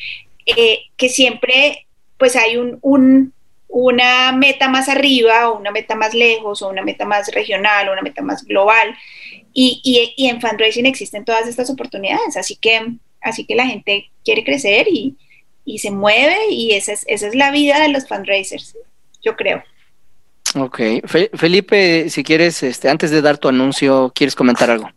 [0.45, 1.87] eh, que siempre
[2.17, 3.33] pues hay un,
[3.67, 7.93] una meta más arriba o una meta más lejos o una meta más regional o
[7.93, 8.95] una meta más global.
[9.53, 14.87] Y, en fundraising existen todas estas oportunidades, así que, así que la gente quiere crecer
[14.89, 15.15] y,
[15.77, 18.77] se mueve y esa es, esa es la vida de los fundraisers,
[19.21, 19.63] yo creo.
[20.53, 20.79] Ok.
[21.33, 24.89] Felipe, si quieres, este, antes de dar tu anuncio, ¿quieres comentar algo?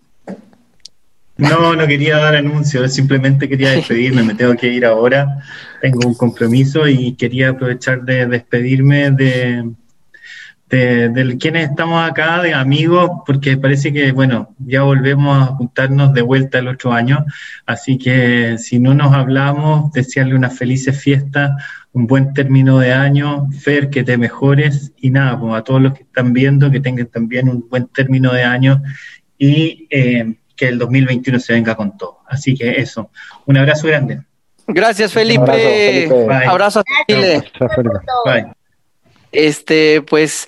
[1.38, 5.38] No, no quería dar anuncio, simplemente quería despedirme, me tengo que ir ahora,
[5.80, 9.70] tengo un compromiso y quería aprovechar de despedirme de,
[10.68, 16.22] de, quienes estamos acá, de amigos, porque parece que, bueno, ya volvemos a juntarnos de
[16.22, 17.24] vuelta el otro año,
[17.66, 21.57] así que si no nos hablamos, desearle una felices fiesta,
[21.93, 25.95] un buen término de año, Fer, que te mejores y nada, pues a todos los
[25.95, 28.82] que están viendo, que tengan también un buen término de año
[29.39, 32.20] y eh, que el 2021 se venga con todo.
[32.26, 33.11] Así que eso,
[33.47, 34.20] un abrazo grande.
[34.66, 36.09] Gracias, Felipe.
[36.47, 37.43] Abrazo, a Chile.
[38.24, 38.53] Bye.
[39.32, 40.47] Este, pues,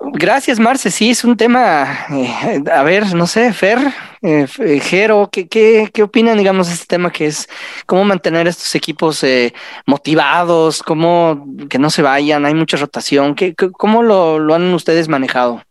[0.00, 0.90] gracias, Marce.
[0.90, 3.78] Sí, es un tema, eh, a ver, no sé, Fer,
[4.22, 7.48] eh, eh, Jero, ¿qué, qué, qué opinan, digamos, de este tema que es
[7.86, 9.24] cómo mantener estos equipos
[9.86, 15.08] motivados, cómo que no se vayan, hay mucha rotación, ¿qué, cómo lo, lo han ustedes
[15.08, 15.62] manejado?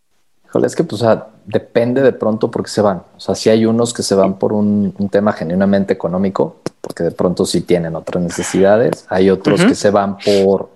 [0.46, 1.04] Híjole, es que pues,
[1.46, 3.04] depende de pronto porque se van.
[3.16, 7.12] O sea, si hay unos que se van por un, tema genuinamente económico, porque de
[7.12, 9.06] pronto sí tienen otras necesidades.
[9.10, 10.70] Hay otros que se van por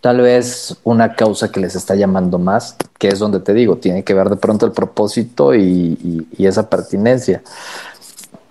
[0.00, 4.02] tal vez una causa que les está llamando más, que es donde te digo, tiene
[4.02, 7.42] que ver de pronto el propósito y, esa pertinencia.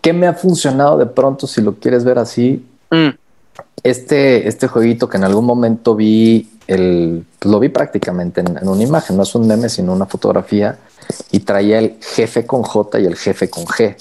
[0.01, 2.65] ¿Qué me ha funcionado de pronto, si lo quieres ver así?
[2.91, 3.09] Mm.
[3.83, 8.83] Este, este jueguito que en algún momento vi, el, pues lo vi prácticamente en, una
[8.83, 10.77] imagen, no es un meme, sino una fotografía,
[11.31, 13.95] y traía el jefe con J y el jefe con G.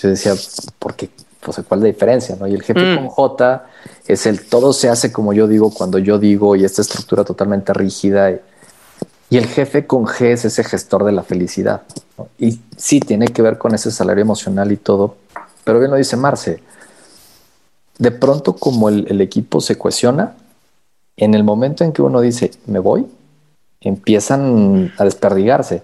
[0.00, 0.34] Yo decía,
[0.78, 1.10] ¿por qué?
[1.40, 2.36] Pues, ¿cuál es la diferencia?
[2.38, 2.46] ¿no?
[2.46, 2.96] Y el jefe mm.
[2.96, 3.66] con J
[4.08, 7.72] es el todo se hace como yo digo cuando yo digo y esta estructura totalmente
[7.72, 8.30] rígida.
[8.30, 11.82] Y, el jefe con G es ese gestor de la felicidad.
[12.38, 15.16] Y sí, tiene que ver con ese salario emocional y todo.
[15.64, 16.62] Pero bien lo dice Marce.
[17.98, 20.36] De pronto, como el, equipo se cohesiona,
[21.16, 23.06] en el momento en que uno dice, me voy,
[23.80, 25.82] empiezan a desperdigarse.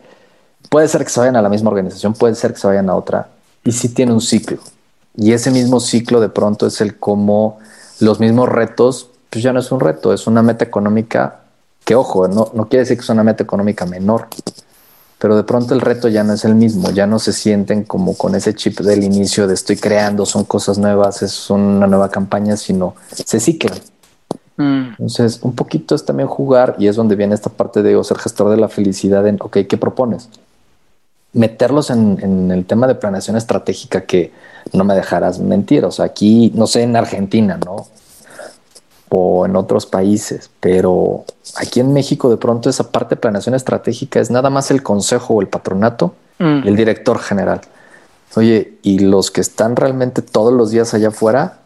[0.70, 2.94] Puede ser que se vayan a la misma organización, puede ser que se vayan a
[2.94, 3.28] otra.
[3.64, 4.58] Y sí tiene un ciclo.
[5.16, 7.58] Y ese mismo ciclo de pronto es el cómo
[8.02, 11.40] los mismos retos, pues ya no es un reto, es una meta económica
[11.84, 14.28] que, ojo, no, no quiere decir que es una meta económica menor,
[15.18, 18.16] pero de pronto el reto ya no es el mismo, ya no se sienten como
[18.16, 22.56] con ese chip del inicio de estoy creando, son cosas nuevas, es una nueva campaña,
[22.56, 23.78] sino se ciclan.
[24.56, 24.88] Mm.
[24.90, 28.50] Entonces, un poquito es también jugar y es donde viene esta parte de ser gestor
[28.50, 30.28] de la felicidad en, ok, ¿qué propones?
[31.32, 34.32] Meterlos en, en el tema de planeación estratégica que
[34.72, 35.84] no me dejarás mentir.
[35.84, 37.86] O sea, aquí, no sé, en Argentina, ¿no?
[39.08, 41.24] O en otros países, pero
[41.56, 45.34] aquí en México de pronto esa parte de planeación estratégica es nada más el consejo
[45.34, 46.66] o el patronato mm.
[46.66, 47.60] el director general.
[48.34, 51.58] Oye, y los que están realmente todos los días allá afuera,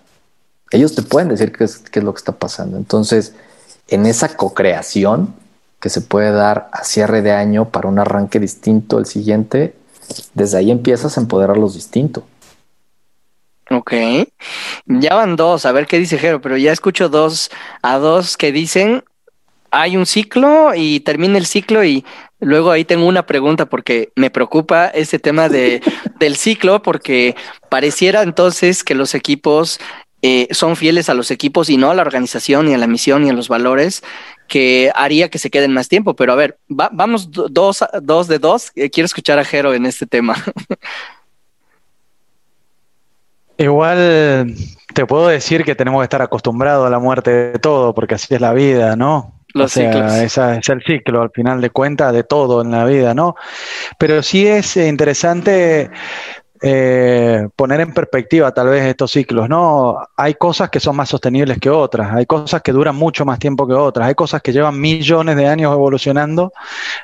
[0.71, 2.77] ellos te pueden decir qué es, qué es lo que está pasando.
[2.77, 3.35] Entonces,
[3.89, 5.35] en esa co-creación
[5.87, 9.77] que se puede dar a cierre de año para un arranque distinto al siguiente,
[10.35, 12.25] desde ahí empiezas a empoderar los distintos.
[13.71, 13.93] Ok.
[14.87, 18.51] Ya van dos, a ver qué dice Jero, pero ya escucho dos a dos que
[18.51, 19.05] dicen
[19.71, 22.05] hay un ciclo y termina el ciclo y
[22.41, 25.83] luego ahí tengo una pregunta porque me preocupa este tema de,
[26.19, 27.37] del ciclo porque
[27.71, 29.79] pareciera entonces que los equipos
[30.23, 33.23] eh, son fieles a los equipos y no a la organización, ni a la misión,
[33.23, 34.03] ni a los valores,
[34.49, 36.15] que haría que se queden más tiempo.
[36.15, 38.73] Pero a ver, vamos dos, dos de dos.
[38.75, 40.37] Eh, quiero escuchar a Jero en este tema.
[43.59, 44.55] Igual
[44.93, 48.35] te puedo decir que tenemos que estar acostumbrados a la muerte de todo, porque así
[48.35, 49.33] es la vida, ¿no?
[49.55, 50.13] Los ciclos.
[50.13, 53.35] Esa es el ciclo, al final de cuentas, de todo en la vida, ¿no?
[53.99, 55.91] Pero sí es interesante
[56.63, 59.97] eh, poner en perspectiva tal vez estos ciclos, ¿no?
[60.17, 63.67] Hay cosas que son más sostenibles que otras, hay cosas que duran mucho más tiempo
[63.67, 66.53] que otras, hay cosas que llevan millones de años evolucionando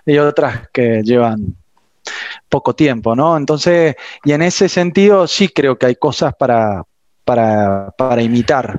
[0.07, 1.57] y otras que llevan
[2.48, 3.36] poco tiempo, ¿no?
[3.36, 6.82] Entonces, y en ese sentido sí creo que hay cosas para,
[7.24, 8.78] para, para imitar.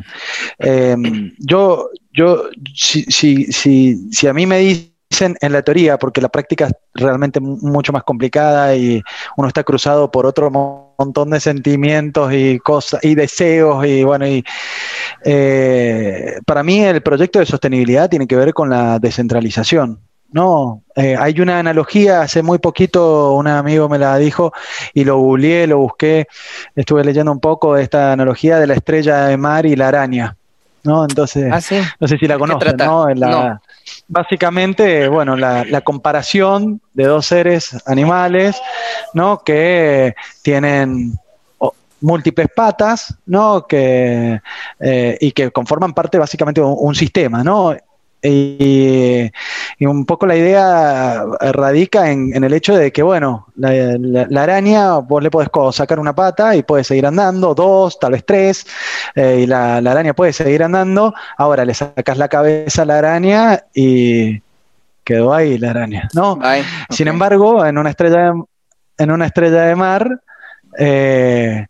[0.60, 6.22] Em, yo, yo, si, si, si, si a mí me dicen en la teoría, porque
[6.22, 9.02] la práctica es realmente mucho más complicada y
[9.38, 14.44] uno está cruzado por otro montón de sentimientos y cosas y deseos y bueno y
[15.26, 20.00] eh, para mí el proyecto de sostenibilidad tiene que ver con la descentralización
[20.34, 24.52] no, eh, hay una analogía, hace muy poquito un amigo me la dijo
[24.92, 26.28] y lo googleé, lo busqué,
[26.76, 30.36] estuve leyendo un poco de esta analogía de la estrella de mar y la araña,
[30.82, 31.04] ¿no?
[31.04, 31.60] Entonces, ah,
[32.00, 33.06] no sé si la conocen, ¿no?
[34.08, 38.62] Básicamente, bueno, la, comparación de dos seres animales,
[39.14, 39.44] ¿no?
[39.44, 41.20] Que tienen
[42.02, 43.66] múltiples patas, ¿no?
[43.66, 44.42] Que,
[44.80, 47.76] eh, y que conforman parte básicamente de un sistema, ¿no?
[48.24, 49.30] Y,
[49.82, 55.30] un poco la idea radica en, el hecho de que, bueno, la, araña, vos le
[55.30, 58.66] podés sacar una pata y puede seguir andando, dos, tal vez tres,
[59.16, 61.14] eh, y la, araña puede seguir andando.
[61.38, 64.42] Ahora le sacas la cabeza a la araña y
[65.04, 66.40] quedó ahí la araña, ¿no?
[66.90, 68.44] Sin embargo, en una estrella de,
[69.00, 70.22] en una estrella de mar,
[70.78, 71.68] eh,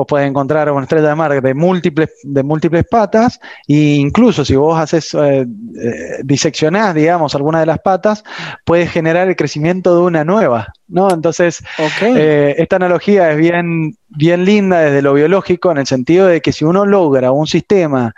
[0.00, 3.38] vos podés encontrar una estrella de mar de múltiples, de múltiples patas,
[3.68, 8.24] e incluso si vos haces, eh, eh, diseccionás, digamos, alguna de las patas,
[8.64, 11.12] puedes generar el crecimiento de una nueva, ¿no?
[11.12, 11.62] Entonces,
[12.00, 16.52] eh, esta analogía es bien, bien linda desde lo biológico, en el sentido de que
[16.52, 18.14] si uno logra un sistema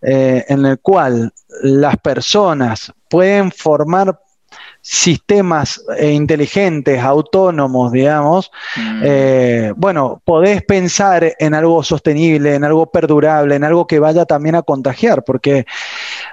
[0.00, 4.18] en el cual las personas pueden formar
[4.80, 9.00] sistemas eh, inteligentes, autónomos, digamos, mm.
[9.04, 14.54] eh, bueno, podés pensar en algo sostenible, en algo perdurable, en algo que vaya también
[14.54, 15.66] a contagiar, porque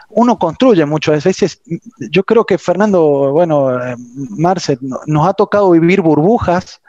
[0.10, 1.62] uno construye muchas veces,
[1.98, 6.82] yo creo que Fernando, bueno, eh, Marce, nos ha tocado vivir burbujas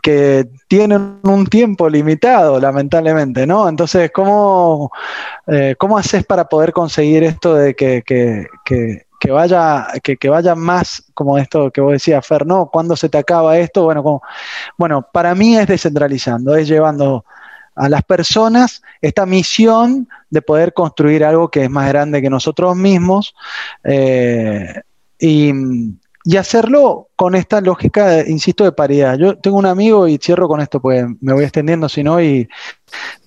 [0.00, 3.68] que tienen un tiempo limitado, lamentablemente, ¿no?
[3.68, 4.90] Entonces, ¿cómo,
[5.76, 11.38] ¿cómo haces para poder conseguir esto de que, que, que vaya, que, vaya más como
[11.38, 12.66] esto que vos decías, Fer, ¿no?
[12.66, 13.84] ¿Cuándo se te acaba esto?
[13.84, 14.22] Bueno, como,
[14.76, 17.24] bueno, para mí es descentralizando, es llevando
[17.74, 22.76] a las personas esta misión de poder construir algo que es más grande que nosotros
[22.76, 23.34] mismos
[23.82, 24.82] eh,
[25.18, 25.52] y,
[26.26, 29.18] y hacerlo con esta lógica, insisto, de paridad.
[29.18, 32.48] Yo tengo un amigo y cierro con esto, pues me voy extendiendo, si no, y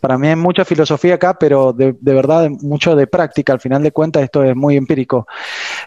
[0.01, 3.53] para mí hay mucha filosofía acá, pero de, verdad mucho de práctica.
[3.53, 5.27] Al final de cuentas, esto es muy empírico.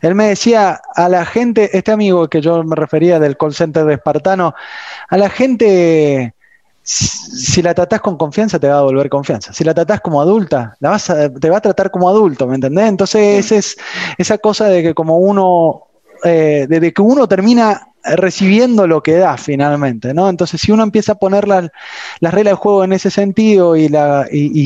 [0.02, 3.84] Él me decía a la gente, este amigo que yo me refería del call center
[3.86, 4.54] de Espartano,
[5.08, 6.34] a la gente
[6.82, 9.52] si la tratás con confianza, te va a devolver confianza.
[9.52, 12.88] Si la tratás como adulta, la vas te va a tratar como adulto, ¿me entendés?
[12.88, 13.76] Entonces, es
[14.16, 15.89] esa cosa de que como uno
[16.24, 20.28] eh, desde que uno termina recibiendo lo que da finalmente, ¿no?
[20.28, 21.70] Entonces, si uno empieza a poner las
[22.20, 23.88] reglas del juego en ese sentido y,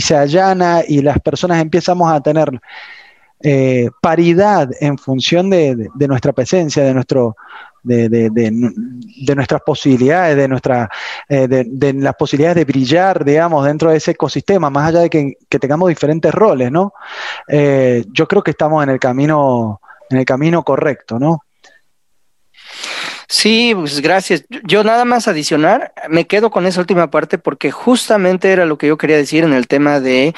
[0.01, 2.61] se allana y las personas empezamos a tener
[3.43, 7.37] eh, paridad en función de, nuestra presencia, de nuestro,
[7.83, 8.31] de,
[9.35, 10.89] nuestras posibilidades, de, nuestra,
[11.29, 15.59] eh, de, las posibilidades de brillar, digamos, dentro de ese ecosistema, más allá de que
[15.59, 16.93] tengamos diferentes roles, ¿no?
[17.49, 19.81] yo creo que estamos en el camino
[20.15, 21.41] en el camino correcto, ¿no?
[23.29, 24.45] Sí, pues gracias.
[24.65, 28.87] Yo nada más adicionar, me quedo con esa última parte porque justamente era lo que
[28.87, 30.35] yo quería decir en el tema de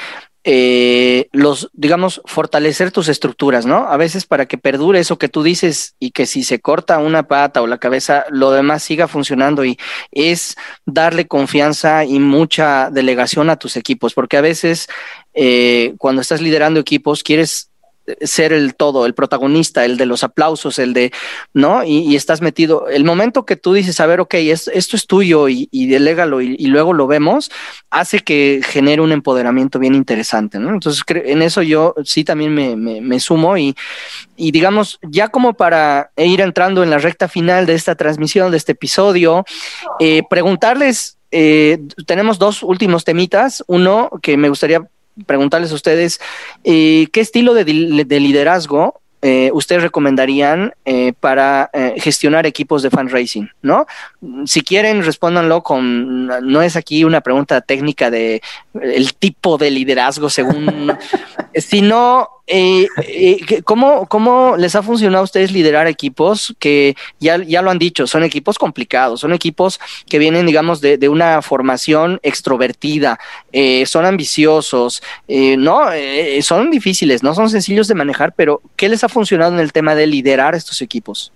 [0.48, 3.88] eh, los, digamos, fortalecer tus estructuras, ¿no?
[3.88, 7.26] A veces para que perdure eso que tú dices y que si se corta una
[7.26, 9.76] pata o la cabeza, lo demás siga funcionando y
[10.12, 10.54] es
[10.84, 14.86] darle confianza y mucha delegación a tus equipos, porque a veces
[15.34, 17.70] eh, cuando estás liderando equipos quieres
[18.20, 21.12] ser el todo, el protagonista, el de los aplausos, el de,
[21.52, 21.84] ¿no?
[21.84, 22.88] Y, estás metido.
[22.88, 26.66] El momento que tú dices, a ver, ok, esto es tuyo y, y delégalo y,
[26.66, 27.50] luego lo vemos,
[27.90, 30.70] hace que genere un empoderamiento bien interesante, ¿no?
[30.70, 33.74] Entonces, en eso yo sí también me, sumo y,
[34.36, 38.56] y digamos, ya como para ir entrando en la recta final de esta transmisión, de
[38.58, 39.44] este episodio,
[40.00, 43.64] eh, preguntarles, eh, tenemos dos últimos temitas.
[43.66, 44.88] Uno que me gustaría
[45.24, 46.20] preguntarles a ustedes
[46.64, 53.86] eh, qué estilo de, liderazgo eh, ustedes recomendarían eh, para gestionar equipos de fundraising, ¿no?
[54.44, 58.42] Si quieren, respóndanlo con, no es aquí una pregunta técnica de
[58.80, 60.96] el tipo de liderazgo según,
[61.54, 67.62] sino eh, eh ¿cómo, ¿cómo, les ha funcionado a ustedes liderar equipos que ya, ya
[67.62, 72.20] lo han dicho, son equipos complicados, son equipos que vienen, digamos, de, de una formación
[72.22, 73.18] extrovertida,
[73.52, 78.88] eh, son ambiciosos, eh, no, eh, son difíciles, no son sencillos de manejar, pero ¿qué
[78.88, 81.32] les ha funcionado en el tema de liderar estos equipos?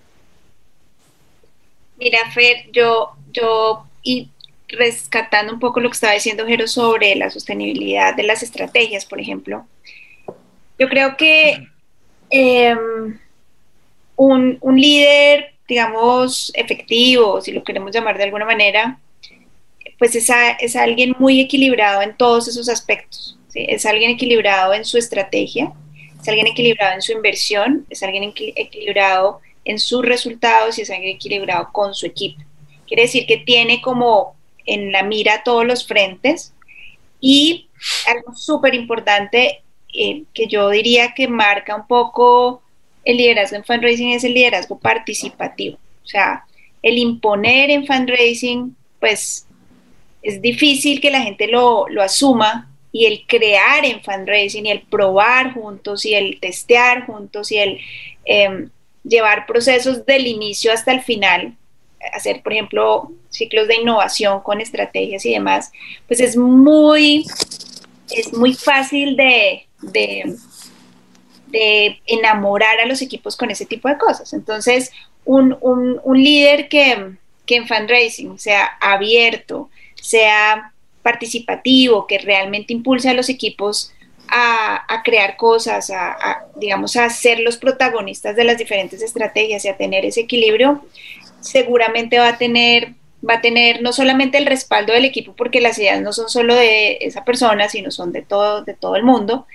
[1.97, 4.29] Mira, Fer, yo, yo, y
[4.69, 9.19] rescatando un poco lo que estaba diciendo Jero sobre la sostenibilidad de las estrategias, por
[9.19, 9.65] ejemplo,
[10.81, 11.67] yo creo que
[12.31, 13.19] em,
[14.15, 18.99] un, líder, digamos, efectivo, si lo queremos llamar de alguna manera,
[19.99, 20.27] pues es,
[20.59, 23.37] es alguien muy equilibrado en todos esos aspectos.
[23.53, 25.71] Es alguien equilibrado en su estrategia,
[26.19, 31.15] es alguien equilibrado en su inversión, es alguien equilibrado en sus resultados y es alguien
[31.15, 32.41] equilibrado con su equipo.
[32.87, 36.55] Quiere decir que tiene como en la mira todos los frentes
[37.19, 37.69] y
[38.07, 39.61] algo súper importante
[39.93, 42.61] eh, que yo diría que marca un poco
[43.03, 45.77] el liderazgo en fundraising es el liderazgo participativo.
[46.03, 46.45] O sea,
[46.81, 49.47] el imponer en fundraising, pues
[50.21, 54.81] es difícil que la gente lo, lo asuma y el crear en fundraising y el
[54.81, 57.79] probar juntos y el testear juntos y el
[58.25, 58.69] em,
[59.03, 61.55] llevar procesos del inicio hasta el final,
[62.13, 65.71] hacer, por ejemplo, ciclos de innovación con estrategias y demás,
[66.07, 67.25] pues es muy,
[68.11, 70.37] es muy fácil de, de,
[72.05, 74.33] enamorar a los equipos con ese tipo de cosas.
[74.33, 74.91] Entonces,
[75.25, 75.57] un,
[76.13, 77.17] líder que,
[77.47, 80.71] en fundraising sea abierto, sea
[81.01, 83.91] participativo, que realmente impulse a los equipos
[84.29, 89.75] a, crear cosas, a, digamos, a ser los protagonistas de las diferentes estrategias y a
[89.75, 90.85] tener ese equilibrio,
[91.41, 92.93] seguramente va a tener
[93.27, 96.55] va a tener no solamente el respaldo del equipo, porque las ideas no son solo
[96.55, 99.45] de esa persona, sino son de todo, de todo el mundo,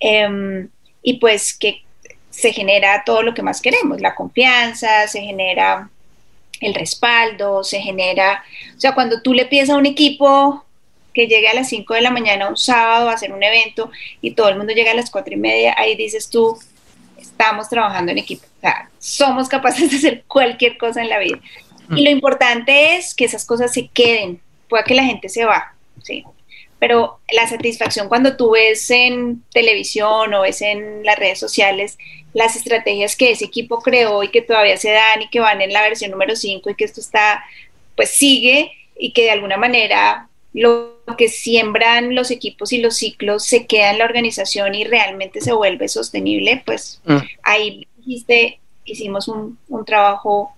[0.00, 0.68] em,
[1.02, 1.82] y pues que
[2.30, 5.90] se genera todo lo que más queremos, la confianza, se genera
[6.60, 8.44] el respaldo, se genera,
[8.76, 10.64] o sea, cuando tú le pides a un equipo
[11.14, 13.90] que llegue a las 5 de la mañana un sábado a hacer un evento
[14.20, 16.56] y todo el mundo llega a las 4 y media, ahí dices tú,
[17.18, 21.38] estamos trabajando en equipo, o sea, somos capaces de hacer cualquier cosa en la vida.
[21.90, 25.74] Y lo importante es que esas cosas se queden, pueda que la gente se va,
[26.02, 26.24] ¿sí?
[26.78, 31.98] Pero la satisfacción cuando tú ves en televisión o ves en las redes sociales
[32.34, 35.72] las estrategias que ese equipo creó y que todavía se dan y que van en
[35.72, 37.44] la versión número 5 y que esto está,
[37.96, 43.44] pues sigue y que de alguna manera lo que siembran los equipos y los ciclos
[43.44, 47.18] se queda en la organización y realmente se vuelve sostenible, pues mm.
[47.42, 50.52] ahí dijiste, hicimos un, un trabajo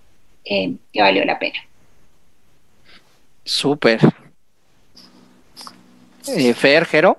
[0.45, 1.59] eh, que valió la pena.
[3.43, 3.99] Súper.
[6.27, 7.17] Eh, Fer, Jero.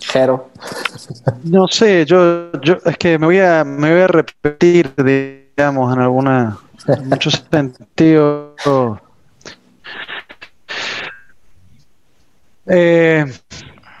[0.00, 0.50] Jero.
[1.44, 6.00] No sé, yo, yo es que me voy a, me voy a repetir, digamos, en
[6.00, 8.54] alguna, en muchos sentidos.
[12.66, 13.24] Eh,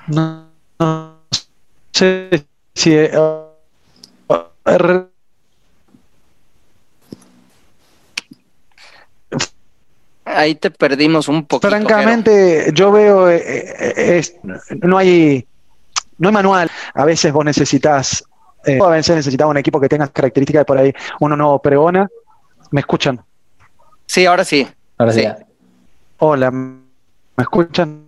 [0.08, 0.50] no,
[1.92, 2.94] sé si
[10.24, 11.66] Ahí te perdimos un poco.
[11.66, 14.22] Francamente, yo veo, eh, eh,
[14.82, 15.46] no hay
[16.18, 16.70] no hay manual.
[16.94, 18.24] A veces vos necesitas,
[18.64, 22.08] eh, a veces necesitas un equipo que tenga características de por ahí uno no pregona.
[22.72, 23.22] ¿Me escuchan?
[24.06, 24.66] Sí, ahora sí.
[24.98, 25.24] Ahora sí.
[26.18, 26.80] Hola, ¿me
[27.38, 28.06] escuchan?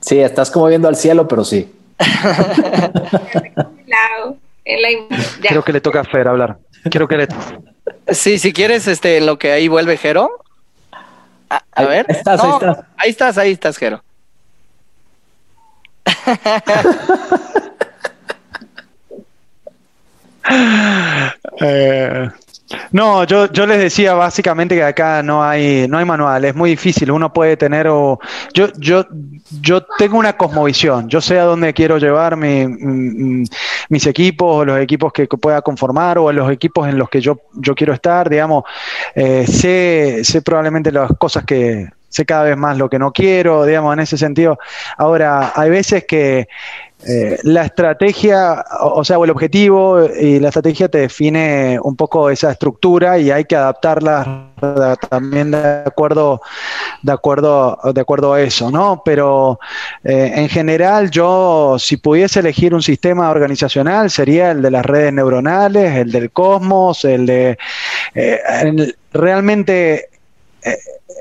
[0.00, 1.72] Sí, estás como viendo al cielo, pero sí.
[4.64, 6.58] Creo que le toca a Fer hablar.
[6.90, 7.28] Quiero que le...
[8.08, 10.30] Sí, si quieres, este, lo que ahí vuelve Jero.
[11.48, 12.06] A, ver.
[12.08, 12.78] Ahí estás, ahí estás.
[12.96, 14.02] Ahí estás, ahí estás, Jero.
[21.60, 22.30] eh,
[22.90, 26.70] no, yo, yo les decía básicamente que acá no hay, no hay manual, es muy
[26.70, 27.10] difícil.
[27.10, 28.18] Uno puede tener o
[28.54, 29.06] yo, yo,
[29.60, 35.12] yo tengo una cosmovisión, yo sé a dónde quiero llevar mis equipos, o los equipos
[35.12, 38.64] que, pueda conformar, o los equipos en los que yo, yo quiero estar, digamos,
[39.14, 43.64] eh, sé, sé probablemente las cosas que, sé cada vez más lo que no quiero,
[43.64, 44.58] digamos, en ese sentido.
[44.98, 46.46] Ahora, hay veces que
[47.06, 52.30] eh, la estrategia, o, sea, o el objetivo y la estrategia te define un poco
[52.30, 54.50] esa estructura y hay que adaptarla
[55.10, 56.40] también de acuerdo,
[57.02, 59.02] de acuerdo, de acuerdo a eso, ¿no?
[59.04, 59.58] Pero
[60.04, 65.12] eh, en general, yo, si pudiese elegir un sistema organizacional, sería el de las redes
[65.12, 67.58] neuronales, el del cosmos, el de
[68.14, 70.08] eh, realmente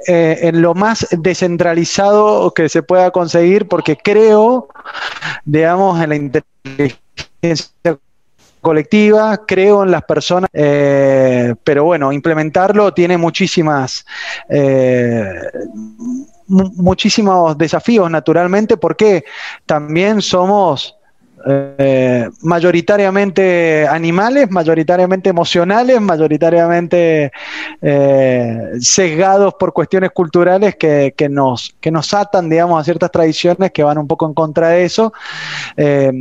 [0.07, 4.67] eh, en lo más descentralizado que se pueda conseguir, porque creo,
[5.45, 7.97] digamos, en la inteligencia
[8.61, 14.05] colectiva, creo en las personas, eh, pero bueno, implementarlo tiene muchísimas,
[14.49, 15.33] eh,
[16.47, 19.25] muchísimos desafíos naturalmente, porque
[19.65, 20.95] también somos
[21.47, 27.31] eh, mayoritariamente animales, mayoritariamente emocionales, mayoritariamente
[27.81, 33.83] eh, sesgados por cuestiones culturales que, nos, que nos atan, digamos, a ciertas tradiciones que
[33.83, 35.13] van un poco en contra de eso.
[35.77, 36.11] Eh,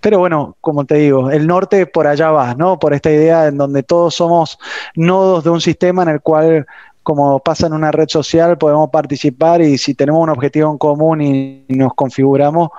[0.00, 2.78] pero bueno, como te digo, el norte por allá va, ¿no?
[2.78, 4.58] Por esta idea en donde todos somos
[4.94, 6.66] nodos de un sistema en el cual
[7.02, 11.20] como pasa en una red social, podemos participar y si tenemos un objetivo en común
[11.20, 12.70] y, nos configuramos,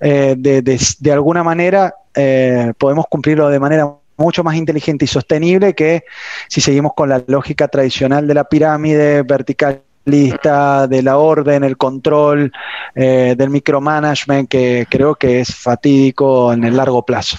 [0.00, 6.04] eh, de, alguna manera eh, podemos cumplirlo de manera mucho más inteligente y sostenible que
[6.48, 12.52] si seguimos con la lógica tradicional de la pirámide verticalista, de la orden, el control,
[12.94, 17.38] eh, del micromanagement, que creo que es fatídico en el largo plazo.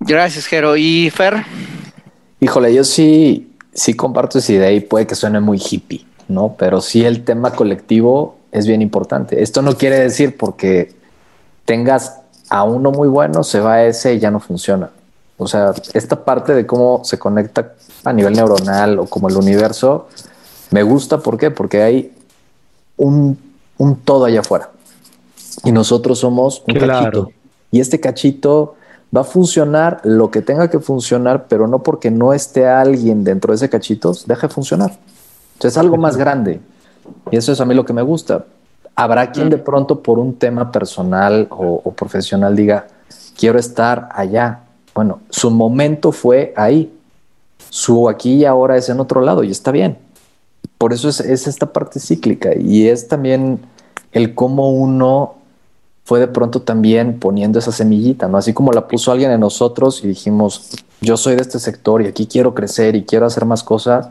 [0.00, 0.76] Gracias, Jero.
[0.76, 1.44] ¿Y Fer?
[2.40, 3.47] Híjole, yo sí
[3.78, 6.56] sí comparto esa idea y puede que suene muy hippie, ¿no?
[6.58, 9.42] Pero sí el tema colectivo es bien importante.
[9.42, 10.94] Esto no quiere decir porque
[11.64, 14.90] tengas a uno muy bueno, se va a ese y ya no funciona.
[15.36, 17.74] O sea, esta parte de cómo se conecta
[18.04, 20.08] a nivel neuronal o como el universo,
[20.70, 21.18] me gusta.
[21.18, 21.52] ¿Por qué?
[21.52, 22.12] Porque hay
[22.96, 23.38] un,
[24.04, 24.70] todo allá afuera.
[25.64, 27.30] Y nosotros somos un cachito.
[27.70, 28.74] Y este cachito
[29.14, 33.52] va a funcionar lo que tenga que funcionar, pero no porque no esté alguien dentro
[33.52, 34.92] de ese cachitos, deja de funcionar.
[35.54, 36.60] Entonces es algo más grande.
[37.30, 38.44] Y eso es a mí lo que me gusta.
[38.94, 42.86] Habrá quien de pronto por un tema personal o, profesional diga,
[43.36, 44.60] quiero estar allá.
[44.94, 46.92] Bueno, su momento fue ahí.
[47.70, 49.98] Su aquí y ahora es en otro lado y está bien.
[50.78, 53.60] Por eso es, es esta parte cíclica y es también
[54.12, 55.37] el cómo uno
[56.08, 58.38] fue de pronto también poniendo esa semillita, ¿no?
[58.38, 60.70] Así como la puso alguien en nosotros y dijimos,
[61.02, 64.08] yo soy de este sector y aquí quiero crecer y quiero hacer más cosas.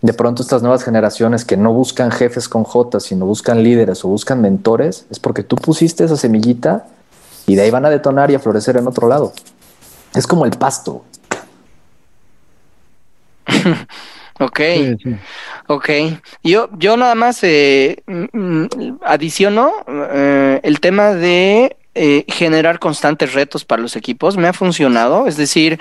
[0.00, 4.08] De pronto estas nuevas generaciones que no buscan jefes con J, sino buscan líderes o
[4.08, 6.88] buscan mentores, es porque tú pusiste esa semillita
[7.46, 9.32] y de ahí van a detonar y a florecer en otro lado.
[10.16, 11.04] Es como el pasto.
[14.42, 14.60] Ok,
[15.68, 15.90] ok.
[16.42, 18.64] Yo, yo nada más eh, mm,
[19.02, 24.36] adiciono eh, el tema de eh, generar constantes retos para los equipos.
[24.36, 25.78] Me ha funcionado, es decir,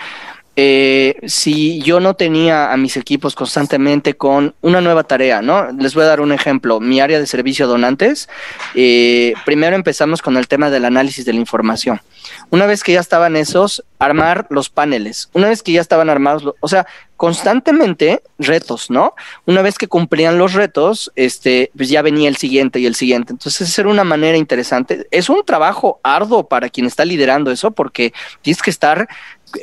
[0.56, 5.72] eh, si yo no tenía a mis equipos constantemente con una nueva tarea, ¿no?
[5.72, 6.80] Les voy a dar un ejemplo.
[6.80, 8.28] Mi área de servicio donantes,
[8.76, 12.02] eh, primero empezamos con el tema del análisis de la información.
[12.50, 15.30] Una vez que ya estaban esos, armar los paneles.
[15.34, 19.14] Una vez que ya estaban armados, o sea, constantemente retos, ¿no?
[19.46, 23.34] Una vez que cumplían los retos, este, pues ya venía el siguiente y el siguiente.
[23.34, 25.08] Entonces, esa era una manera interesante.
[25.12, 28.12] Es un trabajo arduo para quien está liderando eso, porque
[28.42, 29.08] tienes que estar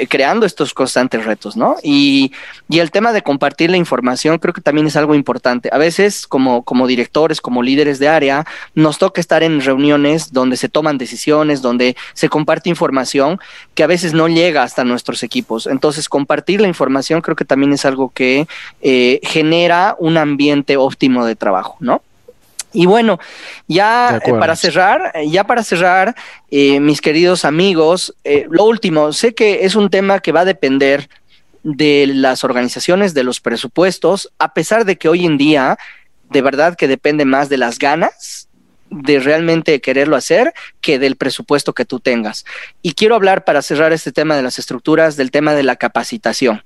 [0.08, 1.76] creando estos constantes retos, ¿no?
[1.82, 2.32] Y,
[2.68, 5.68] y, el tema de compartir la información creo que también es algo importante.
[5.72, 10.56] A veces, como, como directores, como líderes de área, nos toca estar en reuniones donde
[10.56, 13.40] se toman decisiones, donde se comparte información
[13.74, 15.66] que a veces no llega hasta nuestros equipos.
[15.66, 18.46] Entonces, compartir la información creo que también es algo que
[18.80, 22.02] eh, genera un ambiente óptimo de trabajo, ¿no?
[22.72, 23.18] Y bueno,
[23.66, 26.14] ya eh, para cerrar, eh, ya para cerrar,
[26.50, 28.14] eh, mis queridos amigos,
[28.50, 31.08] lo último, sé que es un tema que va a depender
[31.62, 35.78] de las organizaciones, de los presupuestos, a pesar de que hoy en día,
[36.30, 38.48] de verdad que depende más de las ganas
[38.90, 42.44] de realmente quererlo hacer que del presupuesto que tú tengas.
[42.82, 46.64] Y quiero hablar para cerrar este tema de las estructuras, del tema de la capacitación.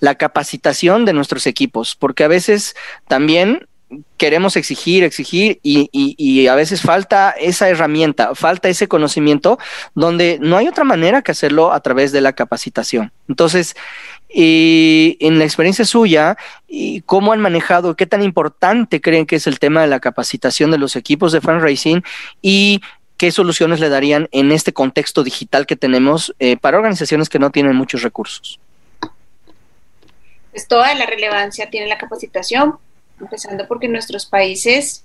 [0.00, 2.74] La capacitación de nuestros equipos, porque a veces
[3.06, 3.68] también
[4.16, 9.58] queremos exigir, exigir y, a veces falta esa herramienta, falta ese conocimiento
[9.94, 13.12] donde no hay otra manera que hacerlo a través de la capacitación.
[13.28, 13.74] Entonces,
[14.32, 16.36] y en la experiencia suya,
[16.68, 20.70] y ¿cómo han manejado, qué tan importante creen que es el tema de la capacitación
[20.70, 22.04] de los equipos de fundraising
[22.40, 22.80] y
[23.16, 27.50] qué soluciones le darían en este contexto digital que tenemos eh, para organizaciones que no
[27.50, 28.60] tienen muchos recursos?
[30.52, 32.76] Pues toda la relevancia tiene la capacitación,
[33.20, 35.04] empezando porque en nuestros países,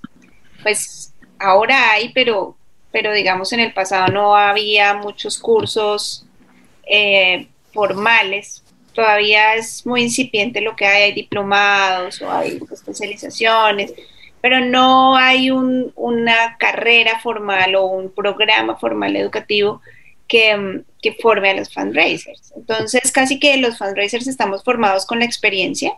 [0.62, 2.56] pues ahora hay, pero,
[2.90, 6.26] pero digamos en el pasado no había muchos cursos
[6.88, 8.62] eh, formales.
[8.92, 13.92] Todavía es muy incipiente lo que hay, hay diplomados o hay especializaciones,
[14.40, 19.82] pero no hay una carrera formal o un programa formal educativo
[20.28, 20.84] que,
[21.20, 22.52] forme a los fundraisers.
[22.56, 25.92] Entonces, casi que los fundraisers estamos formados con la experiencia.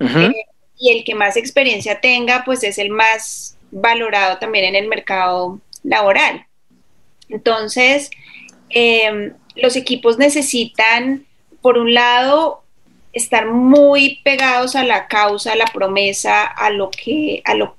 [0.00, 0.32] Eh,
[0.78, 5.60] y el que más experiencia tenga, pues es el más valorado también en el mercado
[5.82, 6.46] laboral.
[7.28, 8.10] Entonces,
[8.70, 11.26] eh, los equipos necesitan
[11.64, 12.62] por un lado,
[13.14, 17.76] estar muy pegados a la causa, a la promesa, a lo que, a lo,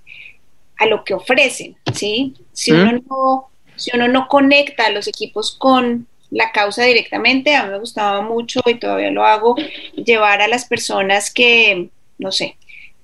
[0.77, 2.33] a lo que ofrecen, ¿sí?
[2.51, 7.65] Si, uno no, si uno no conecta a los equipos con la causa directamente, a
[7.65, 9.55] mí me gustaba mucho y todavía lo hago,
[9.93, 12.57] llevar a las personas que, no sé,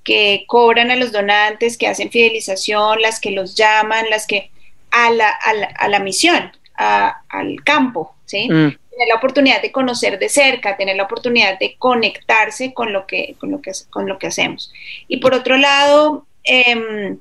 [0.03, 4.51] que cobran a los donantes, que hacen fidelización, las que los llaman, las que
[4.91, 8.49] a la, a la, misión, al campo, ¿sí?
[8.49, 13.07] Mm tener la oportunidad de conocer de cerca, tener la oportunidad de conectarse con lo
[13.07, 14.71] que, con lo que, con lo que hacemos.
[15.07, 17.17] Y por otro lado, em,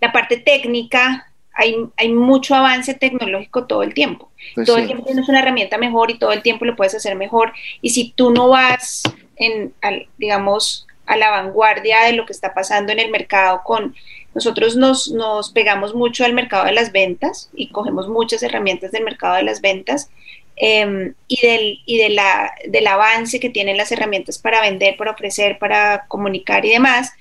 [0.00, 4.32] la parte técnica, hay, hay, mucho avance tecnológico todo el tiempo.
[4.54, 7.14] Pues todo el tiempo tienes una herramienta mejor y todo el tiempo lo puedes hacer
[7.14, 7.52] mejor.
[7.80, 9.02] Y si tú no vas,
[9.36, 9.72] en,
[10.18, 13.94] digamos, a la vanguardia de lo que está pasando en el mercado con...
[14.34, 19.04] Nosotros nos, nos pegamos mucho al mercado de las ventas y cogemos muchas herramientas del
[19.04, 20.10] mercado de las ventas
[20.56, 25.10] Em, y, del, y de la, del avance que tienen las herramientas para vender, para
[25.10, 27.12] ofrecer, para comunicar y demás,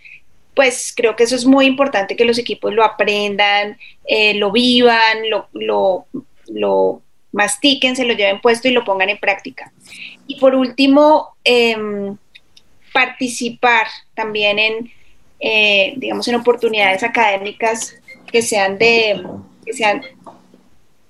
[0.56, 5.30] pues creo que eso es muy importante que los equipos lo aprendan, eh, lo vivan,
[5.32, 5.48] lo,
[6.48, 7.02] lo,
[7.32, 9.74] mastiquen, se lo lleven puesto y lo pongan en práctica.
[10.28, 12.16] Y por último, em,
[12.94, 14.92] participar también en,
[15.40, 17.96] eh, digamos, en oportunidades académicas
[18.32, 19.22] que sean de,
[19.66, 20.02] que sean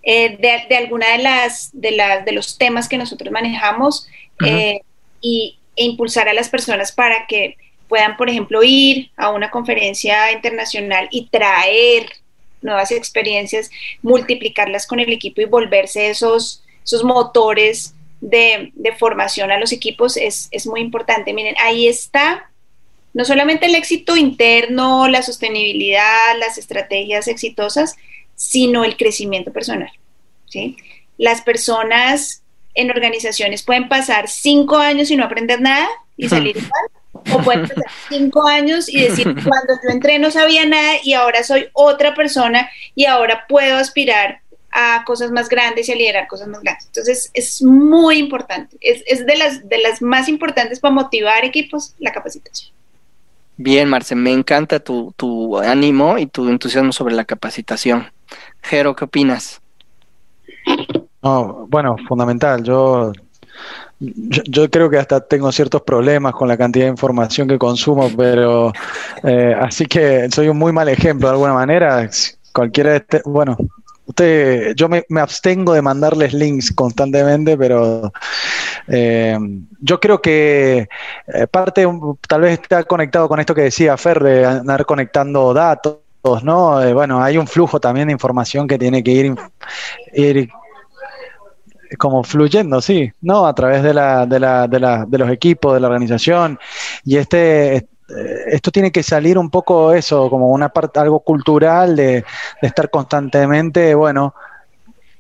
[0.02, 4.08] eh, de, alguna de las, de las de los temas que nosotros manejamos
[4.46, 4.82] eh,
[5.22, 7.58] y, e impulsar a las personas para que
[7.88, 12.08] puedan, por ejemplo, ir a una conferencia internacional y traer
[12.62, 13.70] nuevas experiencias,
[14.02, 20.48] multiplicarlas con el equipo y volverse esos, esos motores de, formación a los equipos es,
[20.52, 21.34] es muy importante.
[21.34, 22.50] Miren, ahí está
[23.14, 27.96] no solamente el éxito interno, la sostenibilidad, las estrategias exitosas,
[28.36, 29.92] sino el crecimiento personal.
[30.48, 30.78] ¿sí?
[31.18, 32.42] Las personas
[32.74, 35.88] en organizaciones pueden pasar cinco años y no aprender nada
[36.18, 36.58] y salir
[37.14, 41.14] igual, o pueden pasar cinco años y decir, cuando yo entré no sabía nada y
[41.14, 44.42] ahora soy otra persona y ahora puedo aspirar
[44.74, 46.86] a cosas más grandes y a liderar cosas más grandes.
[46.88, 51.96] Entonces, es muy importante, es, es de, las, de las más importantes para motivar equipos,
[52.00, 52.74] la capacitación.
[53.56, 58.08] Bien, Marce, me encanta tu, tu ánimo y tu entusiasmo sobre la capacitación.
[58.64, 59.62] Jero, ¿qué opinas?
[61.22, 62.64] No, bueno, fundamental.
[62.64, 63.14] Yo,
[64.00, 68.74] yo, creo que hasta tengo ciertos problemas con la cantidad de información que consumo, pero
[69.24, 72.10] eh, así que soy un muy mal ejemplo de alguna manera.
[72.54, 73.56] Cualquiera de este, bueno,
[74.76, 78.12] yo me, abstengo de mandarles links constantemente, pero
[78.88, 79.38] eh,
[79.80, 80.88] yo creo que
[81.28, 81.88] eh, parte
[82.28, 85.98] tal vez está conectado con esto que decía Fer de andar conectando datos
[86.44, 86.82] ¿no?
[86.82, 89.36] Eh, bueno, hay un flujo también de información que tiene que ir,
[90.14, 90.50] ir
[91.98, 93.46] como fluyendo, sí, ¿no?
[93.46, 96.58] A través de, la, de, la, de, la, de los equipos, de la organización.
[97.04, 97.88] Y este,
[98.48, 102.24] esto tiene que salir un poco eso, como una parte, algo cultural de,
[102.62, 104.34] estar constantemente, bueno,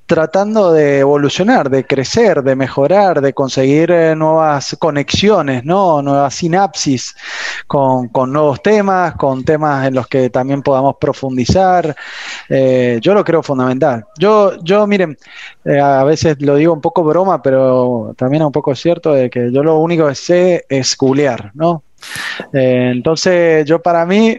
[0.05, 6.01] tratando de evolucionar, de crecer, de mejorar, de conseguir eh, nuevas conexiones, ¿no?
[6.01, 7.15] nuevas sinapsis
[7.67, 11.95] con, nuevos temas, con temas en los que también podamos profundizar.
[12.49, 14.05] Eh, yo lo creo fundamental.
[14.19, 15.17] Yo, yo miren,
[15.63, 19.51] eh, a veces lo digo un poco broma, pero también un poco cierto de que
[19.51, 21.83] yo lo único que sé es googlear, ¿no?
[22.51, 24.37] Entonces, yo para mí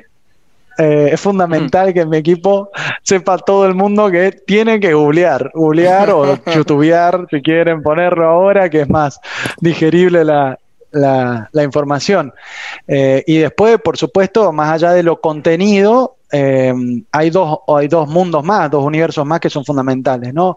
[0.78, 2.70] eh, es fundamental que en mi equipo
[3.02, 8.68] sepa todo el mundo que tiene que googlear, googlear o youtubear si quieren ponerlo ahora,
[8.68, 9.20] que es más
[9.60, 10.58] digerible la,
[10.90, 12.32] la, información.
[12.88, 16.72] Eh, y después, por supuesto, más allá de lo contenido, eh,
[17.12, 20.56] hay, dos, hay dos mundos más, dos universos más que son fundamentales, ¿no?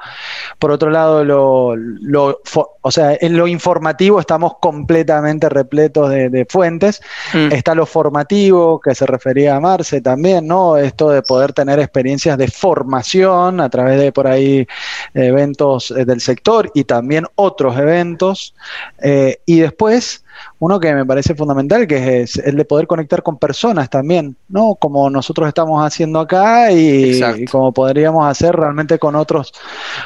[0.58, 2.40] Por otro lado, lo, lo
[2.82, 7.02] o sea, en lo informativo estamos completamente repletos de, fuentes.
[7.34, 7.52] Mm.
[7.52, 10.78] Está lo formativo, que se refería a Marce también, ¿no?
[10.78, 14.66] Esto de poder tener experiencias de formación a través de por ahí
[15.14, 18.54] eventos eh, del sector y también otros eventos.
[19.02, 20.24] Eh, y después
[20.60, 24.76] uno que me parece fundamental, que es el de poder conectar con personas también, ¿no?
[24.76, 29.54] Como nosotros estamos haciendo acá y, como podríamos hacer realmente con otros,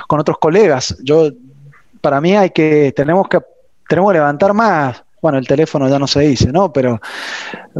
[0.07, 0.97] con otros colegas.
[1.03, 1.29] Yo,
[2.01, 3.39] para mí hay que, tenemos que,
[3.87, 6.73] tenemos que levantar más, bueno, el teléfono ya no se dice, ¿no?
[6.73, 6.99] Pero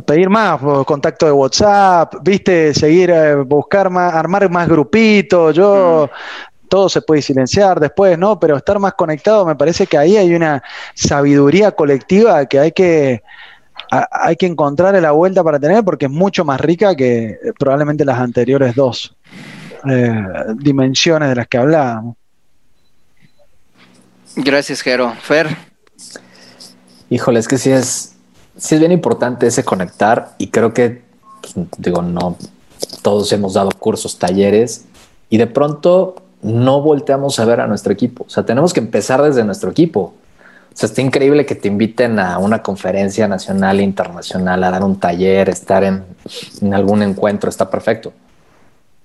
[0.06, 5.56] pedir más contacto de WhatsApp, viste, seguir, eh, buscar más, armar más grupitos.
[5.56, 8.40] Yo mm todo se puede silenciar después, ¿no?
[8.40, 10.64] Pero estar más conectado, me parece que ahí hay una
[10.96, 13.24] sabiduría colectiva que hay que,
[13.90, 18.20] hay que encontrar la vuelta para tener porque es mucho más rica que probablemente las
[18.20, 19.14] anteriores dos
[19.86, 20.26] eh,
[20.56, 22.16] dimensiones de las que hablábamos.
[24.38, 25.14] Gracias, Jero.
[25.22, 25.50] Fer.
[27.10, 28.16] Híjole, es que sí es,
[28.56, 31.02] sí es bien importante ese conectar y creo que,
[31.78, 32.38] digo, no,
[33.02, 34.86] todos hemos dado cursos, talleres
[35.30, 38.26] y de pronto no volteamos a ver a nuestro equipo.
[38.26, 40.14] O sea, tenemos que empezar desde nuestro equipo.
[40.74, 44.84] O sea, está increíble que te inviten a una conferencia nacional e internacional, a dar
[44.84, 46.04] un taller, estar en,
[46.74, 48.14] algún encuentro, está perfecto.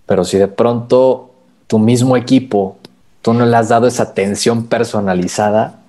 [0.06, 1.30] Pero si de pronto
[1.66, 2.76] tu mismo equipo,
[3.20, 5.80] tú no le has dado esa atención personalizada,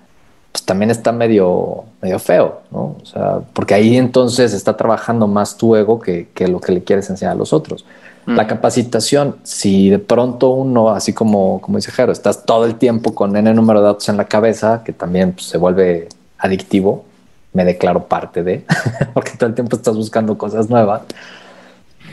[0.51, 2.95] pues también está medio, medio feo, ¿no?
[3.01, 6.83] O sea, porque ahí entonces está trabajando más tu ego que, que lo que le
[6.83, 7.85] quieres enseñar a los otros.
[8.27, 13.15] La capacitación, si de pronto uno, así como, como dice Jero, estás todo el tiempo
[13.15, 17.05] con N número de datos en la cabeza, que también pues, se vuelve adictivo,
[17.53, 18.65] me declaro parte de,
[19.13, 21.03] porque todo el tiempo estás buscando cosas nuevas.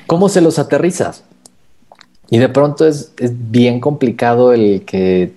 [0.07, 1.24] ¿Cómo se los aterrizas?
[2.31, 5.32] Y de pronto es, es bien complicado el que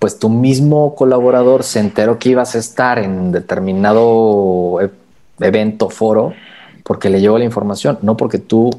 [0.00, 4.90] pues tu mismo colaborador se enteró que ibas a estar en determinado e-,
[5.40, 6.32] evento, foro,
[6.82, 8.70] porque le llegó la información, no porque tú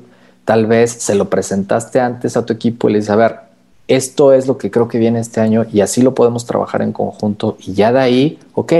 [0.47, 3.39] tal vez se lo presentaste antes a tu equipo y le dices, a ver,
[3.89, 6.93] esto es lo que creo que viene este año y así lo podemos trabajar en
[6.93, 8.73] conjunto y ya de ahí, ok,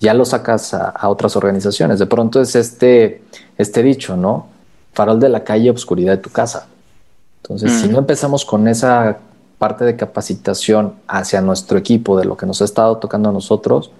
[0.00, 1.98] ya lo sacas a, otras organizaciones.
[1.98, 3.22] De pronto es este,
[3.56, 4.48] este dicho, ¿no?
[4.92, 6.66] Farol de la calle, obscuridad de tu casa.
[7.42, 9.16] Entonces, si no empezamos con esa
[9.56, 13.90] parte de capacitación hacia nuestro equipo de lo que nos ha estado tocando a nosotros,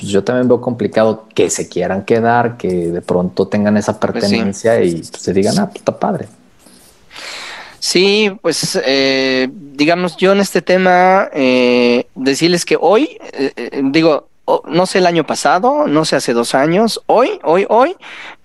[0.00, 4.12] pues yo también veo complicado que se quieran quedar, que de pronto tengan esa pues
[4.12, 6.26] pertenencia y pues, se digan, ah, pues está padre.
[7.78, 14.28] Sí, pues eh, digamos yo en este tema eh, decirles que hoy, eh, digo,
[14.66, 17.96] no sé el año pasado, no sé hace dos años, hoy, hoy, hoy,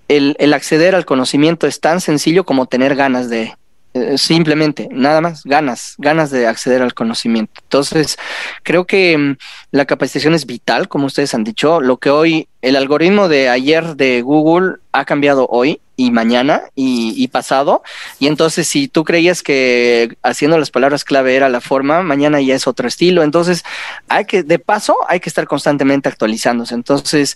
[0.10, 3.54] el, el acceder al conocimiento es tan sencillo como tener ganas de,
[3.96, 7.62] eh, simplemente, nada más, ganas, ganas de acceder al conocimiento.
[7.64, 8.18] Entonces,
[8.62, 9.38] creo que mm,
[9.76, 11.82] la capacitación es vital, como ustedes han dicho.
[11.82, 17.28] Lo que hoy, el algoritmo de ayer de Google ha cambiado hoy y mañana y,
[17.28, 17.84] pasado.
[18.18, 22.56] Y entonces, si tú creías que haciendo las palabras clave era la forma, mañana ya
[22.56, 23.22] es otro estilo.
[23.22, 23.66] Entonces,
[24.08, 26.74] hay que, de paso, hay que estar constantemente actualizándose.
[26.74, 27.36] Entonces,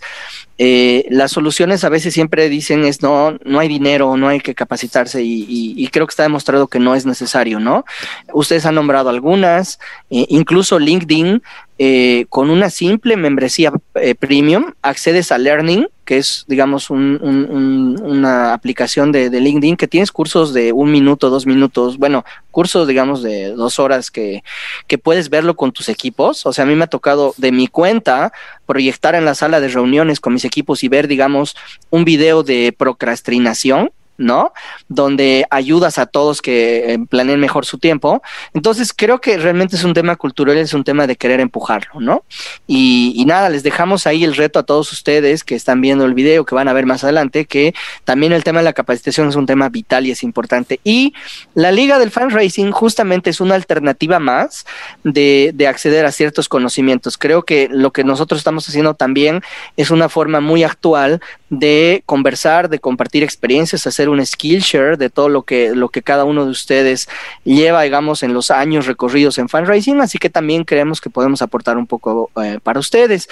[0.57, 4.56] eh, las soluciones a veces siempre dicen es no, no hay dinero, no hay que
[4.56, 7.84] capacitarse y, creo que está demostrado que no es necesario, ¿no?
[8.32, 9.80] Ustedes han nombrado algunas,
[10.10, 11.41] eh, incluso LinkedIn
[11.82, 19.11] eh, con una simple membresía eh, premium accedes a Learning, que es, digamos, una aplicación
[19.11, 23.77] de, LinkedIn que tienes cursos de un minuto, dos minutos, bueno, cursos, digamos, de dos
[23.80, 24.43] horas que,
[24.88, 26.45] que puedes verlo con tus equipos.
[26.45, 28.31] O sea, a mí me ha tocado de mi cuenta
[28.65, 31.56] proyectar en la sala de reuniones con mis equipos y ver, digamos,
[31.89, 34.54] un video de procrastinación ¿no?
[34.88, 38.22] Donde ayudas a todos que eh, planeen mejor su tiempo.
[38.54, 42.24] Entonces, creo que realmente es un tema cultural, es un tema de querer empujarlo, ¿no?
[42.68, 46.46] Y, nada, les dejamos ahí el reto a todos ustedes que están viendo el video,
[46.46, 47.74] que van a ver más adelante, que
[48.04, 50.80] también el tema de la capacitación es un tema vital y es importante.
[50.84, 51.14] Y
[51.54, 54.66] la Liga del Fundraising justamente es una alternativa más
[55.04, 57.18] de acceder a ciertos conocimientos.
[57.18, 59.41] Creo que lo que nosotros estamos haciendo también
[59.78, 65.30] es una forma muy actual de conversar, de compartir experiencias, hacer un Skillshare de todo
[65.30, 67.09] lo que, lo que cada uno de ustedes
[67.43, 71.77] lleva, digamos, en los años recorridos en fundraising, así que también creemos que podemos aportar
[71.77, 73.27] un poco eh, para ustedes.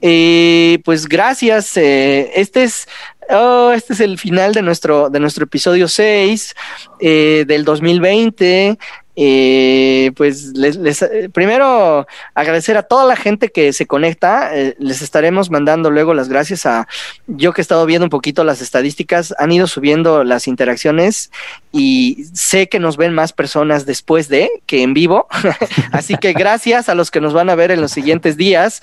[0.00, 1.76] Eh, pues gracias.
[1.76, 2.86] Eh, este es
[3.32, 6.54] Oh, este es el final de nuestro, de nuestro episodio 6
[6.98, 8.76] eh, del 2020.
[9.16, 14.56] Eh, pues les, eh, primero agradecer a toda la gente que se conecta.
[14.56, 16.86] Eh, les estaremos mandando luego las gracias a
[17.26, 19.34] yo que he estado viendo un poquito las estadísticas.
[19.38, 21.30] Han ido subiendo las interacciones
[21.72, 25.26] y sé que nos ven más personas después de que en vivo.
[25.92, 28.80] Así que gracias a los que nos van a ver en los siguientes días.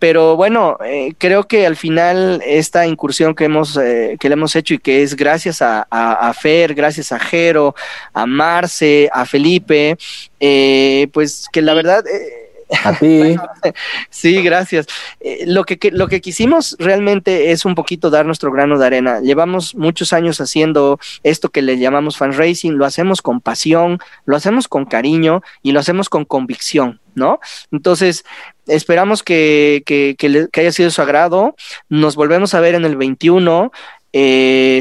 [0.00, 0.78] pero bueno,
[1.18, 5.16] creo que al final esta incursión que hemos que le hemos hecho y que es
[5.16, 7.74] gracias a, a Fer, gracias a Jero,
[8.12, 9.96] a Marce, a Felipe,
[10.40, 12.04] eh, pues que la verdad...
[12.06, 12.44] Eh,
[12.82, 13.36] a ti.
[14.10, 14.86] sí, gracias.
[15.20, 19.20] Eh, lo, que, lo que quisimos realmente es un poquito dar nuestro grano de arena.
[19.20, 24.66] Llevamos muchos años haciendo esto que le llamamos fundraising, lo hacemos con pasión, lo hacemos
[24.66, 27.38] con cariño y lo hacemos con convicción, ¿no?
[27.70, 28.24] Entonces,
[28.66, 31.54] esperamos que, que, que, haya sido su agrado.
[31.88, 33.72] Nos volvemos a ver en el 21.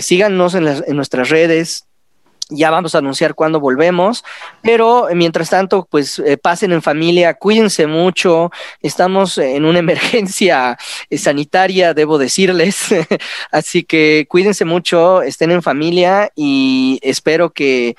[0.02, 1.86] síganos en, las, en nuestras redes,
[2.56, 4.24] ya vamos a anunciar cuándo volvemos,
[4.62, 8.52] pero eh, mientras tanto, pues eh, pasen en familia, cuídense mucho,
[8.82, 10.78] estamos en una emergencia
[11.10, 12.88] eh, sanitaria, debo decirles,
[13.52, 17.96] así que cuídense mucho, estén en familia y espero que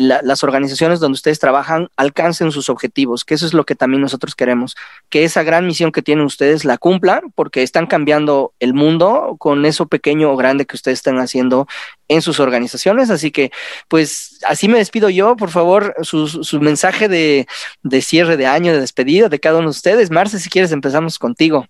[0.00, 4.34] las organizaciones donde ustedes trabajan alcancen sus objetivos, que eso es lo que también nosotros
[4.34, 4.76] queremos,
[5.10, 9.66] que esa gran misión que tienen ustedes la cumplan, porque están cambiando el mundo con
[9.66, 11.66] eso pequeño o grande que ustedes están haciendo
[12.08, 13.52] en sus organizaciones, así que
[13.86, 17.46] pues así me despido yo, por favor, su, mensaje de,
[17.82, 20.10] de, cierre de año, de despedida de cada uno de ustedes.
[20.10, 21.66] Marce, si quieres, empezamos contigo.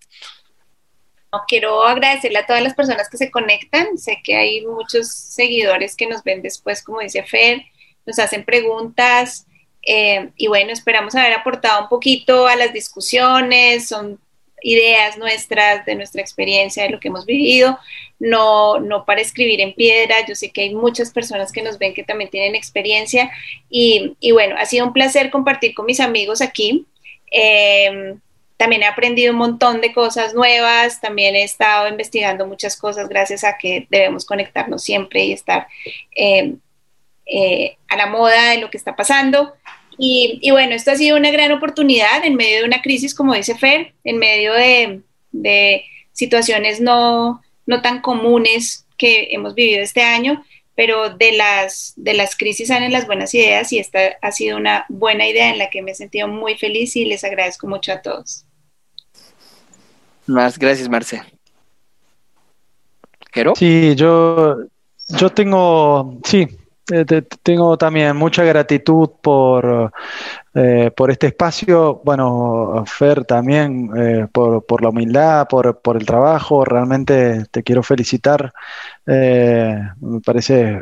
[1.46, 3.98] quiero agradecerle a todas las personas que se conectan.
[3.98, 7.62] Sé que hay muchos seguidores que nos ven después, como dice Fer,
[8.06, 9.46] nos hacen preguntas.
[9.82, 13.88] Eh, y bueno, esperamos haber aportado un poquito a las discusiones.
[13.88, 14.18] Son
[14.62, 17.78] ideas nuestras, de nuestra experiencia, de lo que hemos vivido,
[18.18, 20.16] no, no para escribir en piedra.
[20.26, 23.30] Yo sé que hay muchas personas que nos ven que también tienen experiencia
[23.68, 26.86] y, bueno, ha sido un placer compartir con mis amigos aquí.
[27.30, 28.20] Em,
[28.56, 33.44] también he aprendido un montón de cosas nuevas, también he estado investigando muchas cosas gracias
[33.44, 35.68] a que debemos conectarnos siempre y estar
[36.16, 36.58] em,
[37.24, 39.54] eh, a la moda de lo que está pasando.
[39.98, 43.56] Y, bueno, esto ha sido una gran oportunidad en medio de una crisis, como dice
[43.56, 45.02] Fer, en medio de,
[46.12, 50.44] situaciones no, no tan comunes que hemos vivido este año,
[50.74, 54.84] pero de las, de las crisis salen las buenas ideas y esta ha sido una
[54.88, 58.02] buena idea en la que me he sentido muy feliz y les agradezco mucho a
[58.02, 58.44] todos.
[60.26, 61.22] Más, gracias, Marce.
[63.32, 63.54] ¿Quero?
[63.56, 64.58] Sí, yo,
[65.08, 66.48] yo tengo, sí,
[66.90, 67.04] eh,
[67.42, 69.92] tengo también mucha gratitud por,
[70.54, 72.00] eh, por este espacio.
[72.02, 76.64] Bueno, Fer, también eh, por, la humildad, por, por, el trabajo.
[76.64, 78.52] Realmente te quiero felicitar.
[79.06, 80.80] me parece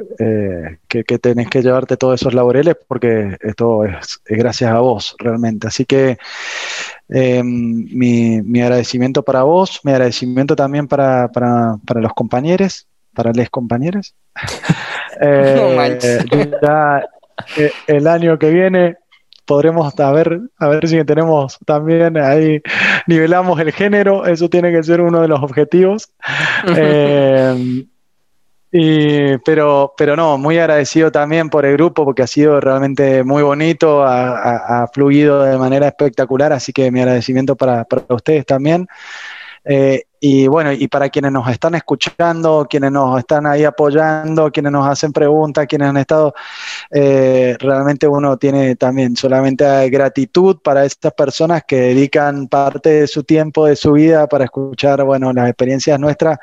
[0.89, 5.67] que, que, tenés que llevarte todos esos laureles porque esto es, gracias a vos, realmente.
[5.67, 6.19] Así que
[7.09, 13.51] mi, mi, agradecimiento para vos, mi agradecimiento también para, para, para los compañeros, para les
[13.51, 14.15] compañeros.
[15.21, 16.51] Eh,
[17.57, 18.97] eh, el año que viene
[19.45, 22.61] podremos a ver, a ver si tenemos también ahí,
[23.07, 26.11] nivelamos el género, eso tiene que ser uno de los objetivos.
[26.77, 27.85] Eh,
[28.73, 33.43] y, pero, pero no, muy agradecido también por el grupo porque ha sido realmente muy
[33.43, 38.89] bonito, ha, fluido de manera espectacular, así que mi agradecimiento para, para ustedes también.
[40.19, 44.87] Y bueno, y para quienes nos están escuchando, quienes nos están ahí apoyando, quienes nos
[44.87, 46.35] hacen preguntas, quienes han estado,
[46.91, 53.25] eh, realmente uno tiene también solamente gratitud para estas personas que dedican parte de su
[53.25, 56.39] tiempo, de su vida para escuchar, bueno, las experiencias nuestras.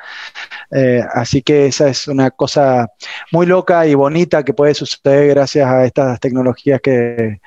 [0.71, 2.87] Eh, así que esa es una cosa
[3.31, 7.39] muy loca y bonita que puede suceder gracias a estas tecnologías que,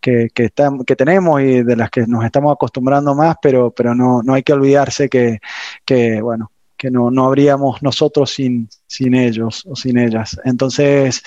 [0.00, 0.50] que, que,
[0.86, 4.42] que tenemos y de las que nos estamos acostumbrando más, pero, pero no, no hay
[4.42, 5.40] que olvidarse que
[5.84, 10.40] que, bueno, que no, no habríamos nosotros sin, sin ellos o sin ellas.
[10.44, 11.22] Entonces,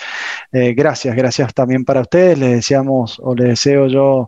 [0.52, 2.40] eh, gracias, gracias también para ustedes.
[2.40, 4.28] Les deseamos o les deseo yo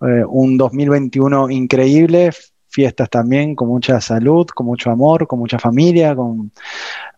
[0.00, 2.32] eh, un 2021 increíble,
[2.68, 6.50] fiestas también con mucha salud, con mucho amor, con mucha familia, con,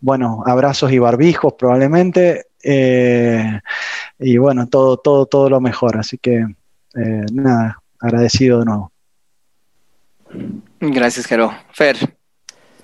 [0.01, 2.45] bueno, abrazos y barbijos probablemente.
[2.63, 3.59] Eh,
[4.19, 5.97] y bueno, todo, todo, todo lo mejor.
[5.97, 6.45] Así que,
[7.33, 8.91] nada, agradecido de nuevo.
[10.79, 11.51] Gracias, Jero.
[11.71, 12.17] Fer.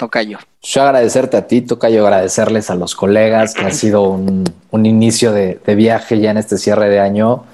[0.03, 0.37] Tocayo.
[0.61, 4.45] Yo agradecerte a ti, Tocayo, agradecerles a los colegas que ha sido un,
[4.85, 7.45] inicio de, viaje ya en este cierre de año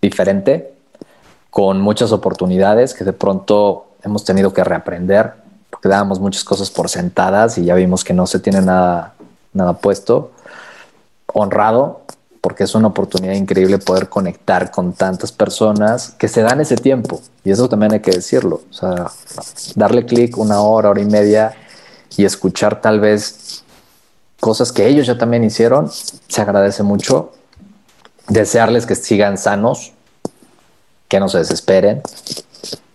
[0.00, 0.72] diferente,
[1.50, 5.34] con muchas oportunidades que de pronto hemos tenido que reaprender
[5.68, 9.12] porque dábamos muchas cosas por sentadas y ya vimos que no se tiene nada,
[9.52, 10.30] nada puesto.
[11.34, 12.00] Honrado,
[12.40, 17.20] porque es una oportunidad increíble poder conectar con tantas personas que se dan ese tiempo.
[17.44, 18.62] Y eso también hay que decirlo.
[18.70, 19.10] O sea,
[19.74, 21.54] darle clic una hora, hora y media
[22.16, 23.64] y escuchar tal vez
[24.40, 27.32] cosas que ellos ya también hicieron, se agradece mucho.
[28.28, 29.92] Desearles que sigan sanos,
[31.08, 32.02] que no se desesperen.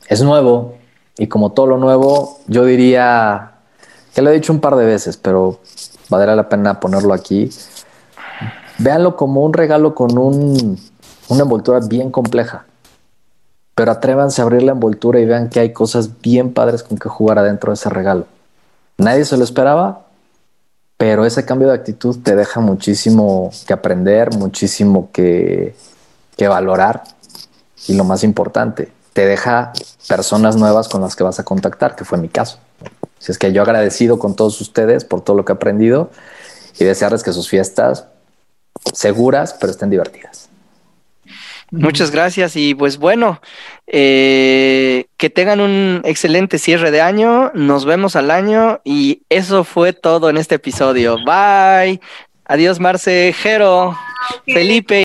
[0.08, 0.76] Es nuevo
[1.18, 3.54] y como todo lo nuevo, yo diría,
[4.14, 5.60] que lo he dicho un par de veces, pero
[6.10, 7.50] valdrá la pena ponerlo aquí
[8.80, 10.80] Véanlo como un regalo con un,
[11.30, 12.66] una envoltura bien compleja.
[13.76, 17.10] Pero atrévanse a abrir la envoltura y vean que hay cosas bien padres con que
[17.10, 18.26] jugar adentro de ese regalo.
[18.98, 20.08] Nadie se lo esperaba,
[20.98, 25.76] pero ese cambio de actitud te deja muchísimo que aprender, muchísimo que,
[26.38, 27.04] que valorar
[27.88, 29.74] y lo más importante, te deja
[30.08, 32.58] personas nuevas con las que vas a contactar, que fue mi caso.
[33.20, 36.10] Si es que yo agradecido con todos ustedes por todo lo que he aprendido
[36.80, 38.06] y desearles que sus fiestas
[38.94, 40.43] seguras, pero estén divertidas.
[41.74, 43.42] Muchas gracias y pues bueno,
[43.88, 49.92] eh, que tengan un excelente cierre de año, nos vemos al año y eso fue
[49.92, 51.18] todo en este episodio.
[51.26, 52.00] Bye,
[52.46, 53.98] adiós Marce, Jero,
[54.46, 55.04] Felipe.